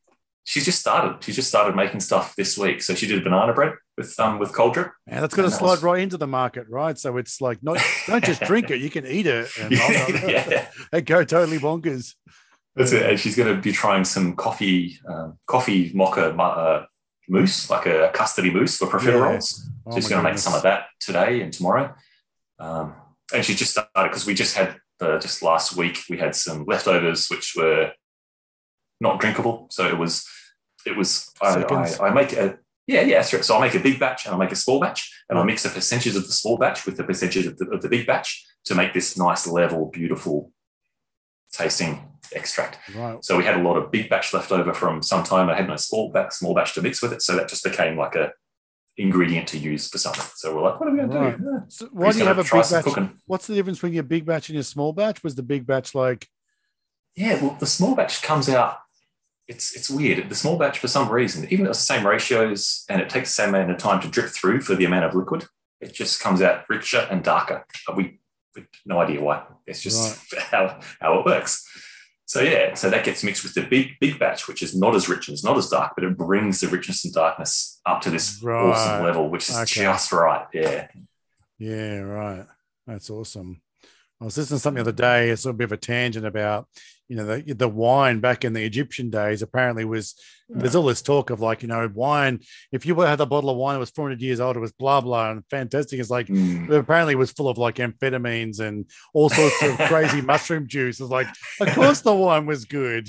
[0.45, 1.23] she's just started.
[1.23, 2.83] She just started making stuff this week.
[2.83, 4.91] So she did banana bread with um with cold drip.
[5.07, 5.83] And that's going to slide was...
[5.83, 6.99] right into the market, right?
[6.99, 9.71] So it's like not don't just drink it, you can eat it and,
[10.29, 10.67] yeah.
[10.93, 12.15] and go totally bonkers.
[12.77, 13.05] That's it.
[13.05, 16.87] And she's going to be trying some coffee um, coffee mocha uh,
[17.29, 19.59] mousse, like a custody mousse for profiteroles.
[19.59, 19.71] Yeah.
[19.87, 21.95] Oh she's going to make some of that today and tomorrow.
[22.59, 22.95] Um,
[23.33, 26.65] and she just started because we just had uh, just last week we had some
[26.67, 27.93] leftovers which were
[29.01, 29.67] not drinkable.
[29.71, 30.27] So it was
[30.87, 33.45] it was I, I, I, make a yeah yeah right.
[33.45, 35.63] so I'll make a big batch and I'll make a small batch and I'll mix
[35.63, 38.47] the percentage of the small batch with the percentage of the, of the big batch
[38.65, 40.53] to make this nice level beautiful
[41.53, 42.79] tasting extract.
[42.95, 43.25] Right.
[43.25, 45.49] So we had a lot of big batch left over from some time.
[45.49, 47.97] I had no small batch small batch to mix with it, so that just became
[47.97, 48.33] like a
[48.97, 50.25] ingredient to use for something.
[50.37, 51.37] So we're like, what are we going right.
[51.37, 51.63] to do?
[51.69, 52.85] So why do you have a big batch?
[52.85, 53.19] Cooking.
[53.27, 55.23] What's the difference between your big batch and your small batch?
[55.23, 56.29] Was the big batch like?
[57.17, 58.79] Yeah, well, the small batch comes out
[59.51, 60.29] it's it's weird.
[60.29, 63.31] The small batch, for some reason, even though it's the same ratios and it takes
[63.31, 65.47] the same amount of time to drip through for the amount of liquid,
[65.81, 67.67] it just comes out richer and darker.
[67.97, 68.21] We,
[68.55, 69.43] we no idea why.
[69.67, 70.43] It's just right.
[70.51, 71.69] how, how it works.
[72.31, 75.09] So yeah, so that gets mixed with the big big batch, which is not as
[75.09, 78.11] rich and it's not as dark, but it brings the richness and darkness up to
[78.11, 78.71] this right.
[78.71, 79.83] awesome level, which is okay.
[79.83, 80.47] just right.
[80.55, 80.87] Yeah.
[81.59, 82.47] Yeah, right.
[82.87, 83.61] That's awesome.
[84.21, 85.31] I was listening to something the other day.
[85.31, 86.69] It's a bit of a tangent about,
[87.11, 90.15] you know, the, the wine back in the Egyptian days apparently was,
[90.49, 92.39] there's all this talk of like, you know, wine,
[92.71, 95.01] if you had a bottle of wine that was 400 years old, it was blah,
[95.01, 95.99] blah, and fantastic.
[95.99, 96.71] It's like, mm.
[96.71, 101.01] apparently it was full of like amphetamines and all sorts of crazy mushroom juice.
[101.01, 101.27] It's like,
[101.61, 103.09] of course the wine was good.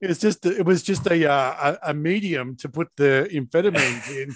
[0.00, 4.34] It's just, it was just a, uh, a, medium to put the amphetamines in.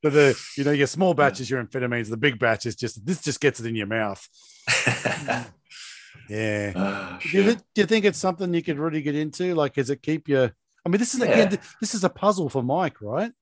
[0.00, 3.40] But the you know your small batches, your amphetamines, the big batches just this just
[3.40, 4.28] gets it in your mouth.
[6.28, 6.72] yeah.
[6.74, 9.54] Uh, do, you, do, you, think it's something you could really get into?
[9.54, 10.50] Like, does it keep you?
[10.84, 11.26] I mean, this is yeah.
[11.26, 13.32] again, this is a puzzle for Mike, right?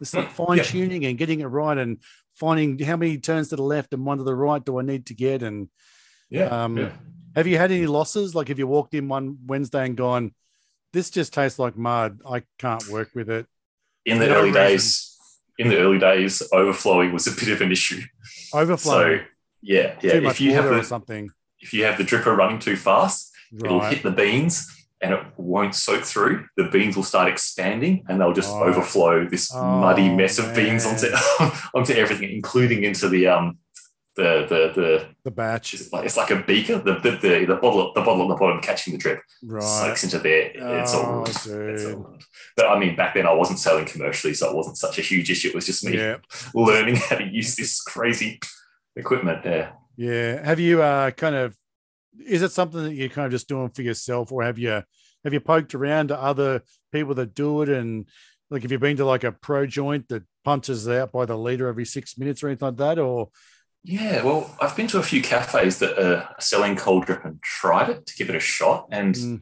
[0.00, 1.10] It's like fine tuning yeah.
[1.10, 1.98] and getting it right and
[2.34, 5.06] finding how many turns to the left and one to the right do I need
[5.06, 5.68] to get and
[6.28, 6.46] yeah.
[6.46, 6.90] Um, yeah.
[7.36, 8.34] Have you had any losses?
[8.34, 10.34] Like, have you walked in one Wednesday and gone,
[10.92, 12.20] "This just tastes like mud.
[12.28, 13.46] I can't work with it."
[14.04, 15.16] In the early days,
[15.58, 18.02] in the early days, overflowing was a bit of an issue.
[18.52, 19.20] Overflowing.
[19.20, 19.24] So
[19.62, 20.20] yeah, yeah.
[20.20, 21.30] Too if you have the, something,
[21.62, 23.64] if you have the dripper running too fast, right.
[23.64, 24.68] it'll hit the beans
[25.00, 26.46] and it won't soak through.
[26.56, 28.64] The beans will start expanding and they'll just oh.
[28.64, 30.54] overflow this oh, muddy mess of man.
[30.56, 31.06] beans onto
[31.74, 33.58] onto everything, including into the um
[34.14, 35.74] the the the the batch.
[35.74, 36.78] It's like, it's like a beaker.
[36.78, 39.62] The, the the the bottle the bottle at the bottom catching the drip right.
[39.62, 40.52] soaks into there.
[40.54, 41.46] It's all, it's
[41.86, 42.18] all
[42.56, 45.30] But I mean, back then I wasn't selling commercially, so it wasn't such a huge
[45.30, 45.48] issue.
[45.48, 46.14] It was just me
[46.54, 48.38] learning how to use this crazy
[48.96, 49.44] equipment.
[49.44, 49.72] Yeah.
[50.02, 50.44] Yeah.
[50.44, 51.56] Have you uh kind of
[52.26, 54.82] is it something that you're kind of just doing for yourself, or have you
[55.24, 58.06] have you poked around to other people that do it and
[58.50, 61.68] like have you been to like a pro joint that punches out by the leader
[61.68, 63.28] every six minutes or anything like that or
[63.84, 67.88] yeah, well, I've been to a few cafes that are selling cold drip and tried
[67.88, 69.40] it to give it a shot, and mm.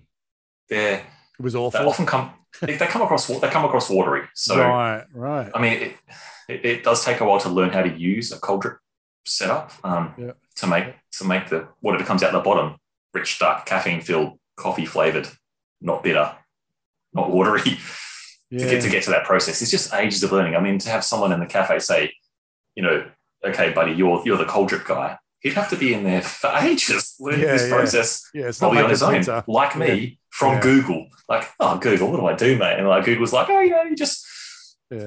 [0.71, 1.05] they're
[1.39, 1.81] it was awful.
[1.81, 2.33] They often come
[2.63, 4.23] they, they, come across they come across watery.
[4.35, 5.51] So right, right.
[5.55, 5.97] I mean, it,
[6.49, 8.79] it, it, does take a while to learn how to use a cold drip
[9.27, 10.33] setup um, yeah.
[10.61, 12.77] To make to make the water that comes out the bottom
[13.13, 15.29] rich, dark, caffeine filled, coffee flavored,
[15.81, 16.33] not bitter,
[17.13, 17.79] not watery.
[18.51, 18.59] Yeah.
[18.65, 20.57] to get to get to that process, it's just ages of learning.
[20.57, 22.13] I mean, to have someone in the cafe say,
[22.75, 23.07] you know,
[23.45, 25.19] okay, buddy, you're you're the cold drip guy.
[25.41, 27.75] He'd have to be in there for ages learning yeah, this yeah.
[27.75, 31.09] process, yeah, probably on his own, like me from Google.
[31.29, 32.79] Like, oh, Google, what do I do, mate?
[32.79, 34.27] And like Google's like, oh, you know, you just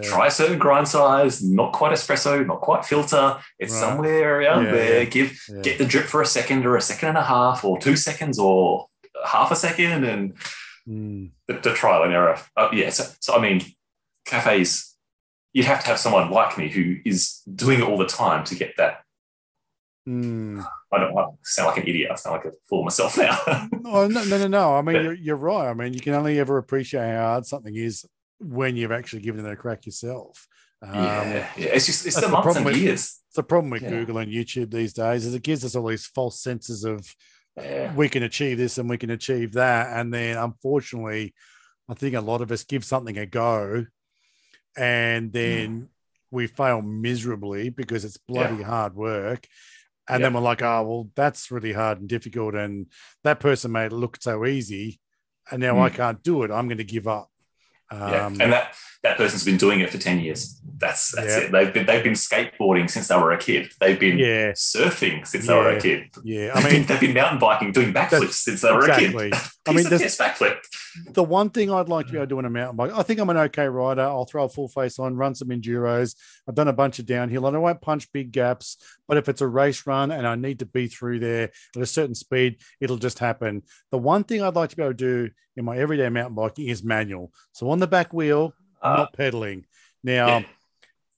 [0.01, 3.37] try a certain grind size, not quite espresso, not quite filter.
[3.59, 3.79] It's right.
[3.79, 5.05] somewhere around there.
[5.05, 7.95] Give get the drip for a second or a second and a half or two
[7.95, 8.87] seconds or
[9.25, 10.33] half a second, and
[10.87, 11.29] mm.
[11.47, 12.39] the, the, trial and error.
[12.55, 13.61] Uh, yeah, so, so I mean,
[14.25, 14.95] cafes
[15.51, 18.55] you'd have to have someone like me who is doing it all the time to
[18.55, 19.03] get that.
[20.07, 20.65] Mm.
[20.91, 22.11] I don't I sound like an idiot.
[22.11, 23.37] I sound like a fool myself now.
[23.71, 24.75] no, no, no, no.
[24.75, 25.69] I mean, you're, you're right.
[25.69, 28.05] I mean, you can only ever appreciate how hard something is
[28.43, 30.47] when you've actually given it a crack yourself.
[30.81, 31.67] Um, yeah, yeah.
[31.67, 33.21] It's just it's the, the months and with, years.
[33.27, 33.89] It's the problem with yeah.
[33.89, 37.07] Google and YouTube these days is it gives us all these false senses of
[37.55, 37.93] yeah.
[37.95, 41.33] we can achieve this and we can achieve that, and then unfortunately,
[41.89, 43.85] I think a lot of us give something a go
[44.75, 45.87] and then mm.
[46.31, 49.47] we fail miserably because it's bloody hard work.
[50.09, 52.55] And then we're like, oh, well, that's really hard and difficult.
[52.55, 52.87] And
[53.23, 54.99] that person made it look so easy.
[55.49, 55.81] And now mm.
[55.81, 56.51] I can't do it.
[56.51, 57.29] I'm going to give up.
[57.93, 58.43] Um, yeah.
[58.43, 60.59] And that, that person's been doing it for 10 years.
[60.77, 61.39] That's that's yeah.
[61.39, 61.51] it.
[61.51, 63.71] They've been they've been skateboarding since they were a kid.
[63.79, 64.51] They've been yeah.
[64.51, 65.53] surfing since yeah.
[65.53, 66.09] they were a kid.
[66.23, 69.27] Yeah, I mean they've been mountain biking, doing backflips since they were exactly.
[69.27, 69.41] a kid.
[69.65, 70.57] I mean, there's- backflip.
[71.11, 73.01] the one thing I'd like to be able to do on a mountain bike, I
[73.03, 74.01] think I'm an okay rider.
[74.01, 76.15] I'll throw a full face on, run some enduros.
[76.47, 78.77] I've done a bunch of downhill and I won't punch big gaps.
[79.07, 81.85] But if it's a race run and I need to be through there at a
[81.85, 83.63] certain speed, it'll just happen.
[83.91, 86.67] The one thing I'd like to be able to do in my everyday mountain biking
[86.67, 87.31] is manual.
[87.51, 89.65] So on the back wheel, Uh, not pedaling.
[90.03, 90.45] Now, yeah.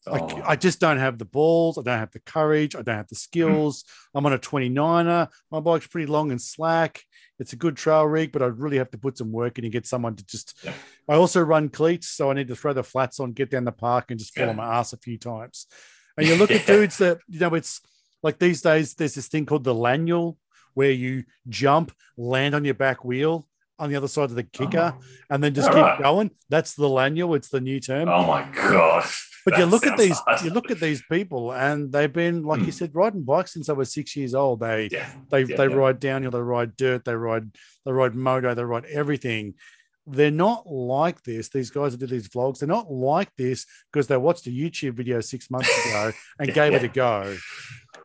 [0.07, 0.41] I, Oh.
[0.45, 1.79] I just don't have the balls.
[1.79, 2.75] I don't have the courage.
[2.75, 3.83] I don't have the skills.
[4.13, 5.29] I'm on a 29er.
[5.49, 7.03] My bike's pretty long and slack.
[7.39, 9.73] It's a good trail rig, but I'd really have to put some work in and
[9.73, 10.59] get someone to just.
[10.63, 10.73] Yeah.
[11.09, 13.71] I also run cleats, so I need to throw the flats on, get down the
[13.71, 14.51] park, and just fall Yeah.
[14.51, 15.65] on my ass a few times.
[16.17, 17.81] And you look at dudes that you know, it's
[18.21, 18.93] like these days.
[18.93, 20.37] There's this thing called the lanyal,
[20.75, 23.47] where you jump, land on your back wheel
[23.79, 24.93] on the other side of the kicker,
[25.29, 25.99] and then just All keep right.
[26.01, 26.31] going.
[26.49, 27.35] That's the lanyard.
[27.37, 28.09] It's the new term.
[28.09, 29.05] Oh my god!
[29.45, 30.41] But you look at these, hard.
[30.43, 32.73] you look at these people, and they've been, like you Mm.
[32.73, 34.59] said, riding bikes since they were six years old.
[34.61, 35.75] They Yeah, they yeah, they yeah.
[35.75, 37.51] ride downhill, they ride dirt, they ride
[37.85, 39.53] they ride moto, they ride everything.
[40.07, 41.49] They're not like this.
[41.49, 44.93] These guys that do these vlogs, they're not like this because they watched a YouTube
[44.93, 47.35] video six months ago and gave it a go.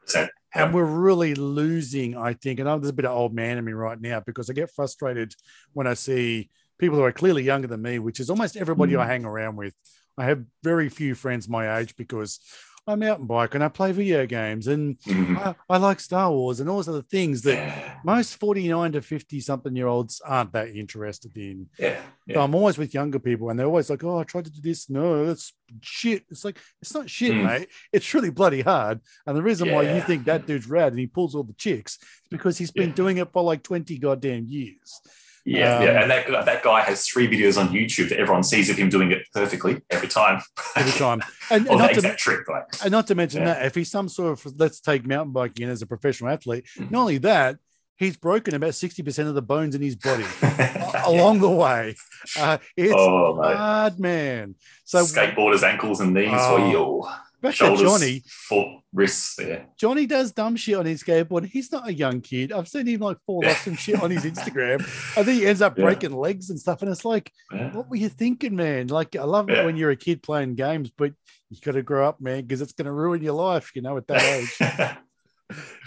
[0.07, 2.59] So, And we're really losing, I think.
[2.59, 4.53] And I know there's a bit of old man in me right now because I
[4.53, 5.35] get frustrated
[5.73, 9.05] when I see people who are clearly younger than me, which is almost everybody I
[9.05, 9.07] Mm.
[9.07, 9.75] hang around with.
[10.19, 12.41] I have very few friends my age because
[12.87, 15.37] I mountain bike and I play video games and mhm.
[15.37, 19.03] I, I like Star Wars and all those other things that yeah, most 49 to
[19.03, 21.69] 50 something year olds aren't that interested in.
[21.79, 22.01] yeah,
[22.33, 22.41] So.
[22.41, 24.91] I'm always with younger people and they're always like, oh, I tried to do this.
[24.91, 25.53] No, that's
[25.83, 26.25] shit.
[26.31, 27.45] It's like, it's not shit, Mm.
[27.47, 27.69] mate.
[27.93, 29.01] It's really bloody hard.
[29.27, 31.99] And the reason why you think that dude's rad and he pulls all the chicks
[32.01, 32.95] is because he's been Yeah.
[32.97, 35.01] doing it for like 20 goddamn years.
[35.45, 38.43] Yeah, Um, yeah, and that guy- that guy has three videos on YouTube that everyone
[38.43, 40.43] sees of him doing it perfectly every time.
[40.77, 41.23] Every time.
[41.53, 43.55] And, and that not, to, exact trick, like and not to mention Yeah.
[43.55, 46.91] that if he's some sort of, let's take mountain biking as a professional athlete, Mhm.
[46.93, 47.57] not only that,
[47.97, 50.25] he's broken about 60% of the bones in his body
[51.07, 51.97] along the way.
[52.39, 54.55] Uh, it's oh, hard, man.
[54.85, 56.63] So skateboarders' ankles and knees, Oh.
[56.63, 57.09] or your
[57.41, 58.23] back shoulders, Johnny.
[58.27, 59.37] foot, wrists.
[59.41, 61.47] Yeah, Johnny does dumb shit on his skateboard.
[61.47, 62.53] He's not a young kid.
[62.53, 64.81] I've seen him like fall off some shit on his Instagram.
[65.17, 65.85] I think he ends up Yeah.
[65.85, 66.83] breaking legs and stuff.
[66.83, 67.73] And it's like, yeah.
[67.73, 68.89] what were you thinking, man?
[68.89, 71.13] Like, I love it when you're a kid playing games, but
[71.51, 73.97] you got to grow up, man, because it's going to ruin your life, you know,
[73.97, 74.57] at that age.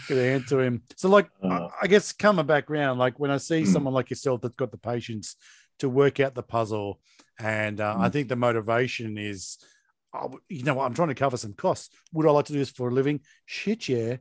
[0.09, 0.81] Get a hand to him.
[0.97, 1.69] So, like, I- Uh.
[1.81, 3.67] I guess coming back around, like when I see Mm.
[3.67, 5.35] someone like yourself that's got the patience
[5.79, 6.99] to work out the puzzle,
[7.39, 8.11] and uh, I Mm.
[8.11, 9.57] think the motivation is,
[10.13, 11.89] oh, you know, what, I'm trying to cover some costs.
[12.13, 13.21] Would I like to do this for a living?
[13.45, 14.17] Shit, yeah.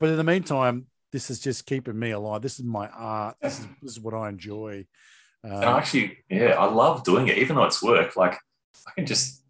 [0.00, 2.42] But in the meantime, this is just keeping me alive.
[2.42, 3.36] This is my art.
[3.40, 4.86] This is, this is what I enjoy.
[5.44, 8.16] and Um, actually, yeah, I love doing it, even though it's work.
[8.16, 8.36] Like,
[8.86, 9.42] I can just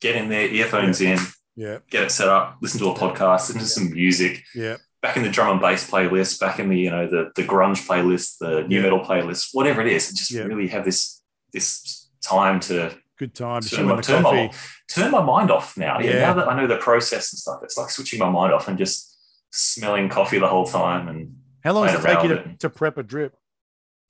[0.00, 1.18] get in there, earphones in,
[1.56, 4.42] yeah, get it set up, listen to a podcast, listen to some music.
[4.54, 7.42] yeah, Back in the drum and bass playlist, back in the you know the the
[7.42, 8.82] grunge playlist, the new Yeah.
[8.82, 10.42] metal playlist, whatever it is, just Yeah.
[10.42, 13.62] really have this this time to good time.
[13.62, 14.50] turn my, turn, my,
[14.88, 16.00] turn my mind off now.
[16.00, 16.18] Yeah, Yeah.
[16.20, 18.76] now that I know the process and stuff, it's like switching my mind off and
[18.76, 19.16] just
[19.50, 21.08] smelling coffee the whole time.
[21.08, 23.34] And How long does it take you to, to prep a drip?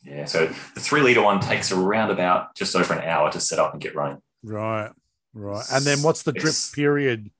[0.02, 3.58] yeah, so the three liter one takes around about just over an hour to set
[3.58, 4.20] up and get running.
[4.42, 4.90] Right,
[5.34, 5.64] right.
[5.70, 7.30] And then what's the drip It's- period?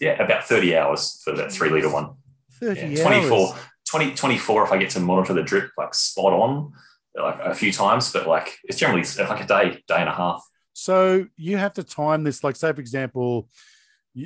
[0.00, 2.14] Yeah, about 30 hours for that three liter one.
[2.60, 3.60] 30 Yeah, 24, hours.
[3.88, 6.72] 20, 24 if I get to monitor the drip like spot on
[7.14, 10.44] like a few times, but like it's generally like a day, day and a half.
[10.72, 13.48] So you have to time this, like, say, for example,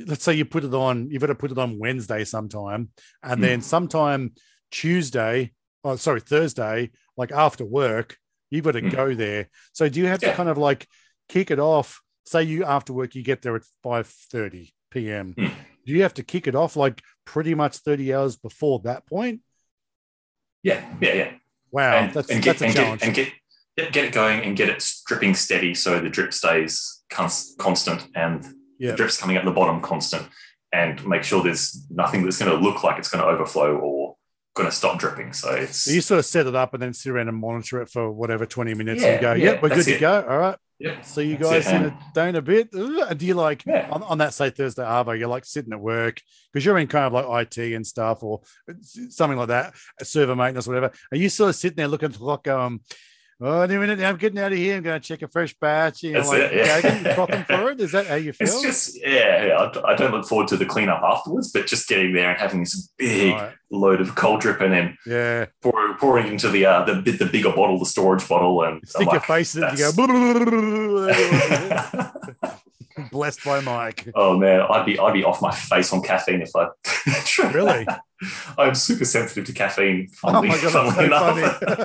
[0.06, 2.90] let's say you put it on, you've got to put it on Wednesday sometime,
[3.22, 3.40] and Hmm.
[3.40, 4.32] then sometime
[4.70, 5.52] Tuesday,
[5.84, 8.18] oh, sorry, Thursday, like after work,
[8.50, 8.88] you've got to Hmm.
[8.88, 9.48] go there.
[9.72, 10.86] So do you have to kind of like
[11.28, 12.02] kick it off?
[12.24, 15.32] Say you after work, you get there at 5 30 p.m.
[15.32, 15.48] Hmm.
[15.86, 19.40] Do you have to kick it off like pretty much 30 hours before that point?
[20.62, 21.32] Yeah, yeah, yeah.
[21.72, 23.00] Wow, and, that's, and get, that's a and challenge.
[23.00, 23.32] get, and get,
[23.76, 28.06] get, get it going and get it dripping steady so the drip stays cons- constant
[28.14, 28.44] and
[28.78, 28.90] Yeah.
[28.92, 30.26] the drip's coming out the bottom constant
[30.72, 34.16] and make sure there's nothing that's going to look like it's going to overflow or
[34.54, 35.32] going to stop dripping.
[35.32, 37.80] So it's So you sort of set it up and then sit around and monitor
[37.80, 40.26] it for whatever 20 minutes Yeah, and go, yeah, yep, we're good that's to go.
[40.28, 40.56] All right.
[40.82, 41.90] Yeah, See you That's guys it, in man.
[41.92, 42.72] a day in a bit.
[42.72, 43.88] And do you like yeah.
[43.92, 46.20] on, on that say Thursday Arvo, you're like sitting at work
[46.52, 48.40] because you're in kind of like IT and stuff or
[49.08, 50.90] something like that, server maintenance, whatever.
[51.12, 52.80] Are you sort of sitting there looking at the clock going,
[53.44, 54.76] Oh, any minute I'm getting out of here.
[54.76, 56.04] I'm going to check a fresh batch.
[56.04, 56.76] You know, like, it, yeah.
[56.78, 57.80] okay, getting frothing for it.
[57.80, 58.46] Is that how you feel?
[58.46, 59.54] It's just yeah, yeah.
[59.84, 62.60] I, I don't look forward to the cleanup afterwards, but just getting there and having
[62.60, 63.52] this big Right.
[63.72, 65.46] load of cold drip and then Yeah.
[65.60, 69.06] pour, pouring into the uh, the the bigger bottle, the storage bottle, and Stick I'm
[69.06, 70.02] your like, face in it and you go,
[73.10, 74.08] blessed by Mike.
[74.14, 76.68] oh man, I'd be I'd be off my face on caffeine if I
[77.52, 77.86] Really?
[78.56, 80.08] I'm super sensitive to caffeine.
[80.22, 81.84] Oh Funnily, my God, that's so funny.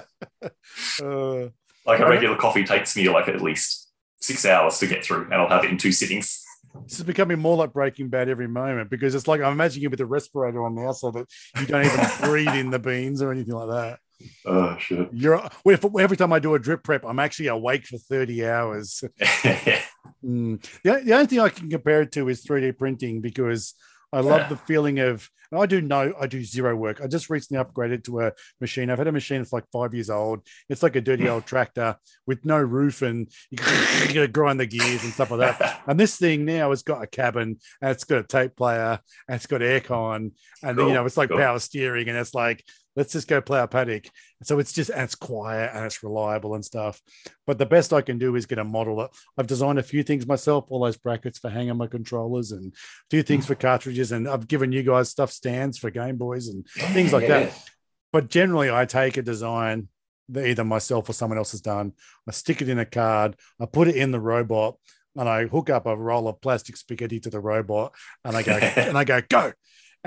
[1.02, 1.50] Uh,
[1.86, 5.36] Like a regular coffee takes me like at least six hours to get through, and
[5.36, 6.44] I'll have it in two sittings.
[6.84, 9.90] this is becoming more like Breaking Bad every moment because it's like I'm imagining you
[9.90, 11.28] with a respirator on now so that
[11.60, 14.00] you don't even breathe in the beans or anything like that.
[14.46, 15.10] Oh shit!
[15.14, 15.48] You're
[16.00, 19.04] every time I do a drip prep, I'm actually awake for 30 hours.
[20.24, 20.62] Mm.
[20.84, 23.76] The, the only thing I can compare it to is 3D printing because
[24.14, 24.50] I love Yeah.
[24.50, 27.02] the feeling of, and I do know I do zero work.
[27.02, 28.32] I just recently upgraded to a
[28.62, 28.90] machine.
[28.90, 30.42] I've had a machine that's like five years old.
[30.70, 35.04] It's like a dirty old tractor with no roof and you gotta grind the gears
[35.04, 35.82] and stuff like that.
[35.88, 39.36] And this thing now has got a cabin and it's got a tape player and
[39.36, 40.32] it's got aircon
[40.64, 41.38] and Cool, you know it's like cool.
[41.38, 42.64] power steering and it's like
[42.98, 44.10] let's just go play a paddock.
[44.44, 47.00] So it's just it's quiet and it's reliable and stuff.
[47.46, 48.98] But the best I can do is get a model.
[48.98, 52.74] that- I've designed a few things myself, all those brackets for hanging my controllers and
[52.74, 53.50] a few things mm.
[53.50, 57.28] for cartridges, and I've given you guys stuff stands for Game Boys and things like
[57.28, 57.54] that.
[58.12, 59.90] But generally, I take a design
[60.30, 61.94] that either myself or someone else has done.
[62.28, 63.36] I stick it in a card.
[63.60, 64.78] I put it in the robot,
[65.16, 67.94] and I hook up a roll of plastic spaghetti to the robot,
[68.26, 69.54] and I go and I go go.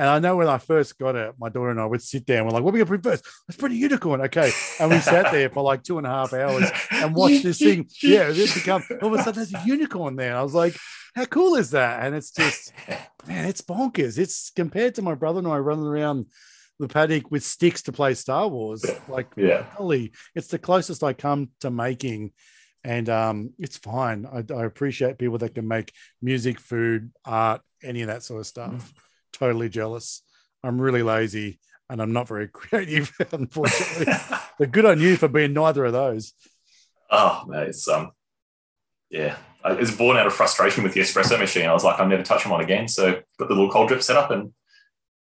[0.01, 2.47] And I know when I first got it, my daughter and I would sit down.
[2.47, 3.23] we're like, "What are we gonna print first?
[3.47, 4.51] Let's print a unicorn, okay?"
[4.81, 7.87] And we sat there for like two and a half hours and watched this thing.
[8.01, 10.35] Yeah, it become all of a sudden there's a unicorn there.
[10.35, 10.75] I was like,
[11.15, 12.73] "How cool is that?" And it's just
[13.27, 14.17] man, it's bonkers.
[14.17, 16.29] It's compared to my brother and I running around
[16.79, 18.83] the paddock with sticks to play Star Wars.
[19.07, 22.33] Like, yeah, golly, it's the closest I come to making,
[22.85, 24.25] and um, it's fine.
[24.25, 28.47] I, I appreciate people that can make music, food, art, any of that sort of
[28.47, 28.95] stuff.
[29.41, 30.23] Totally jealous.
[30.63, 31.59] I'm really lazy
[31.89, 34.13] and I'm not very creative, unfortunately.
[34.59, 36.33] but good on you for being neither of those.
[37.11, 38.13] oh man, it's um,
[39.11, 39.37] yeah.
[39.65, 41.67] I- was born out of frustration with the espresso machine.
[41.67, 42.87] I was like, I'm never touching one again.
[42.89, 44.53] So got the little cold drip set up, and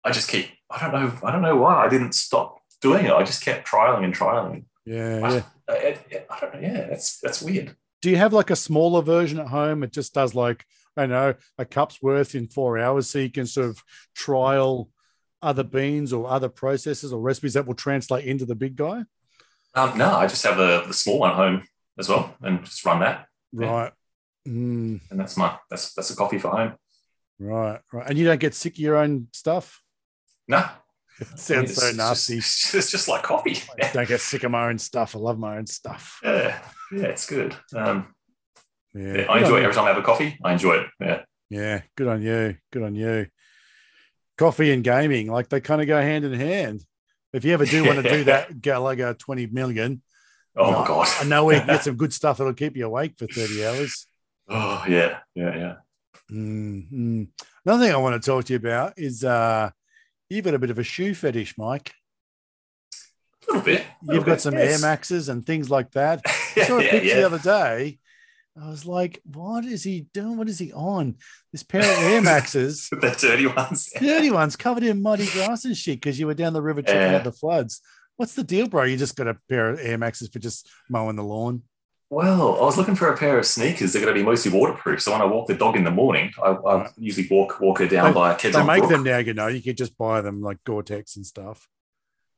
[0.03, 0.49] I just keep.
[0.69, 1.13] I don't know.
[1.23, 3.11] I don't know why I didn't stop doing it.
[3.13, 4.65] I just kept trialing and trialing.
[4.85, 5.41] Yeah, yeah.
[5.69, 6.59] I, I- I don't know.
[6.61, 7.75] Yeah, that's that's weird.
[8.01, 9.83] Do you have like a smaller version at home?
[9.83, 10.65] It just does like
[10.97, 14.89] I know a cup's worth in four hours, so you can sort of trial
[15.41, 19.03] other beans or other processes or recipes that will translate into the big guy.
[19.75, 21.67] Um, no, I just have the, the small one home
[21.99, 23.67] as well, and just run that, Yeah.
[23.67, 23.93] Right.
[24.47, 26.75] Mm, and that's my that's that's a coffee for home.
[27.39, 27.79] right.
[27.91, 28.07] Right.
[28.07, 29.81] And you don't get sick of your own stuff.
[30.47, 30.63] No,
[31.19, 32.37] It sounds it's so nasty.
[32.37, 33.57] It's just, it's just like coffee.
[33.81, 35.15] I don't get sick of my own stuff.
[35.15, 36.19] I love my own stuff.
[36.23, 36.59] Yeah,
[36.91, 37.55] yeah, it's good.
[37.75, 38.14] Um,
[38.95, 39.17] Yeah.
[39.17, 40.37] yeah, I enjoy it every time I have a coffee.
[40.43, 40.87] I enjoy it.
[40.99, 41.81] Yeah, Yeah.
[41.95, 42.55] Good on you.
[42.71, 43.27] Good on you.
[44.37, 46.83] Coffee and gaming, like they kind of go hand in hand.
[47.33, 50.01] If you ever do want to do that, Gallagher 20 million,
[50.57, 51.07] Oh my god.
[51.19, 54.07] I know we can get some good stuff that'll keep you awake for 30 hours.
[54.47, 55.75] Oh yeah, yeah, yeah.
[56.31, 57.23] Mm-hmm.
[57.65, 59.69] Another thing I want to talk to you about is uh,
[60.29, 61.93] you've got a bit of a shoe fetish, Mike.
[63.49, 63.81] A little bit.
[63.81, 64.81] a little You've got bit, some yes.
[64.81, 66.21] Air Maxes and things like that.
[66.25, 67.15] I saw a yeah, picture yeah.
[67.15, 67.99] the other day.
[68.61, 70.37] I was like, what is he doing?
[70.37, 71.15] What is he on?
[71.51, 73.89] This pair of Air Maxes, the dirty ones.
[73.99, 77.01] dirty ones covered in muddy grass and shit because you were down the river checking
[77.11, 77.17] Yeah.
[77.17, 77.81] out the floods.
[78.15, 78.83] What's the deal, bro?
[78.83, 81.63] You just got a pair of Air Maxes for just mowing the lawn.
[82.09, 83.91] Well, I was looking for a pair of sneakers.
[83.91, 85.01] They're going to be mostly waterproof.
[85.01, 87.87] So when I walk the dog in the morning, I, I usually walk walk her
[87.87, 88.89] down by a They make Brook.
[88.91, 89.47] them now, you know.
[89.47, 91.67] You could just buy them like Gore-Tex and stuff.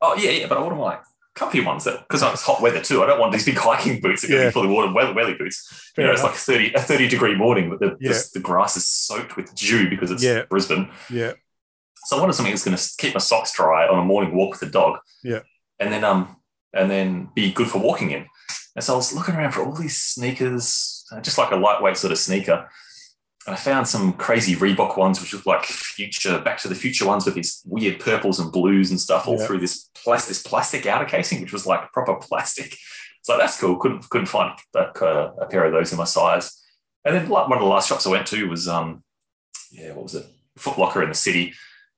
[0.00, 1.02] Oh yeah, yeah, but I want like
[1.38, 3.02] comfy ones that because it's hot weather too.
[3.02, 4.50] I don't want these big hiking boots that are going Yeah.
[4.50, 5.90] to be fully water welly, welly boots.
[5.94, 6.32] Fair you know, it's enough.
[6.32, 8.12] like thirty a thirty degree morning, but the, Yeah.
[8.12, 10.42] the, the grass is soaked with dew because it's Yeah.
[10.50, 10.90] Brisbane.
[11.10, 11.32] Yeah.
[12.06, 14.50] So I wanted something that's going to keep my socks dry on a morning walk
[14.52, 14.98] with the dog.
[15.22, 15.40] Yeah.
[15.80, 16.36] and then um
[16.74, 18.26] and then be good for walking in.
[18.76, 21.96] And so I was looking around for all these sneakers, uh, just like a lightweight
[21.96, 22.68] sort of sneaker.
[23.48, 27.06] And I found some crazy Reebok ones, which look like future, Back to the Future
[27.06, 29.46] ones with these weird purples and blues and stuff all Yeah.
[29.46, 32.76] through this, plas- this plastic outer casing, which was like proper plastic.
[33.22, 33.78] So that's cool.
[33.78, 36.62] Couldn't couldn't find that, uh, a pair of those in my size.
[37.06, 39.02] And then like, one of the last shops I went to was um,
[39.70, 40.26] yeah, what was it?
[40.58, 41.52] Foot Locker in the city.
[41.54, 41.54] I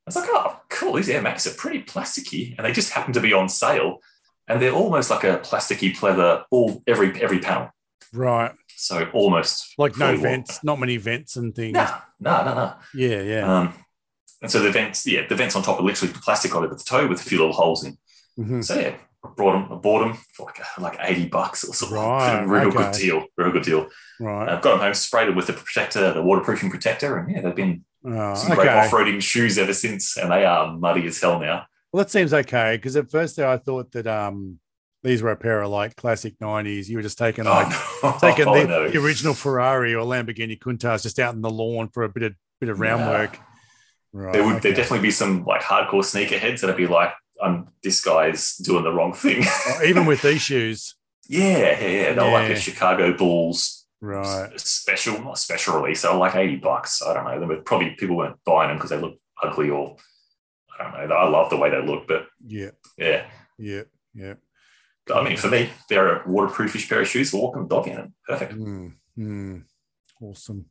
[0.06, 0.92] was like, oh, cool.
[0.94, 3.98] These Air Max are pretty plasticky, and they just happen to be on sale.
[4.46, 7.70] And they're almost like a plasticky pleather, all every every panel.
[8.12, 8.52] Right.
[8.76, 11.74] So almost Like no vents, not many vents and things.
[11.74, 11.86] No,
[12.18, 12.74] no, no, no.
[12.94, 13.58] Yeah, yeah.
[13.58, 13.74] Um,
[14.42, 16.78] and so the vents, yeah, the vents on top are literally plastic on it with
[16.78, 17.98] the toe with a few little holes in.
[18.38, 18.64] Mhm.
[18.64, 21.96] So yeah, I brought them, I bought them for like, like 80 bucks or something.
[21.98, 22.76] Right, Real okay.
[22.78, 23.24] good deal.
[23.36, 23.88] Real good deal.
[24.18, 24.48] Right.
[24.48, 27.54] I've got them home, sprayed them with the protector, the waterproofing protector, and yeah, they've
[27.54, 31.66] been Oh, some great off-roading shoes ever since, and they are muddy as hell now.
[31.92, 34.58] Well, that seems okay because at first there I thought that um
[35.02, 36.90] these were a pair of like classic nineties.
[36.90, 38.28] You were just taking oh, like oh, no.
[38.28, 38.88] taking Oh, the, no.
[38.90, 42.34] the original Ferrari or Lamborghini Countach just out in the lawn for a bit of
[42.60, 43.10] bit of round Nah.
[43.10, 43.38] work.
[44.12, 44.32] Right.
[44.32, 44.68] There would okay.
[44.70, 47.12] there definitely be some like hardcore sneaker sneakerheads that'd be like,
[47.42, 49.44] "I'm this guy's doing the wrong thing.
[49.44, 50.94] Oh, even with these shoes.
[51.28, 52.12] Yeah, yeah, yeah.
[52.14, 54.58] They're like a Chicago Bulls Right.
[54.58, 56.02] special, not special release.
[56.02, 57.02] They were like 80 bucks.
[57.02, 57.38] I don't know.
[57.38, 59.94] They were probably people weren't buying them because they look ugly or
[60.80, 61.14] I don't know.
[61.14, 62.70] I love the way they look, but Yeah.
[62.98, 63.26] yeah.
[63.58, 63.82] Yeah.
[64.12, 64.34] Yeah.
[65.14, 67.96] I mean, for me, they're a waterproofish pair of shoes for walking the dog in
[67.96, 68.14] them.
[68.26, 68.52] Perfect.
[68.54, 69.62] Mm, mm.
[70.20, 70.66] Awesome.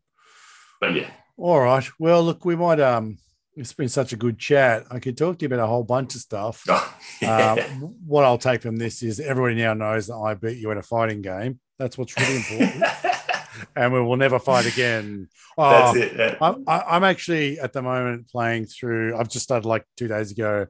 [0.79, 1.85] But yeah, All right.
[1.99, 3.17] Well, look, we might um
[3.55, 4.85] it's been such a good chat.
[4.89, 6.63] I could talk to you about a whole bunch of stuff.
[6.69, 7.67] Oh, Um, yeah.
[8.05, 10.83] what I'll take from this is everybody now knows that I beat you in a
[10.83, 11.59] fighting game.
[11.77, 12.83] That's what's really important.
[13.75, 15.27] and we will never fight again.
[15.57, 16.17] Oh, That's it.
[16.17, 16.35] yeah.
[16.39, 20.31] I'm, I- I'm actually at the moment playing through, I've just started like two days
[20.31, 20.67] ago,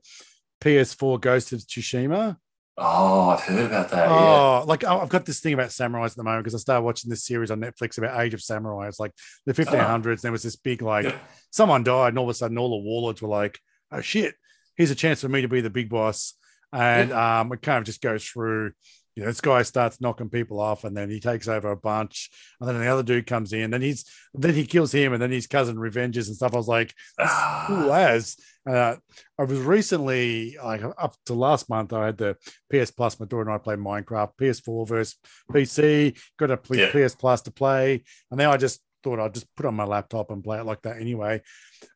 [0.61, 2.37] PS4 Ghost of Tsushima.
[2.81, 4.09] Oh, I've heard about that.
[4.09, 4.15] yeah.
[4.15, 6.83] Oh, like I- I've got this thing about samurais at the moment because I started
[6.83, 8.87] watching this series on Netflix about Age of Samurai.
[8.87, 9.11] It's like
[9.45, 10.21] the 1500s.
[10.21, 11.17] There was this big, like, Yeah.
[11.51, 13.59] someone died, and all of a sudden, all the warlords were like,
[13.91, 14.35] oh shit,
[14.75, 16.35] here's a chance for me to be the big boss.
[16.71, 18.71] And um, it kind of just goes through,
[19.19, 22.29] you know, this guy starts knocking people off, and then he takes over a bunch,
[22.61, 25.29] and then the other dude comes in, then he's then he kills him, and then
[25.29, 26.53] his cousin revenges and stuff.
[26.53, 28.37] I was like, Ah, cool as.
[28.69, 28.95] Uh,
[29.37, 32.37] I was recently, like up to last month, I had the
[32.71, 33.19] PS Plus.
[33.19, 35.17] My daughter and I played Minecraft, PS4 versus
[35.51, 36.17] PC.
[36.37, 36.91] Got a Yeah.
[37.07, 38.01] PS Plus to play,
[38.31, 40.81] and then I just thought I'd just put on my laptop and play it like
[40.83, 41.41] that anyway.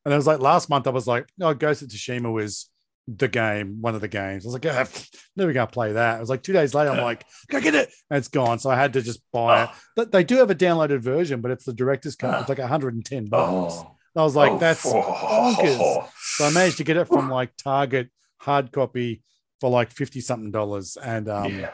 [0.04, 2.70] And it was like last month, I was like, no, Ghost of Tsushima was
[3.08, 4.46] the game, one of the games.
[4.46, 4.88] I was like, ah,
[5.36, 6.18] never gonna play that.
[6.18, 8.60] It was like two days later, I'm like, go get it, and it's gone.
[8.60, 9.70] So I had to just buy it.
[9.72, 12.40] oh, But they do have a downloaded version, but it's the director's cut.
[12.42, 13.76] It's like 110 bucks.
[13.78, 16.08] oh, I was like, oh, that's oh, bonkers.
[16.36, 19.24] So I managed to get it from like Target hard copy
[19.60, 20.98] for like 50 something dollars.
[21.02, 21.72] And um, yeah.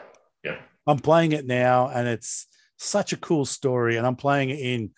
[0.86, 2.46] I'm playing it now and it's
[2.78, 3.96] such a cool story.
[3.96, 4.90] And I'm playing it in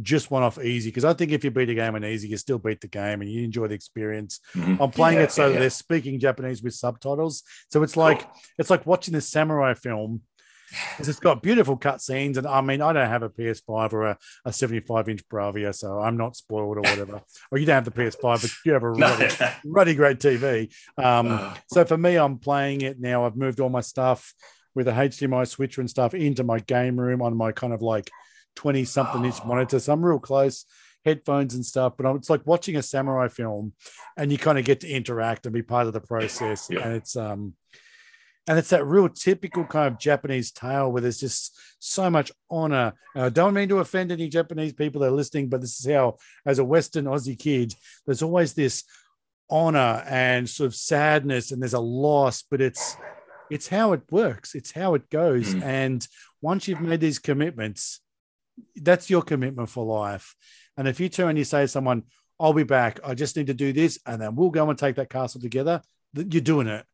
[0.00, 2.36] just one off easy because I think if you beat a game on easy, you
[2.36, 4.40] still beat the game and you enjoy the experience.
[4.54, 4.80] Mhm.
[4.80, 5.58] I'm playing Yeah, it so yeah, yeah.
[5.60, 7.42] they're speaking Japanese with subtitles.
[7.70, 8.32] So it's like Cool.
[8.58, 10.22] it's like watching this samurai film.
[10.96, 14.18] 'cause It's got beautiful cutscenes, and I mean, I don't have a PS5 or a,
[14.44, 17.22] a 75 inch Bravia, so I'm not spoiled or whatever.
[17.50, 19.16] or you don't have the PS5, but you have a No.
[19.16, 19.28] really,
[19.64, 20.72] really great TV.
[20.96, 23.26] Um, Uh, so for me, I'm playing it now.
[23.26, 24.32] I've moved all my stuff
[24.76, 28.08] with a HDMI switcher and stuff into my game room on my kind of like
[28.60, 29.46] 20 something inch Oh.
[29.48, 29.78] monitor.
[29.80, 30.66] So I'm real close,
[31.04, 31.94] headphones and stuff.
[31.96, 33.72] But it's like watching a samurai film,
[34.18, 36.68] and you kind of get to interact and be part of the process.
[36.70, 36.80] Yeah.
[36.84, 37.54] And it's um,
[38.46, 42.92] and it's that real typical kind of Japanese tale where there's just so much honor.
[43.14, 45.90] And I don't mean to offend any Japanese people that are listening, but this is
[45.90, 47.74] how, as a Western Aussie kid,
[48.06, 48.84] there's always this
[49.52, 52.96] honor and sort of sadness and there's a loss but it's
[53.50, 55.62] it's how it works it's how it goes Mm.
[55.64, 56.08] and
[56.40, 58.00] once you've made these commitments
[58.76, 60.34] that's your commitment for life
[60.76, 62.02] and if you turn and you say to someone
[62.38, 64.96] i'll be back i just need to do this and then we'll go and take
[64.96, 65.80] that castle together
[66.14, 66.84] you're doing it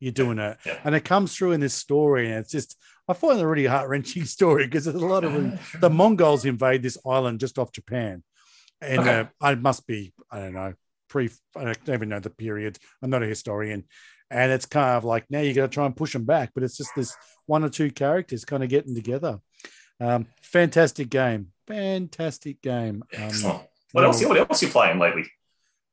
[0.00, 0.78] you're doing it Yeah.
[0.84, 2.76] and it comes through in this story and it's just
[3.08, 6.82] i find it a really heart-wrenching story because there's a lot of the mongols invade
[6.82, 8.22] this island just off japan
[8.80, 9.20] and Okay.
[9.20, 10.74] uh, i must be i don't know
[11.08, 12.76] pre I don't even know the period.
[13.02, 13.84] I'm not a historian.
[14.30, 16.62] And it's kind of like now you got to try and push them back, but
[16.62, 17.16] it's just this
[17.46, 19.38] one or two characters kind of getting together.
[20.00, 23.02] Um, fantastic game, fantastic game.
[23.16, 23.62] Um, Excellent.
[23.92, 24.24] What else?
[24.24, 25.24] What else you playing lately?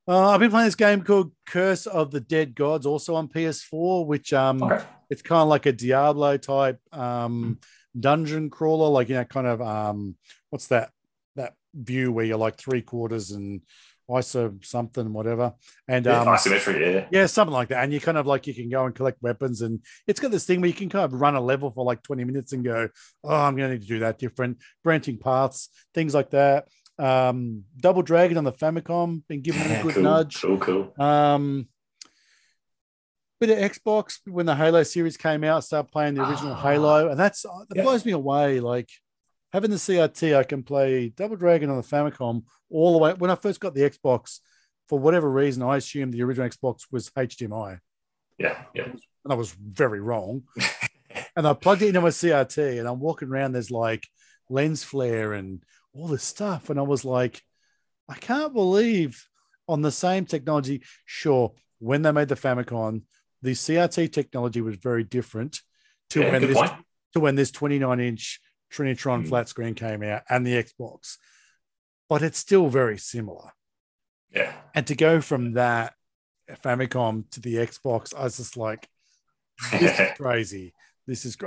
[0.08, 4.06] uh, I've been playing this game called Curse of the Dead Gods, also on PS4,
[4.06, 4.84] which um, Okay.
[5.10, 7.60] it's kind of like a Diablo type um,
[8.00, 10.16] dungeon crawler, like you know, kind of um,
[10.50, 10.92] what's that
[11.36, 13.62] that view where you're like three quarters and
[14.10, 15.54] ISO something, whatever,
[15.88, 16.80] and Yeah, um, isometry.
[16.94, 17.08] Yeah.
[17.12, 17.84] yeah, something like that.
[17.84, 20.46] And you kind of like you can go and collect weapons, and it's got this
[20.46, 22.88] thing where you can kind of run a level for like 20 minutes and go,
[23.24, 24.20] oh, I'm going to need to do that.
[24.20, 26.68] Different branching paths, things like that.
[26.98, 30.42] Um, Double Dragon on the Famicom, been given Yeah, a good cool, nudge.
[30.42, 30.58] Cool.
[30.58, 30.94] Cool.
[31.04, 31.68] Um,
[33.42, 36.62] bit of Xbox when the Halo series came out, started playing the original Ah.
[36.62, 37.84] Halo, and that's that Yeah.
[37.84, 38.60] blows me away.
[38.62, 38.90] Like
[39.56, 43.14] having the CRT, I can play Double Dragon on the Famicom all the way.
[43.14, 44.40] When I first got the Xbox,
[44.90, 47.80] for whatever reason, I assumed the original Xbox was HDMI,
[48.38, 48.62] Yeah.
[48.74, 48.84] Yeah.
[48.90, 49.00] and
[49.30, 50.44] I was very wrong.
[51.38, 53.54] and I plugged it into my CRT, and I'm walking around.
[53.54, 54.04] There's like
[54.50, 55.64] lens flare and
[55.94, 57.42] all this stuff, and I was like,
[58.10, 59.26] I can't believe
[59.70, 60.84] on the same technology.
[61.06, 63.04] Sure, when they made the Famicom,
[63.42, 65.62] the CRT technology was very different
[66.10, 66.74] to Yeah, when this point.
[67.14, 68.42] to when this 29 inch
[68.76, 69.30] Trinitron Mm.
[69.30, 71.18] flat screen came out and the Xbox,
[72.10, 73.52] but it's still very similar.
[74.32, 74.54] Yeah.
[74.74, 75.94] And to go from that
[76.64, 78.88] Famicom to the Xbox, I was just like,
[79.72, 80.74] this is crazy.
[81.08, 81.38] This is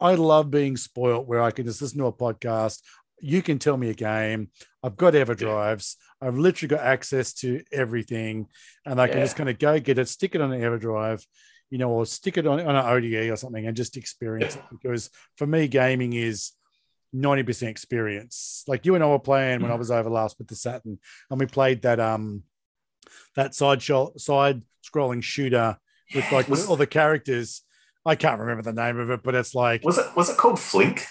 [0.00, 2.82] I love being spoiled where I can just listen to a podcast.
[3.20, 4.50] You can tell me a game.
[4.82, 5.96] I've got EverDrives.
[6.20, 8.48] I've literally got access to everything,
[8.84, 9.24] and I can Yeah.
[9.24, 11.24] just kind of go get it, stick it on an EverDrive.
[11.70, 14.62] You know, or stick it on, on an ODE or something and just experience it.
[14.70, 16.52] Because for me, gaming is
[17.14, 18.64] 90% experience.
[18.66, 20.98] Like you and I were playing when I was over last with the Saturn,
[21.30, 22.42] and we played that um
[23.34, 25.78] that side shot side scrolling shooter
[26.14, 27.62] with like Was- all the characters.
[28.04, 30.60] I can't remember the name of it, but it's like Was it was it called
[30.60, 31.04] Flink?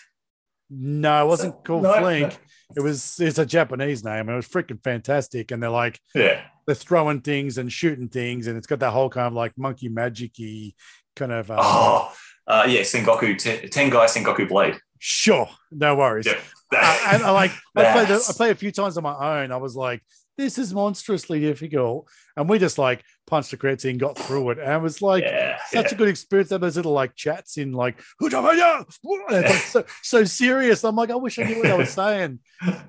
[0.69, 2.37] no, it wasn't called No, Flink.
[2.75, 5.51] It was it's a Japanese name, it was freaking fantastic.
[5.51, 6.41] And they're like Yeah.
[6.65, 9.89] They're throwing things and shooting things, and it's got that whole kind of like monkey
[9.89, 10.73] magic-y
[11.15, 12.13] kind of um, Oh,
[12.47, 14.77] uh, yeah, Sengoku, Ten- Tengai Sengoku Blade.
[14.99, 16.25] sure, no worries.
[16.25, 16.39] Yeah.
[16.75, 19.51] Uh, and I like I played, I played a few times on my own.
[19.51, 20.01] I was like,
[20.37, 24.57] this is monstrously difficult, and we just like punched the crits in, got through it,
[24.57, 25.95] and it was like yeah, such yeah.
[25.95, 26.49] a good experience.
[26.49, 28.01] That those little like chats in like!
[28.19, 30.83] And like so so serious.
[30.83, 32.39] I'm like, I wish I knew what I was saying.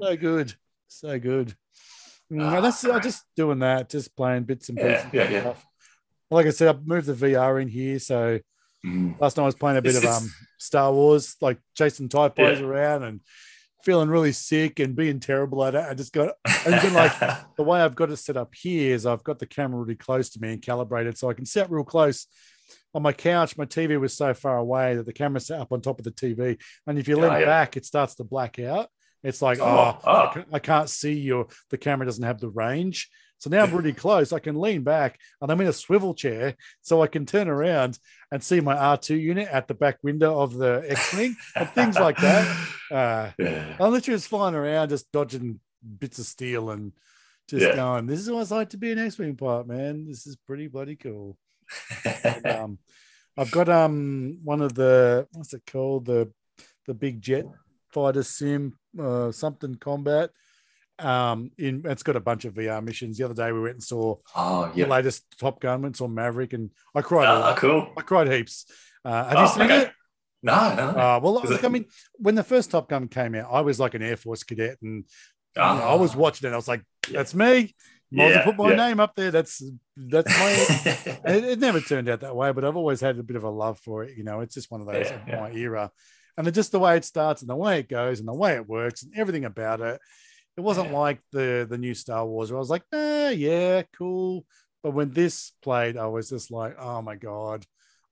[0.01, 0.55] So good,
[0.89, 1.55] so good.
[2.33, 5.07] Mm, Ah, that's I'm just doing that, just playing bits and pieces.
[5.13, 5.41] yeah, yeah.
[5.43, 5.65] stuff.
[6.31, 8.41] Like I said, I moved the VR in here, so
[8.85, 9.19] Mm.
[9.21, 12.29] last night I was playing a bit It's- of um Star Wars, like chasing TIE
[12.31, 12.67] fighters Yeah.
[12.67, 13.21] around and
[13.85, 15.85] feeling really sick and being terrible at it.
[15.89, 17.13] I just got and then like
[17.57, 20.31] the way I've got it set up here is I've got the camera really close
[20.31, 22.27] to me and calibrated so I can sit real close.
[22.95, 25.81] On my couch, my TV was so far away that the camera's set up on
[25.81, 26.59] top of the TV.
[26.87, 27.45] And if you lean Oh, yeah.
[27.45, 28.89] back, it starts to black out.
[29.27, 30.11] It's like, Oh, oh.
[30.29, 33.11] I, ca- I can't see your the camera doesn't have the range.
[33.39, 34.33] So now I'm really close.
[34.33, 37.99] I can lean back and I'm in a swivel chair so I can turn around
[38.33, 42.17] and see my R2 unit at the back window of the X-Wing and things like
[42.19, 42.69] that.
[42.91, 43.77] Uh, Yeah.
[43.81, 45.59] I'm literally just flying around, just dodging
[45.99, 46.93] bits of steel and
[47.49, 47.75] just Yeah.
[47.75, 50.07] going, this is what it's like to be an X-Wing pilot, man.
[50.07, 51.37] This is pretty bloody cool.
[52.05, 52.79] And, um,
[53.37, 56.33] I've got um one of the what's it called the
[56.87, 57.45] the big jet
[57.91, 60.31] fighter sim uh, something combat.
[60.99, 63.19] Um, in it's got a bunch of VR missions.
[63.19, 66.09] The other day we went and saw oh, the latest Top Gun, went and saw
[66.09, 67.29] Maverick, and I cried.
[67.29, 67.57] a lot.
[67.59, 67.89] cool.
[67.99, 68.65] I cried heaps.
[69.05, 69.83] Uh, have Oh, you seen okay.
[69.83, 69.93] it?
[70.43, 70.89] No, no.
[70.91, 73.61] Uh, well, Is like, it- I mean, when the first Top Gun came out, I
[73.61, 75.05] was like an Air Force cadet, and
[75.55, 76.19] you know, I was Ah.
[76.19, 76.53] watching it.
[76.53, 77.19] I was like, Yeah.
[77.19, 77.75] "That's me."
[78.13, 78.77] Might as well Yeah, put my yeah.
[78.77, 79.31] name up there.
[79.31, 79.63] That's
[79.97, 81.17] that's my.
[81.35, 83.51] It, it never turned out that way, but I've always had a bit of a
[83.51, 84.17] love for it.
[84.17, 85.41] You know, it's just one of those Yeah, of yeah.
[85.41, 85.91] my era,
[86.37, 88.55] and then just the way it starts and the way it goes and the way
[88.55, 90.01] it works and everything about it.
[90.57, 90.99] It wasn't Yeah.
[90.99, 94.45] like the the new Star Wars where I was like, ah, yeah, cool.
[94.83, 97.67] But when this played, I was just like, oh my god,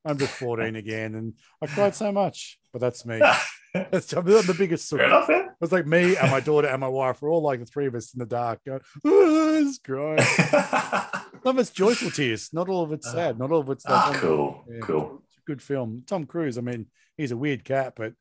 [0.04, 2.58] I'm just 14 again, and I cried so much.
[2.72, 3.20] But that's me.
[3.74, 4.88] That's the biggest.
[4.88, 5.46] Fair enough, yeah.
[5.46, 7.86] It was like me and my daughter and my wife were all like the three
[7.86, 10.20] of us in the dark going, oh, it's crying.
[11.42, 13.94] Some of it's joyful tears, not all of it's sad, not all of it's like,
[13.94, 14.78] ah, oh, cool, yeah.
[14.80, 15.22] cool.
[15.26, 16.04] it's a good film.
[16.06, 18.12] Tom Cruise, I mean, he's a weird cat, but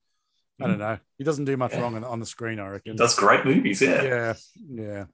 [0.61, 0.99] I don't know.
[1.17, 1.75] He doesn't do much Mm.
[1.75, 1.81] Yeah.
[1.81, 2.95] wrong on, on the screen, I reckon.
[2.95, 4.03] That's great movies, yeah.
[4.03, 4.33] yeah,
[4.69, 5.05] yeah.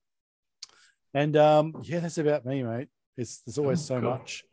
[1.13, 2.89] And um, yeah, that's about me, mate.
[3.17, 4.43] It's there's always Oh, so much.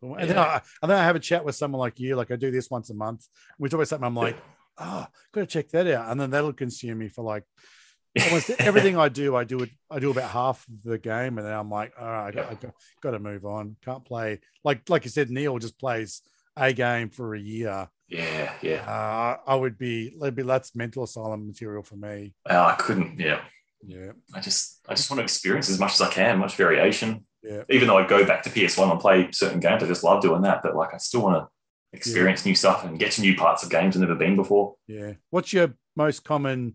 [0.00, 2.36] And then, I, and then I have a chat with someone like you, like I
[2.36, 3.26] do this once a month.
[3.58, 4.06] We always something.
[4.06, 4.36] I'm like,
[4.78, 7.42] oh, got to check that out, and then that'll consume me for like
[8.26, 9.34] almost everything I do.
[9.36, 9.70] I do it.
[9.90, 12.64] I do about half of the game, and then I'm like, all right, I got,
[13.02, 13.76] got to move on.
[13.84, 15.30] Can't play like like you said.
[15.30, 16.22] Neil just plays
[16.56, 17.88] a game for a year.
[18.08, 18.88] Yeah, yeah.
[18.90, 22.34] Uh, I would be, that'd be that's mental asylum material for me.
[22.48, 23.40] Uh, I couldn't, yeah.
[23.86, 27.24] Yeah, I just I just want to experience as much as I can, much variation.
[27.44, 30.20] yeah, Even though I go back to PS1 and play certain games, I just love
[30.20, 30.62] doing that.
[30.64, 31.48] But like I still want to
[31.96, 34.74] experience new stuff and get to new parts of games I've never been before.
[34.88, 35.12] yeah.
[35.30, 36.74] What's your most common?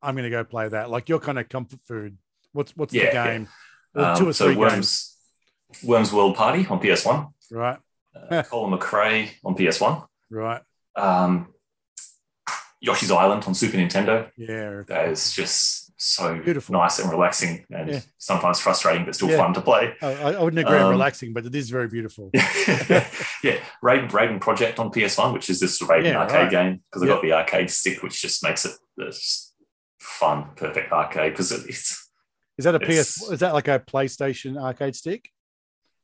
[0.00, 0.90] I'm going to go play that.
[0.90, 2.18] Like your kind of comfort food.
[2.52, 3.26] What's what's Yeah, the yeah.
[3.32, 3.48] game?
[3.96, 5.16] Or Um, two or so three games,
[5.82, 7.32] Worms Worms World Party on PS1.
[7.50, 7.78] right?
[8.30, 10.06] Uh, Colin McRae on PS1.
[10.30, 10.62] Right.
[10.96, 11.48] Um,
[12.80, 14.30] Yoshi's Island on Super Nintendo.
[14.36, 14.82] Yeah.
[14.88, 16.74] That is just so Beautiful.
[16.74, 18.00] nice and relaxing and Yeah.
[18.18, 19.38] sometimes frustrating, but still Yeah.
[19.38, 19.94] fun to play.
[20.02, 22.30] I, I wouldn't agree on Um, relaxing, but it is very beautiful.
[22.34, 26.50] yeah, Raiden, Raiden Project on PS1, which is this Raiden Yeah, arcade right.
[26.50, 29.54] game because I got the arcade stick, which just makes it uh, just
[29.98, 32.10] fun, perfect arcade because it, it's
[32.58, 33.22] Is that a PS?
[33.30, 35.30] Is that like a PlayStation arcade stick?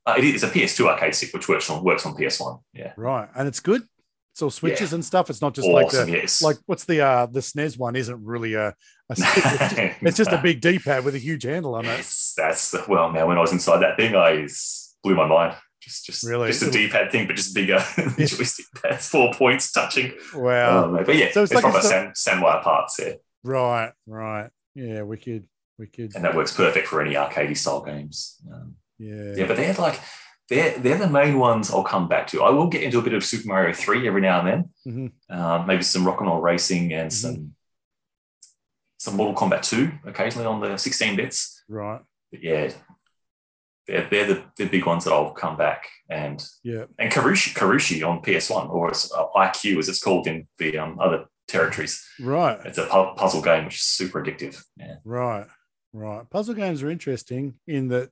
[0.07, 2.59] uh, it is a PS2 arcade stick, which works on works on PS1.
[2.73, 3.83] Yeah, Right, and it's good.
[4.49, 5.29] Switches and stuff.
[5.29, 7.95] It's not just like the yes, like what's the uh the SNES one?
[7.95, 8.73] Isn't really a,
[9.09, 9.43] a stick.
[9.45, 11.89] It's just, it's just a big D pad with a huge handle on it.
[11.89, 13.27] Yes, that's the, well, man.
[13.27, 14.47] When I was inside that thing, I
[15.03, 15.55] blew my mind.
[15.81, 16.47] Just, just, Really?
[16.49, 17.79] just a D-pad thing, but just bigger.
[18.17, 20.13] joystick pads, four points touching.
[20.31, 20.83] Wow.
[20.85, 23.13] Um, but yeah, So it's, it's like proper it's Sam, Sanwa parts, yeah,
[23.43, 24.51] Right, right.
[24.75, 25.47] Yeah, wicked,
[25.79, 26.11] wicked.
[26.15, 28.39] and that works perfect for any arcade style games.
[28.53, 29.33] Um, Yeah.
[29.37, 29.99] Yeah, but they're like
[30.51, 32.43] they're they're the main ones I'll come back to.
[32.43, 34.69] I will get into a bit of Super Mario Three every now and then.
[35.29, 35.35] Mhm.
[35.35, 37.13] Um, maybe some Rock and Roll Racing and Mhm.
[37.13, 37.55] some
[38.97, 41.63] some Mortal Kombat Two occasionally on the 16 bits.
[41.67, 42.01] Right.
[42.31, 42.71] But yeah,
[43.87, 46.85] they're, they're the, the big ones that I'll come back and Yeah.
[46.99, 50.99] and Kurushi Kurushi on PS1 or it's uh, IQ as it's called in the um,
[50.99, 52.05] other territories.
[52.19, 52.59] Right.
[52.65, 54.63] It's a pu- puzzle game which is super addictive.
[54.77, 55.47] Yeah, Right.
[55.93, 56.29] Right.
[56.29, 58.09] Puzzle games are interesting in that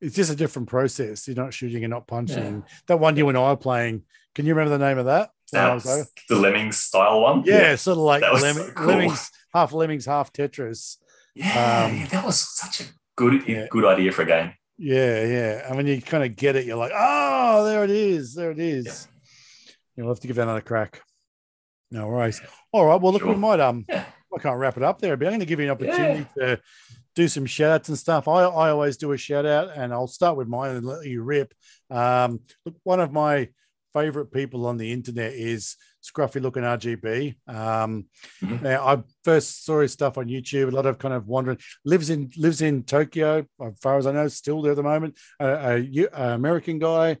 [0.00, 1.26] it's just a different process.
[1.26, 2.64] You're not shooting and not punching.
[2.86, 4.02] That one you and I are playing.
[4.34, 5.30] Can you remember the name of that?
[5.52, 5.84] That was
[6.28, 7.42] the Lemmings style one.
[7.46, 8.86] Yeah, sort of like That was Lemming- so cool.
[8.86, 10.96] Lemmings, half Lemmings, half Tetris.
[11.34, 12.84] yeah, Um, yeah, that was such a
[13.16, 13.66] good Yeah.
[13.70, 14.52] good idea for a game.
[14.78, 15.66] Yeah, yeah.
[15.68, 18.34] And when you kind of get it, you're like, oh, there it is.
[18.34, 19.08] There it is.
[19.96, 21.00] You'll have to give that another crack.
[21.90, 22.42] No worries.
[22.72, 23.00] All right.
[23.00, 24.04] Well, look, we might um Yeah.
[24.34, 26.60] I can't wrap it up there, but I'm going to give you an opportunity to
[27.14, 28.28] do some shout outs and stuff.
[28.28, 31.22] I, I always do a shout out and I'll start with mine and let you
[31.22, 31.54] rip.
[31.90, 33.48] Um, look, one of my
[33.94, 37.36] favorite people on the internet is Scruffy Looking RGB.
[37.48, 38.06] Um,
[38.42, 38.62] Mhm.
[38.62, 40.68] Now, I first saw his stuff on YouTube.
[40.68, 41.58] A lot of kind of wandering.
[41.84, 45.18] Lives in lives in Tokyo, as far as I know, still there at the moment.
[45.40, 45.80] A,
[46.12, 47.16] a American guy.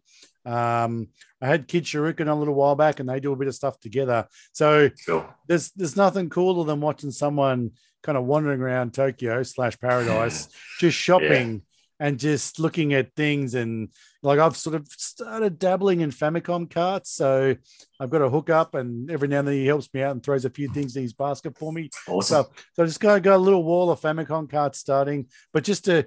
[0.46, 1.08] Um,
[1.42, 3.78] I had Kid Shuriken a little while back, and they do a bit of stuff
[3.80, 4.26] together.
[4.52, 5.26] So Cool.
[5.48, 10.48] there's there's nothing cooler than watching someone kind of wandering around Tokyo slash paradise,
[10.80, 11.62] just shopping
[11.98, 13.54] and just looking at things.
[13.54, 13.88] And
[14.22, 17.56] like I've sort of started dabbling in Famicom carts, so
[17.98, 20.22] I've got a hook up, and every now and then he helps me out and
[20.22, 21.90] throws a few things in his basket for me.
[22.06, 22.44] Awesome.
[22.44, 25.86] So, so I just got got a little wall of Famicom carts starting, but just
[25.86, 26.06] to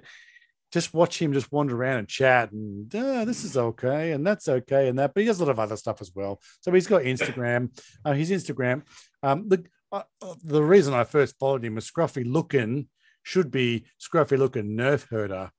[0.72, 4.48] just watch him just wander around and chat and "Ah, this is okay and that's
[4.48, 5.12] okay and that.
[5.14, 6.40] But he does a lot of other stuff as well.
[6.60, 7.70] So he's got Instagram.
[8.04, 8.82] Uh, his Instagram.
[9.22, 12.86] Um, the uh, uh, the reason I first followed him was Scruffy looking
[13.22, 15.50] should be Scruffy looking Nerf herder,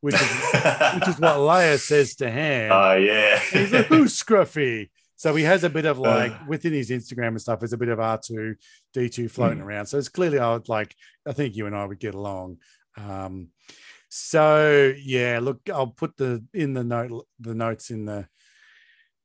[0.00, 2.70] which is which is what Leia says to Han.
[2.72, 3.38] Oh yeah.
[3.40, 4.90] He's like, who's Scruffy?
[5.16, 6.38] So he has a bit of like Uh.
[6.48, 8.54] within his Instagram and stuff, there's a bit of R2,
[8.94, 9.64] D2 floating Hmm.
[9.64, 9.86] around.
[9.86, 10.94] So it's clearly I would like,
[11.26, 12.58] I think you and I would get along.
[12.96, 13.48] Um,
[14.14, 18.28] so yeah, look, I'll put the in the note the notes in the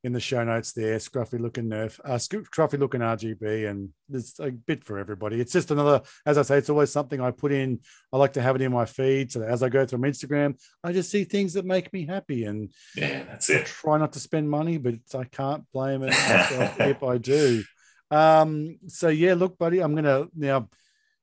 [0.03, 0.95] in the show notes there.
[0.97, 5.41] Scruffy looking nerf, uh, scruffy looking RGB, and there's a bit for everybody.
[5.41, 7.81] It's just another, as I say, it's always something I put in.
[8.13, 10.07] I like to have it in my feed so that as I go through my
[10.07, 13.65] Instagram, I just see things that make me happy and yeah, that's I it.
[13.65, 16.13] try not to spend money, but I can't blame it
[16.79, 17.61] if I do.
[18.09, 20.69] Um, so yeah, look, buddy, I'm gonna now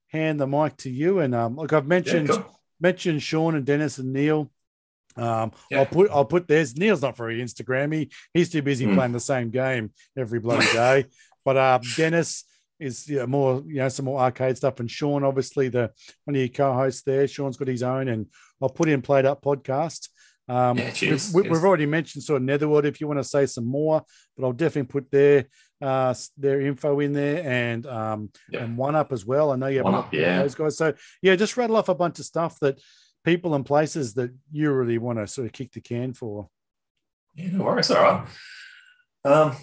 [0.08, 1.20] hand the mic to you.
[1.20, 2.30] And um, look, I've Yeah, mentioned
[2.80, 4.51] mentioned Sean and Dennis and Neil.
[5.16, 5.80] Um, Yeah.
[5.80, 6.76] I'll put I'll put theirs.
[6.76, 8.12] Neil's not very Instagrammy.
[8.32, 8.94] He's too busy Mm.
[8.94, 11.06] playing the same game every bloody day.
[11.44, 12.44] but uh, Dennis
[12.80, 15.92] is yeah, more you know some more arcade stuff, and Sean obviously the
[16.24, 17.28] one of your co-hosts there.
[17.28, 18.26] Sean's got his own, and
[18.60, 20.09] I'll put in played up podcast.
[20.48, 22.84] Um, Yeah, cheers, we've, we- we've already mentioned sort of Netherworld.
[22.84, 24.02] If you want to say some more,
[24.36, 25.46] but I'll definitely put their
[25.82, 28.64] uh, their info in there and um, Yeah.
[28.64, 29.51] and one up as well.
[29.52, 30.42] I know you have One Up, yeah.
[30.42, 30.76] those guys.
[30.76, 32.80] So yeah, just rattle off a bunch of stuff that
[33.24, 36.48] people and places that you really want to sort of kick the can for.
[37.34, 37.90] Yeah, no worries.
[37.90, 38.26] All right.
[39.24, 39.56] Um,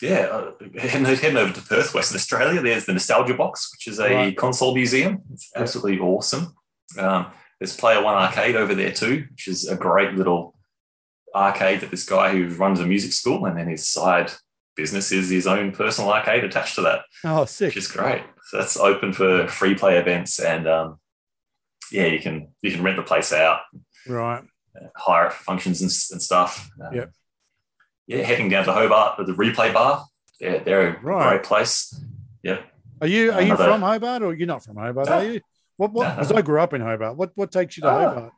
[0.00, 2.60] yeah, uh, heading, over to Perth, Western Australia.
[2.60, 4.36] There's the Nostalgia Box, which is a Right.
[4.36, 5.22] console museum.
[5.32, 6.54] It's absolutely awesome.
[6.96, 7.26] Um,
[7.58, 10.54] there's Player One Arcade over there too, which is a great little
[11.34, 14.30] arcade that this guy who runs a music school, and then his side
[14.78, 17.68] business is his own personal arcade attached to that, Oh, sick!
[17.74, 18.22] which is great.
[18.46, 20.98] So that's open for free play events, and um,
[21.92, 23.60] yeah, you can you can rent the place out
[24.06, 24.42] Right.
[24.96, 26.70] hire it for functions and, and stuff.
[26.82, 27.12] Um, Yep.
[28.06, 30.06] Yeah, heading down to Hobart, with the replay bar.
[30.40, 31.28] Yeah, they're a Right.
[31.28, 31.94] great place.
[32.42, 32.60] Yeah.
[33.02, 35.08] Are you are you from Hobart or you're not from Hobart?
[35.08, 35.12] No.
[35.18, 35.40] Are you?
[35.76, 35.92] What?
[35.92, 36.14] What?
[36.16, 36.38] Because no.
[36.38, 37.16] I grew up in Hobart.
[37.16, 37.32] What?
[37.34, 37.98] What takes you to Ah.
[38.08, 38.32] Hobart?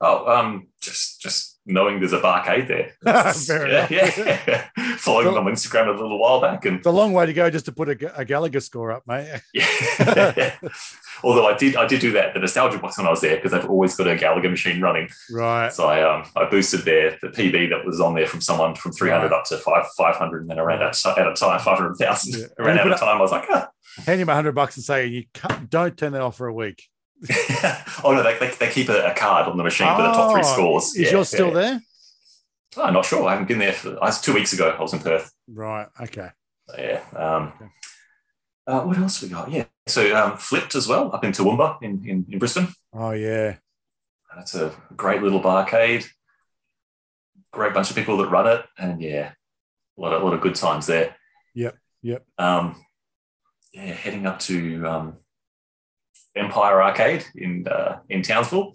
[0.00, 2.92] Oh, um, just just knowing there's a barcade there.
[3.32, 4.68] Fair yeah, yeah.
[4.96, 7.50] Following them on Instagram a little while back, and It's a long way to go
[7.50, 9.40] just to put a, a Galaga score up, mate.
[9.52, 10.54] yeah.
[11.22, 13.52] Although I did I did do that the nostalgia box when I was there because
[13.52, 15.08] they've always got a Galaga machine running.
[15.30, 15.72] Right.
[15.72, 18.92] So I um I boosted their the PB that was on there from someone from
[18.92, 22.40] 300 up to five 500 and then I ran out, out of time 500,000.
[22.40, 22.46] Yeah.
[22.58, 23.18] I ran out of time.
[23.18, 23.70] I was like, ah.
[24.04, 26.52] Hand him a hundred bucks and say you can't, don't turn that off for a
[26.52, 26.88] week.
[28.04, 30.32] oh no, they, they, they keep a, a card on the machine for the top
[30.32, 30.94] three scores.
[30.94, 31.54] Is Yeah, yours still yeah.
[31.54, 31.80] there?
[32.76, 33.26] Oh, I'm not sure.
[33.26, 33.90] I haven't been there for.
[34.02, 34.68] I was two weeks ago.
[34.78, 35.32] I was in Perth.
[35.48, 35.88] Right.
[36.00, 36.28] Okay.
[36.68, 37.02] So, yeah.
[37.16, 37.70] Um, Okay.
[38.66, 39.50] uh, what else we got?
[39.50, 39.64] Yeah.
[39.86, 42.68] So um, flipped as well up in Toowoomba in, in, in Brisbane.
[42.92, 43.56] Oh yeah.
[44.34, 46.06] That's a great little barcade.
[47.52, 49.32] Great bunch of people that run it, and yeah,
[49.96, 51.16] a lot of, a lot of good times there.
[51.54, 52.26] Yep, yep.
[52.36, 52.74] Um,
[53.72, 55.16] yeah, heading up to um,
[56.36, 58.74] Empire Arcade in uh, in Townsville.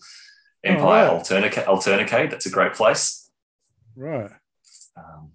[0.63, 1.21] Empire right.
[1.23, 2.29] Alternica- Alternicade.
[2.31, 3.31] That's a great place.
[3.95, 4.31] Right.
[4.97, 5.31] Um,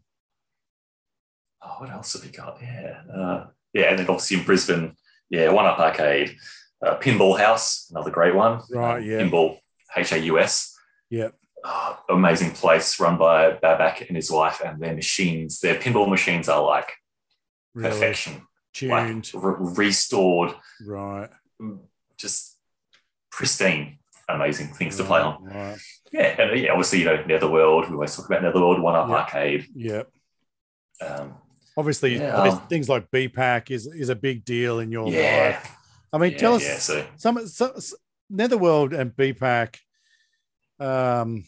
[1.62, 2.58] oh, what else have we got?
[2.62, 4.96] Yeah, uh, yeah, and then obviously in Brisbane,
[5.30, 6.36] yeah, One Up Arcade,
[6.84, 8.60] uh, Pinball Haus, another great one.
[8.70, 9.18] Right, Um, yeah.
[9.20, 9.58] Pinball
[9.96, 10.74] H A U S.
[11.10, 11.34] Yep.
[11.64, 16.48] Oh, amazing place run by Babak and his wife, and their machines, their pinball machines
[16.48, 16.92] are like
[17.74, 18.42] Really perfection,
[18.72, 18.92] tuned.
[19.34, 20.54] like re- restored,
[20.84, 21.30] right.
[22.18, 22.58] Just
[23.30, 23.98] pristine,
[24.28, 25.44] amazing things to play on.
[25.44, 25.78] Right.
[26.12, 27.88] Yeah, and yeah, obviously, you know, Netherworld.
[27.88, 29.14] We always talk about Netherworld, One Up Yeah.
[29.16, 29.66] Arcade.
[29.74, 30.08] Yep.
[31.06, 31.34] Um,
[31.78, 32.34] Obviously, Yeah.
[32.36, 35.76] obviously things like BPAC is is a big deal in your yeah, life.
[36.12, 37.72] I mean, yeah, tell us Yeah, so some, some
[38.30, 39.76] Netherworld and BPAC.
[40.80, 41.44] Um,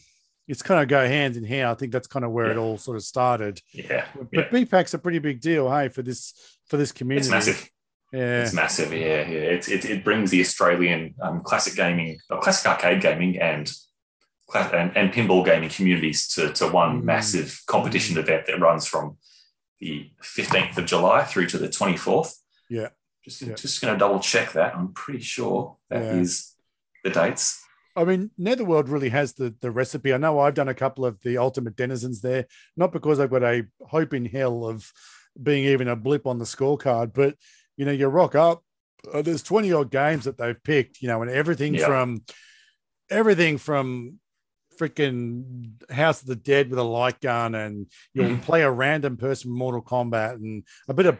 [0.47, 1.67] it's kind of go hand in hand.
[1.69, 3.59] I think that's kind of where it all sort of started.
[3.71, 4.49] yeah, But yeah.
[4.49, 6.33] BPAC's a pretty big deal, hey, for this
[6.67, 7.25] for this community.
[7.27, 7.69] it's massive.
[8.11, 8.91] Yeah, It's massive.
[8.91, 9.53] Yeah, yeah.
[9.55, 13.71] It, it, it brings the Australian um, classic gaming, or classic arcade gaming, and
[14.55, 17.03] and, and pinball gaming communities to, to one Mm.
[17.03, 19.17] massive competition event that runs from
[19.79, 22.33] the 15th of July through to the 24th.
[22.67, 22.87] Yeah.
[23.23, 23.53] Just, Yeah.
[23.53, 24.75] just going to double check that.
[24.75, 26.55] I'm pretty sure that is
[27.05, 27.11] Yeah.
[27.11, 27.61] the dates.
[27.95, 30.13] I mean, Netherworld really has the the recipe.
[30.13, 33.43] I know I've done a couple of the ultimate denizens there, not because I've got
[33.43, 34.91] a hope in hell of
[35.41, 37.35] being even a blip on the scorecard, but
[37.79, 38.61] you know, you rock up.
[39.11, 41.85] Uh, there's 20 odd games that they've picked, you know, and everything Yeah.
[41.87, 42.23] from
[43.09, 44.19] everything from
[44.77, 48.41] freaking House of the Dead with a light gun, and you'll Mhm.
[48.43, 51.17] play a random person Mortal Kombat and a bit of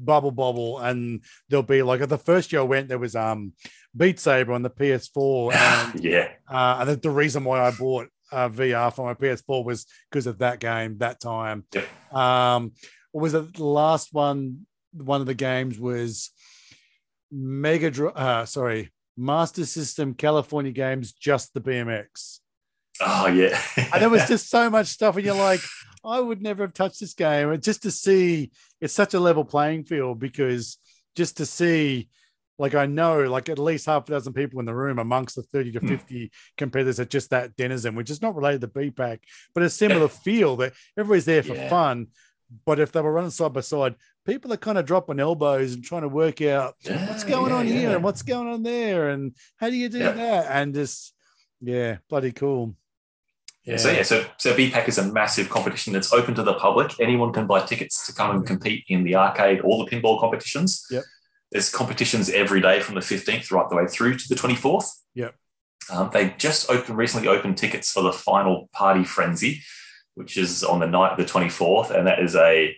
[0.00, 3.52] Bubble Bobble, and there'll be like the first year I went, there was um
[3.94, 5.52] Beat Saber on the PS4,
[5.94, 6.30] and yeah.
[6.50, 10.26] uh, and the, the reason why I bought uh, VR for my PS4 was because
[10.26, 11.64] of that game that time.
[12.12, 12.72] Um,
[13.12, 13.54] was it?
[13.54, 16.30] The last one, one of the games was
[17.30, 17.90] Mega.
[17.90, 22.38] Dri- Uh, sorry, Master System California Games, just the BMX.
[23.00, 23.60] Oh, yeah.
[23.92, 25.60] And there was just so much stuff, and you're like,
[26.04, 27.50] I would never have touched this game.
[27.50, 28.50] And just to see,
[28.80, 30.78] it's such a level playing field because
[31.14, 32.08] just to see,
[32.58, 35.42] like, I know, like, at least half a dozen people in the room amongst the
[35.42, 35.88] 30 to Hmm.
[35.88, 39.20] 50 competitors at just that denizen, which is not related to BPAC,
[39.54, 41.68] but a similar feel that everybody's there for Yeah.
[41.68, 42.08] fun.
[42.64, 43.94] But if they were running side by side,
[44.24, 47.66] people are kind of dropping elbows and trying to work out what's going yeah, on
[47.66, 50.12] here and what's going on there and how do you do Yeah.
[50.12, 50.46] that?
[50.50, 51.14] And just,
[51.60, 52.74] yeah, bloody cool.
[53.64, 56.98] Yeah, so yeah, so so BPAC is a massive competition that's open to the public.
[57.00, 60.86] Anyone can buy tickets to come and compete in the arcade or the pinball competitions.
[60.90, 61.04] Yep.
[61.52, 64.88] There's competitions every day from the 15th right the way through to the 24th.
[65.14, 65.34] Yep.
[65.90, 69.60] Um, they just opened recently opened tickets for the final party frenzy,
[70.18, 72.76] which is on the night of the 24th, and that is a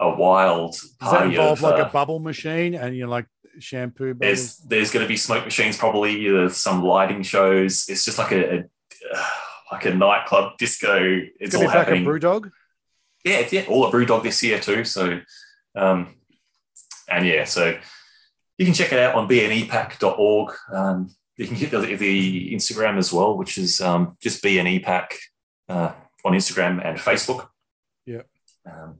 [0.00, 3.10] a wild Does that party involve of, like uh, a bubble machine and you know,
[3.10, 3.26] like
[3.58, 4.68] shampoo there's bubbles?
[4.68, 7.86] there's going to be smoke machines, probably there's some lighting shows.
[7.88, 8.64] It's just like a, a
[9.72, 10.98] like a nightclub disco.
[10.98, 12.06] It's It's all gonna be back happening.
[12.06, 12.50] a BrewDog.
[13.24, 14.84] yeah, yeah, all at Brewdog this year too.
[14.84, 15.20] So,
[15.76, 16.14] um,
[17.08, 17.78] and yeah, so
[18.56, 20.54] you can check it out on bnepack.org.
[20.72, 25.12] Um, you can hit the, the Instagram as well, which is um, just bnepack
[25.68, 25.92] uh,
[26.24, 27.48] on Instagram and Facebook.
[28.06, 28.22] Yeah.
[28.66, 28.98] Um,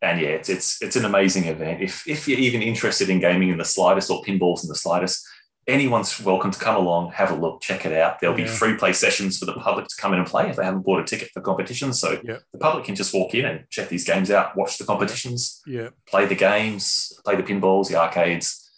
[0.00, 1.80] and yeah, it's, it's it's an amazing event.
[1.80, 5.24] If if you're even interested in gaming in the slightest or pinballs in the slightest,
[5.68, 8.18] anyone's welcome to come along, have a look, check it out.
[8.20, 10.64] There'll be free play sessions for the public to come in and play if they
[10.64, 12.00] haven't bought a ticket for competitions.
[12.00, 12.42] So Yep.
[12.52, 15.90] the public can just walk in and check these games out, watch the competitions, Yeah.
[16.08, 18.70] play the games, play the pinballs, the arcades.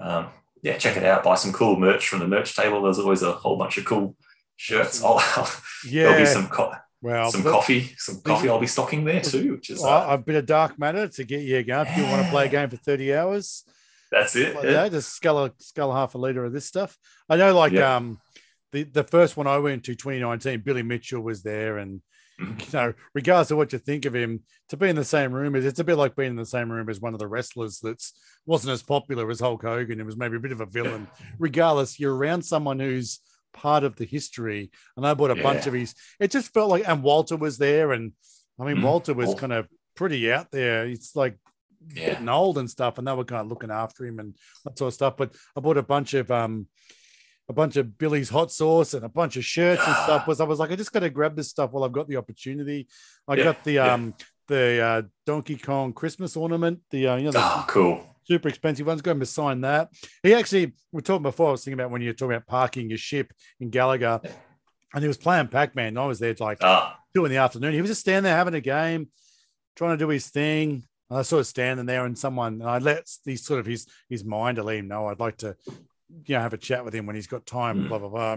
[0.00, 0.26] Um,
[0.62, 1.22] yeah, check it out.
[1.22, 2.82] Buy some cool merch from the merch table.
[2.82, 4.16] There's always a whole bunch of cool
[4.56, 5.02] shirts.
[5.04, 5.18] I'll,
[5.84, 6.18] there'll Yeah.
[6.18, 6.72] be some co-
[7.02, 8.48] well, some coffee, some coffee.
[8.48, 11.24] I'll be stocking there too, which is well, uh, a bit of dark matter to
[11.24, 11.86] get you going.
[11.86, 13.64] If you want to play a game for 30 hours,
[14.10, 14.54] that's it.
[14.54, 14.72] like yeah.
[14.72, 16.96] that, just scull a, scull half a liter of this stuff.
[17.28, 17.96] I know, like, Yeah.
[17.96, 18.18] um,
[18.72, 21.78] the, the first one I went to 2019, Billy Mitchell was there.
[21.78, 22.00] And,
[22.40, 22.60] Mhm.
[22.66, 25.54] you know, regardless of what you think of him, to be in the same room,
[25.54, 27.78] is it's a bit like being in the same room as one of the wrestlers
[27.80, 28.12] that's
[28.46, 30.00] wasn't as popular as Hulk Hogan.
[30.00, 31.06] It was maybe a bit of a villain.
[31.38, 33.20] Regardless, you're around someone who's
[33.56, 34.70] part of the history.
[34.96, 37.92] And I bought a bunch of his, it just felt like, and Walter was there.
[37.92, 38.12] And
[38.60, 38.82] I mean, Mhm.
[38.84, 40.86] Walter was kind of pretty out there.
[40.86, 41.38] It's like,
[41.94, 42.10] Yeah.
[42.10, 44.34] getting old and stuff, and they were kind of looking after him and
[44.64, 45.16] that sort of stuff.
[45.16, 46.68] But I bought a bunch of um
[47.48, 50.26] a bunch of Billy's hot sauce and a bunch of shirts and stuff.
[50.26, 52.16] Was I was like, I just got to grab this stuff while I've got the
[52.16, 52.88] opportunity.
[53.28, 53.92] I Yeah, got the yeah.
[53.94, 54.14] um
[54.48, 58.15] the uh, Donkey Kong Christmas ornament, the uh, you know the Oh, cool.
[58.26, 59.02] Super expensive ones.
[59.02, 59.90] Go and sign that.
[60.22, 61.48] He actually, we were talking before.
[61.48, 64.28] I was thinking about when you were talking about parking your ship in Galaga,
[64.92, 65.96] and he was playing Pac Man.
[65.96, 67.72] I was there like Ah, two in the afternoon.
[67.72, 69.10] He was just standing there having a game,
[69.76, 70.82] trying to do his thing.
[71.08, 73.86] And I sort of standing there, and someone, and I let these sort of his
[74.08, 75.56] his mind to let him know I'd like to,
[76.24, 77.84] you know, have a chat with him when he's got time.
[77.84, 77.88] Mm.
[77.88, 78.36] Blah blah blah.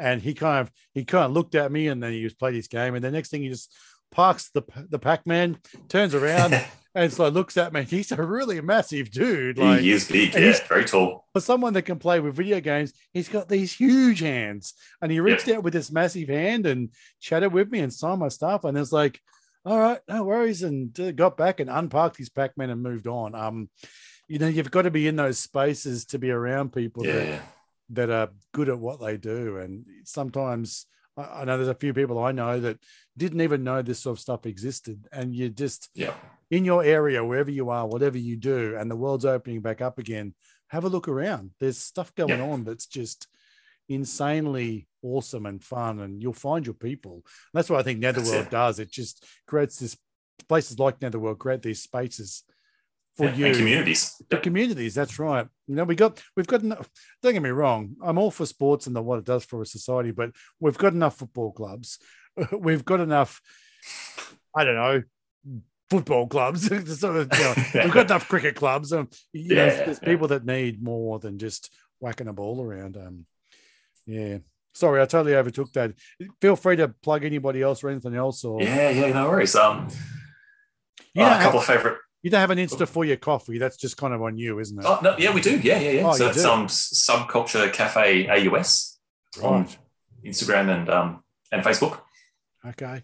[0.00, 2.54] And he kind of he kind of looked at me, and then he just played
[2.54, 3.72] his game, and the next thing he just
[4.10, 5.58] parks the the Pac-Man,
[5.88, 6.52] turns around
[6.94, 7.82] and so looks at me.
[7.88, 9.58] He's a really massive dude.
[9.58, 11.26] Like he is big, yeah, he's- very tall.
[11.32, 14.74] for someone that can play with video games, he's got these huge hands.
[15.02, 16.90] And he reached out with this massive hand and
[17.20, 18.64] chatted with me and signed my stuff.
[18.64, 19.20] And it's like,
[19.64, 20.62] all right, no worries.
[20.62, 23.34] And uh, got back and unparked his Pac-Man and moved on.
[23.34, 23.68] Um,
[24.26, 27.40] you know, you've got to be in those spaces to be around people that Yeah,
[27.90, 29.58] that are good at what they do.
[29.58, 30.86] And sometimes
[31.16, 32.78] I, I know there's a few people I know that
[33.16, 35.06] didn't even know this sort of stuff existed.
[35.12, 36.12] And you just yeah,
[36.50, 39.98] in your area, wherever you are, whatever you do, and the world's opening back up
[39.98, 40.34] again,
[40.68, 41.50] have a look around.
[41.60, 42.50] There's stuff going Yeah.
[42.50, 43.26] on that's just
[43.88, 47.22] insanely awesome and fun, and you'll find your people.
[47.54, 48.50] That's what I think Netherworld it.
[48.50, 48.78] does.
[48.78, 49.96] It just creates this
[50.48, 52.44] places like Netherworld create these spaces
[53.16, 53.34] for yeah.
[53.34, 54.14] you and communities.
[54.30, 54.42] the Yep.
[54.44, 56.88] communities that's right you know we got we've got enough
[57.20, 59.66] don't get me wrong i'm all for sports and the, what it does for a
[59.66, 60.30] society but
[60.60, 61.98] we've got enough football clubs
[62.52, 63.40] we've got enough
[64.54, 65.02] i don't know
[65.90, 66.66] football clubs
[67.00, 67.54] sort of, you know,
[67.84, 70.08] we've got enough cricket clubs um, you know, Yeah, there's yeah.
[70.08, 73.26] people that need more than just whacking a ball around um
[74.06, 74.38] yeah
[74.74, 75.92] sorry i totally overtook that
[76.40, 79.56] feel free to plug anybody else or anything else or Yeah, yeah, no worries.
[79.56, 79.88] Um,
[81.14, 81.98] you, uh, a have, couple of favorite.
[82.22, 84.78] you don't have an insta for your coffee that's just kind of on you isn't
[84.78, 85.58] it Oh no, yeah, we do.
[85.58, 86.06] Yeah, yeah, yeah.
[86.08, 88.98] Oh, so it's um subculture cafe AUS
[89.42, 89.78] on right
[90.24, 92.00] Instagram and um and Facebook.
[92.66, 93.02] okay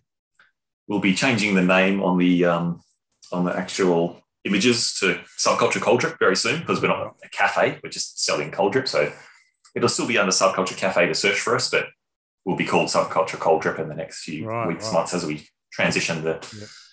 [0.89, 2.82] We'll be changing the name on the um
[3.32, 7.78] on the actual images to subculture cold drip very soon because we're not a cafe,
[7.82, 8.86] we're just selling cold drip.
[8.89, 9.11] So
[9.74, 11.86] it'll still be under subculture cafe to search for us, but
[12.44, 14.93] we'll be called subculture cold drip in the next few Right, weeks, right.
[14.94, 16.35] months as we transition the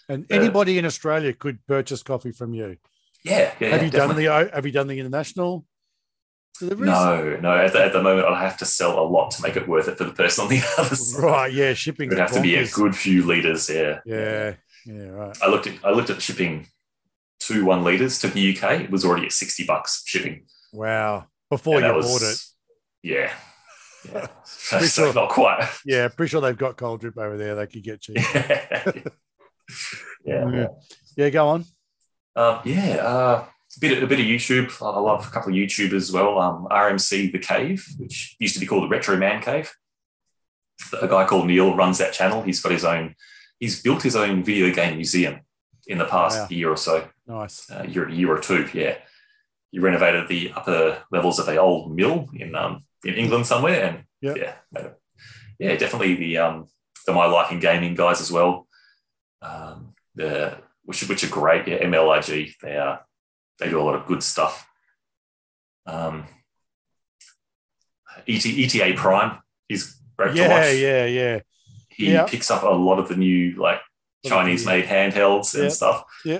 [0.09, 2.77] And Uh, anybody in Australia could purchase coffee from you.
[3.23, 3.69] yeah, yeah.
[3.69, 4.23] have yeah, you done the
[4.55, 5.65] Have you done the international
[6.61, 7.51] No, no.
[7.57, 9.87] At the, at the moment, I have to sell a lot to make it worth
[9.87, 11.23] it for the person on the other side.
[11.23, 11.53] Right.
[11.53, 11.73] Yeah.
[11.73, 12.07] Shipping.
[12.07, 13.69] It would have to be a good few liters.
[13.69, 13.99] Yeah.
[14.05, 14.55] Yeah.
[14.85, 15.03] Yeah.
[15.09, 15.37] Right.
[15.41, 16.67] I looked at I looked at shipping
[17.39, 18.81] two one liters to the UK.
[18.81, 20.45] It was already at sixty bucks shipping.
[20.73, 21.25] Wow.
[21.49, 22.37] Before And you was- bought it.
[23.03, 23.33] Yeah.
[24.11, 24.25] Yeah.
[24.69, 25.69] Pretty so sure- not quite.
[25.85, 26.07] Yeah.
[26.07, 27.53] Pretty sure they've got cold drip over there.
[27.53, 28.17] They could get cheap.
[28.33, 28.91] yeah.
[30.25, 30.67] Yeah.
[31.15, 31.29] Yeah.
[31.29, 31.65] Go on.
[32.35, 33.45] Um, yeah, uh,
[33.77, 34.69] a bit of, a bit of YouTube.
[34.81, 36.39] I love a couple of YouTubers as well.
[36.39, 39.73] Um, RMC The Cave, which used to be called the Retro Man Cave.
[41.01, 42.41] A guy called Neil runs that channel.
[42.41, 43.15] He's got his own.
[43.59, 45.41] He's built his own video game museum
[45.87, 46.47] in the past Wow.
[46.49, 47.69] year or so, Nice.
[47.69, 48.67] uh, year, year or two.
[48.73, 48.97] Yeah,
[49.71, 54.03] he renovated the upper levels of the old mill in um, in England somewhere, and
[54.21, 54.37] Yep.
[54.37, 54.87] yeah,
[55.59, 56.67] yeah, definitely the um,
[57.05, 58.67] the My Life in Gaming guys as well.
[59.41, 61.67] Um, the which which are great.
[61.67, 62.55] Yeah, MLIG.
[62.61, 63.05] They are
[63.61, 64.67] they do a lot of good stuff.
[65.85, 66.25] Um,
[68.27, 69.39] ET, ETA Prime
[69.69, 70.47] is great to Yeah.
[70.49, 70.75] watch.
[70.75, 71.05] Yeah.
[71.05, 71.39] Yeah.
[71.89, 72.25] He Yeah.
[72.25, 73.79] picks up a lot of the new like
[74.25, 76.03] Chinese made handhelds and stuff.
[76.25, 76.39] Yeah.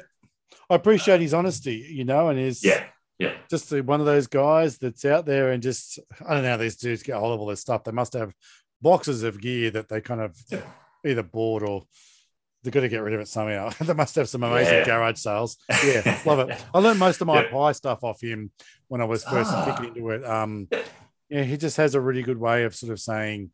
[0.70, 1.76] I appreciate his honesty.
[1.90, 2.86] You know, and his Yeah,
[3.20, 6.58] yeah, just one of those guys that's out there and just I don't know how
[6.58, 7.84] these dudes get hold of all this stuff.
[7.84, 8.34] They must have
[8.82, 10.62] boxes of gear that they kind of Yeah.
[11.06, 11.84] either bought or
[12.64, 13.70] they've got to get rid of it somehow.
[13.82, 14.86] they must have some amazing Yeah.
[14.86, 15.58] garage sales.
[15.86, 16.64] Yeah, love it.
[16.74, 17.52] I learned most of my Yeah.
[17.52, 18.52] Pi stuff off him
[18.88, 19.66] when I was first Ah.
[19.76, 20.26] kicking into it.
[20.26, 20.68] Um,
[21.30, 21.44] Yeah.
[21.44, 23.52] he just has a really good way of sort of saying,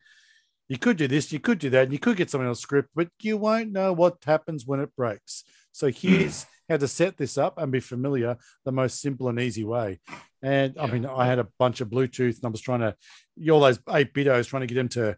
[0.68, 2.90] you could do this, you could do that, and you could get something else script,
[2.94, 5.44] but you won't know what happens when it breaks.
[5.72, 8.36] So here's how to set this up and be familiar
[8.66, 10.00] the most simple and easy way.
[10.42, 12.96] And I mean, I had a bunch of Bluetooth and I was trying to,
[13.50, 15.18] all those eight bitos, trying to get him to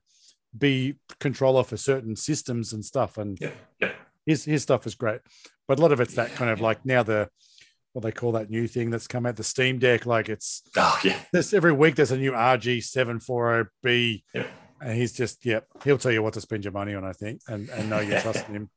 [0.57, 3.17] be controller for certain systems and stuff.
[3.17, 3.91] And Yeah, yeah.
[4.25, 5.21] his his stuff is great.
[5.67, 6.65] But a lot of it's that Yeah, kind of yeah.
[6.65, 7.29] like now the
[7.93, 10.05] what they call that new thing that's come out, the Steam Deck.
[10.05, 14.23] Like it's Oh yeah, this every week there's a new RG740B.
[14.33, 14.47] Yeah.
[14.81, 17.41] And he's just, yep, he'll tell you what to spend your money on, I think,
[17.49, 18.69] and, and know you're trusting him.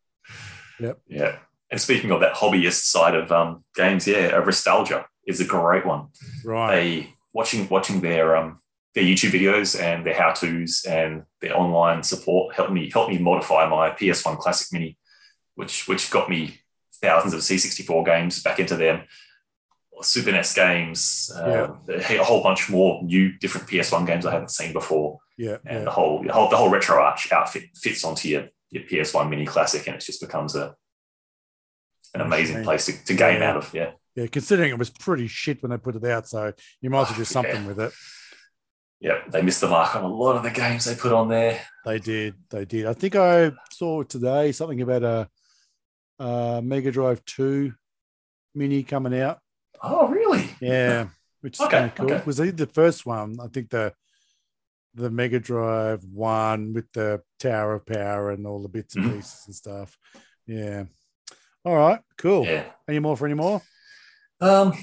[0.80, 0.98] Yep.
[1.06, 1.38] Yeah.
[1.70, 6.08] And speaking of that hobbyist side of um, games, yeah, Nostalgia is a great one.
[6.44, 6.74] Right.
[6.74, 8.58] They watching watching their um
[8.94, 13.18] their YouTube videos and their how tos and their online support helped me helped me
[13.18, 14.98] modify my PS1 Classic Mini,
[15.54, 16.60] which which got me
[17.00, 19.02] thousands of C64 games back into them.
[20.02, 24.72] Super NES games, uh, a whole bunch more new different PS1 games I haven't seen
[24.72, 25.58] before, Yeah.
[25.64, 25.84] and yeah.
[25.84, 29.86] the whole the whole the whole RetroArch outfit fits onto your your PS1 Mini Classic,
[29.86, 30.74] and it just becomes a
[32.14, 33.50] an amazing place to, to game Yeah.
[33.50, 33.72] out of.
[33.72, 34.26] Yeah, Yeah.
[34.26, 36.28] Considering it was pretty shit when they put it out.
[36.28, 37.92] So you might as well do something with it.
[39.02, 41.60] Yeah, they missed the mark on a lot of the games they put on there.
[41.84, 42.34] They did.
[42.50, 42.86] They did.
[42.86, 45.28] I think I saw today something about a,
[46.24, 47.72] a Mega Drive 2
[48.54, 49.40] mini coming out.
[49.82, 50.48] Oh, really?
[50.60, 51.08] Yeah.
[51.40, 52.06] Which is Okay, kind of cool.
[52.06, 52.16] okay.
[52.16, 53.36] It was either the first one.
[53.42, 53.92] I think the
[54.94, 59.14] the Mega Drive one with the Tower of Power and all the bits and Mhm.
[59.16, 59.98] pieces and stuff.
[60.46, 60.84] Yeah.
[61.64, 62.00] All right.
[62.18, 62.44] Cool.
[62.44, 62.64] Yeah.
[62.86, 63.62] Any more for any more?
[64.40, 64.74] Um,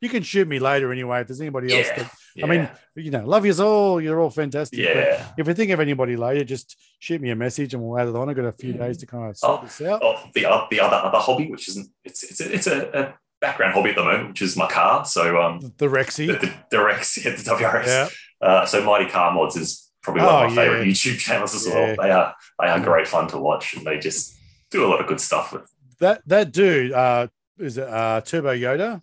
[0.00, 1.20] You can shoot me later anyway.
[1.22, 2.02] If there's anybody else yeah.
[2.02, 2.44] that yeah.
[2.46, 4.00] I mean, you know, love yous all.
[4.00, 4.78] You're all fantastic.
[4.78, 5.26] yeah.
[5.36, 8.16] If you think of anybody later, just shoot me a message and we'll add it
[8.16, 8.28] on.
[8.28, 10.00] I've got a few days to kind of sort Oh, this out.
[10.02, 13.14] Oh, the other, the other other hobby, which isn't it's it's a, it's a, a
[13.40, 15.04] background hobby at the moment, which is my car.
[15.04, 16.26] So um, The Rexy.
[16.26, 17.86] the, the, the Rex, yeah, the WRX.
[17.86, 18.08] yeah.
[18.40, 20.86] Uh, so Mighty Car Mods is probably one Oh, of my favorite.
[20.88, 21.74] YouTube channels as Yeah.
[21.74, 21.96] well.
[22.00, 24.36] They are they are great fun to watch, and they just
[24.70, 25.68] do a lot of good stuff with.
[26.00, 27.26] That that dude, uh,
[27.58, 29.02] is it uh Turbo Yoda?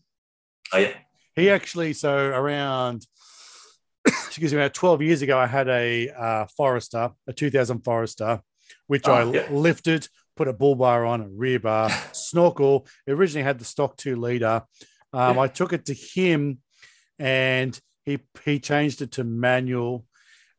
[0.74, 0.94] Oh yeah,
[1.36, 3.06] He actually so around
[4.36, 8.41] excuse me, about 12 years ago, I had a uh, Forester, a 2000 Forester,
[8.88, 9.48] which Oh, I yeah.
[9.49, 12.86] lifted, put a bull bar on, a rear bar, snorkel.
[13.07, 14.64] It originally had the stock two liter.
[15.14, 15.41] Um, Yeah.
[15.44, 16.60] I took it to him
[17.18, 20.06] and he he changed it to manual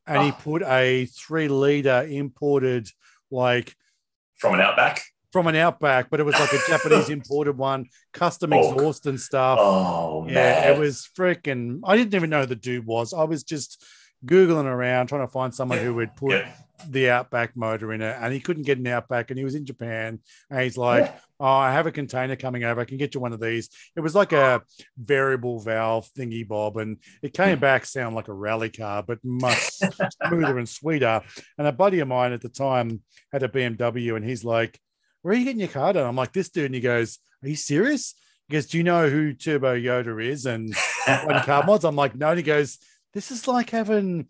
[0.07, 0.37] and he Oh.
[0.41, 2.89] put a three liter imported
[3.31, 3.75] like
[4.39, 5.03] from an Outback.
[5.33, 8.73] From an outback, but it was like a Japanese imported one, custom Oh.
[8.73, 9.59] exhaust and stuff.
[9.61, 11.81] Oh Yeah, man, it was freaking.
[11.85, 13.13] I didn't even know who the dude was.
[13.13, 13.85] I was just
[14.25, 16.53] googling around trying to find someone who would put Yeah.
[16.89, 19.67] the Outback motor in it, and he couldn't get an Outback, and he was in
[19.67, 20.21] Japan,
[20.51, 21.13] and he's like, Yeah.
[21.41, 22.81] "Oh, I have a container coming over.
[22.81, 24.63] I can get you one of these." It was like a
[24.97, 27.61] variable valve thingy bob, and it came Hmm.
[27.61, 29.59] back sound like a rally car, but much
[30.27, 31.21] smoother and sweeter.
[31.59, 34.79] And a buddy of mine at the time had a BMW, and he's like,
[35.27, 37.49] "Where are you getting your car done?" I'm like, "This dude," and he goes, "Are
[37.49, 38.15] you serious?"
[38.49, 40.73] He goes, "Do you know who Turbo Yoda is?" And
[41.45, 41.85] car mods.
[41.85, 42.29] I'm like, no.
[42.31, 42.79] And he goes,
[43.15, 44.27] this is like having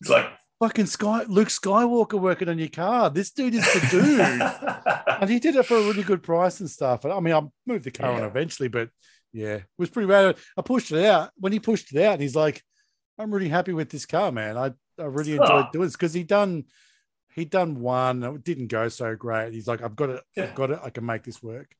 [0.00, 0.26] it's like
[0.60, 3.10] fucking Sky Luke Skywalker working on your car.
[3.10, 5.16] This dude is the dude.
[5.20, 7.04] and he did it for a really good price and stuff.
[7.04, 8.90] And I mean, I moved the car on eventually, but
[9.32, 10.36] yeah, it was pretty rad.
[10.56, 11.30] I pushed it out.
[11.36, 12.62] When he pushed it out, and he's like,
[13.18, 14.56] I'm really happy with this car, man.
[14.56, 15.42] I, I really oh.
[15.42, 15.70] enjoyed Oh.
[15.72, 16.64] doing this because he done
[17.34, 18.22] he done one.
[18.22, 19.52] It didn't go so great.
[19.52, 20.44] He's like, I've got it, Yeah.
[20.44, 21.74] I've got it, I can make this work.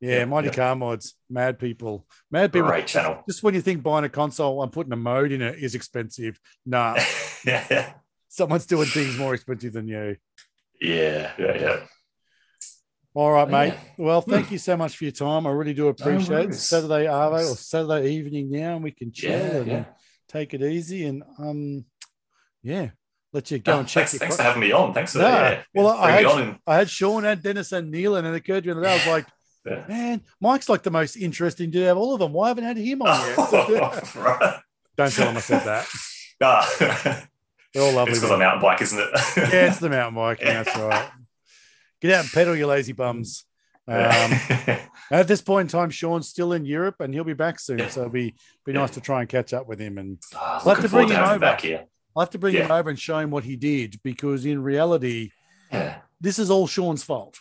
[0.00, 0.54] Yeah, Yeah, Mighty yeah.
[0.54, 2.06] Car Mods, mad people.
[2.30, 3.22] Mad people great channel.
[3.28, 6.40] just when you think buying a console and putting a mode in it is expensive,
[6.64, 6.96] nah,
[7.44, 7.92] yeah,
[8.28, 10.16] someone's doing things more expensive than you.
[10.80, 11.80] yeah, yeah, yeah.
[13.12, 13.66] All right, Oh, mate.
[13.74, 13.78] yeah.
[13.96, 14.02] Hmm.
[14.04, 15.46] Well, thank you so much for your time.
[15.46, 16.44] I really do appreciate it.
[16.46, 16.62] worries.
[16.62, 19.84] Saturday Arvo or Saturday evening now, and we can chill Yeah, and yeah.
[20.28, 21.84] take it easy and um,
[22.62, 22.90] yeah,
[23.32, 24.92] let you go No, and check thanks, thanks for having me on.
[24.92, 27.90] Thanks for No, yeah, well, yeah, I had- And, I had Sean and Dennis and
[27.90, 29.26] Neil, and it occurred to me that I was like,
[29.66, 29.84] Yeah.
[29.88, 32.32] man, Mike's like the most interesting dude out of all of them.
[32.32, 33.36] Why haven't I had him on yet?
[34.16, 34.60] right.
[34.96, 35.86] Don't tell him I said that.
[36.42, 37.26] Ah.
[37.74, 38.12] They're all lovely.
[38.12, 38.32] it's because.
[38.32, 39.10] I'm mountain bike, isn't it?
[39.36, 40.46] yeah, it's the mountain biking.
[40.46, 41.10] That's right.
[42.00, 43.44] Get out and pedal, you lazy bums.
[43.86, 43.96] Um,
[45.10, 47.78] at this point in time, Sean's still in Europe and he'll be back soon.
[47.80, 47.88] Yeah.
[47.88, 48.34] So it'll be
[48.64, 49.98] be nice to try and catch up with him.
[49.98, 51.38] And Ah, have looking to bring him over.
[51.38, 51.84] back here.
[52.16, 55.30] I'll have to bring him over and show him what he did because in reality,
[56.20, 57.38] this is all Sean's fault.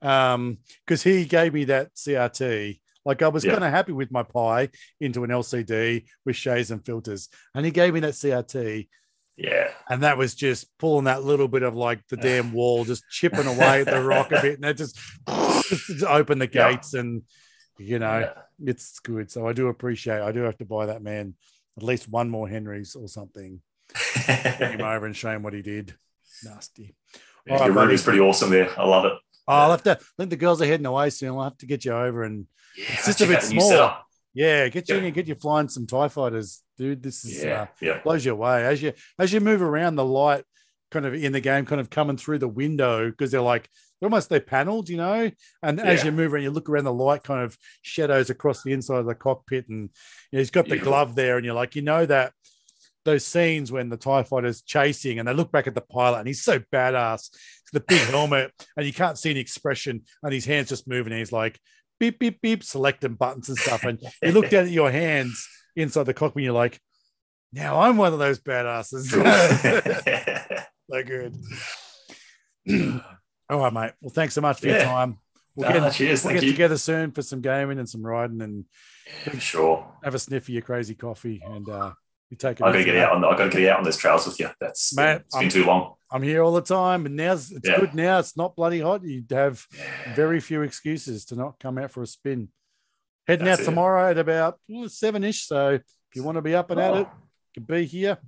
[0.00, 2.80] Um, because he gave me that CRT.
[3.04, 3.52] Like I was Yeah.
[3.52, 4.68] kind of happy with my Pi
[5.00, 8.88] into an LCD with shades and filters, and he gave me that CRT,
[9.36, 9.70] Yeah.
[9.88, 13.46] and that was just pulling that little bit of like the damn wall, just chipping
[13.46, 14.96] away at the rock a bit, and that just,
[15.68, 16.72] just open the Yeah.
[16.72, 17.22] gates, and
[17.78, 18.42] you know Yeah.
[18.64, 19.30] it's good.
[19.30, 20.20] So I do appreciate.
[20.20, 21.34] I do have to buy that man
[21.76, 23.60] at least one more Henrys or something.
[24.58, 25.94] Bring him over and show him what he did.
[26.44, 26.94] Nasty.
[27.46, 27.94] Yeah, right, your room buddy.
[27.94, 28.68] is pretty awesome there.
[28.78, 29.12] I love it.
[29.48, 29.92] Oh, I'll have to.
[29.92, 31.30] I think the girls are heading away soon.
[31.30, 32.46] I'll have to get you over and
[32.76, 33.96] Yeah, It's just a bit out the new small.
[34.34, 35.06] yeah, get you in Yeah.
[35.08, 37.02] and get you flying some Tie Fighters, dude.
[37.02, 37.62] This is Yeah.
[37.62, 38.00] uh, Yeah.
[38.02, 39.96] blows you away as you as you move around.
[39.96, 40.44] The light
[40.92, 43.68] kind of in the game, kind of coming through the window because they're like
[44.00, 45.30] they're almost they're paneled, you know.
[45.62, 48.72] And as you move around, you look around, the light kind of shadows across the
[48.72, 49.90] inside of the cockpit, and
[50.30, 52.32] you know, he's got the glove there, and you're like, you know that
[53.04, 56.26] those scenes when the TIE fighter's chasing and they look back at the pilot and
[56.28, 57.30] he's so badass,
[57.72, 61.18] the big helmet, and you can't see any expression, and his hands just moving, and
[61.20, 61.58] he's like
[61.98, 63.84] beep, beep, beep, selecting buttons and stuff.
[63.84, 65.46] And you look down at your hands
[65.76, 66.80] inside the cockpit, and you're like,
[67.52, 69.06] now I'm one of those badasses.
[70.90, 71.36] so good.
[73.50, 73.92] All right, mate.
[74.00, 75.18] Well, thanks so much for your time.
[75.54, 76.24] We'll get, cheers.
[76.24, 78.64] we'll get together soon for some gaming and some riding and
[79.26, 79.92] Yeah, sure.
[80.02, 81.92] have a sniff of your crazy coffee and uh,
[82.32, 82.62] you take it.
[82.64, 83.24] I gotta get out on.
[83.24, 84.48] I gotta get out on those trails with you.
[84.58, 85.94] That's Mate, it's been I'm- too long.
[86.10, 87.78] I'm here all the time, and now's it's Yeah.
[87.80, 88.18] good now.
[88.18, 89.02] It's not bloody hot.
[89.02, 90.14] You'd have Yeah.
[90.14, 92.48] very few excuses to not come out for a spin.
[93.28, 93.66] Heading That's out it.
[93.66, 95.46] tomorrow at about oh, seven ish.
[95.46, 95.82] So if
[96.14, 97.16] you want to be up and at it, Oh,
[97.54, 98.18] you can be here.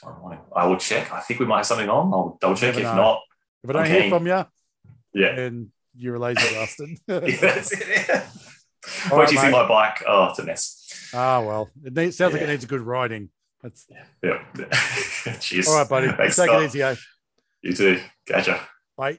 [0.00, 0.40] tomorrow morning.
[0.56, 1.12] I will check.
[1.12, 2.12] I think we might have something on.
[2.12, 2.74] I'll double check.
[2.76, 2.94] If know.
[2.94, 3.20] not,
[3.64, 4.44] If I don't hear from you,
[5.14, 5.34] yeah.
[5.34, 6.90] then you're a lazy bastard.
[7.06, 8.08] yeah that's it.
[9.10, 9.16] Yeah.
[9.16, 10.02] Right, do you see my bike?
[10.06, 10.77] Oh, it's a mess.
[11.14, 13.30] Ah, well, it needs, sounds like it needs a good riding.
[13.62, 13.86] That's
[14.22, 14.44] Yeah.
[15.40, 15.68] Cheers.
[15.68, 16.08] All right, buddy.
[16.08, 16.94] Thanks, Take it easy, eh?
[17.62, 18.00] You too.
[18.26, 18.60] Gotcha.
[18.96, 19.18] Bye.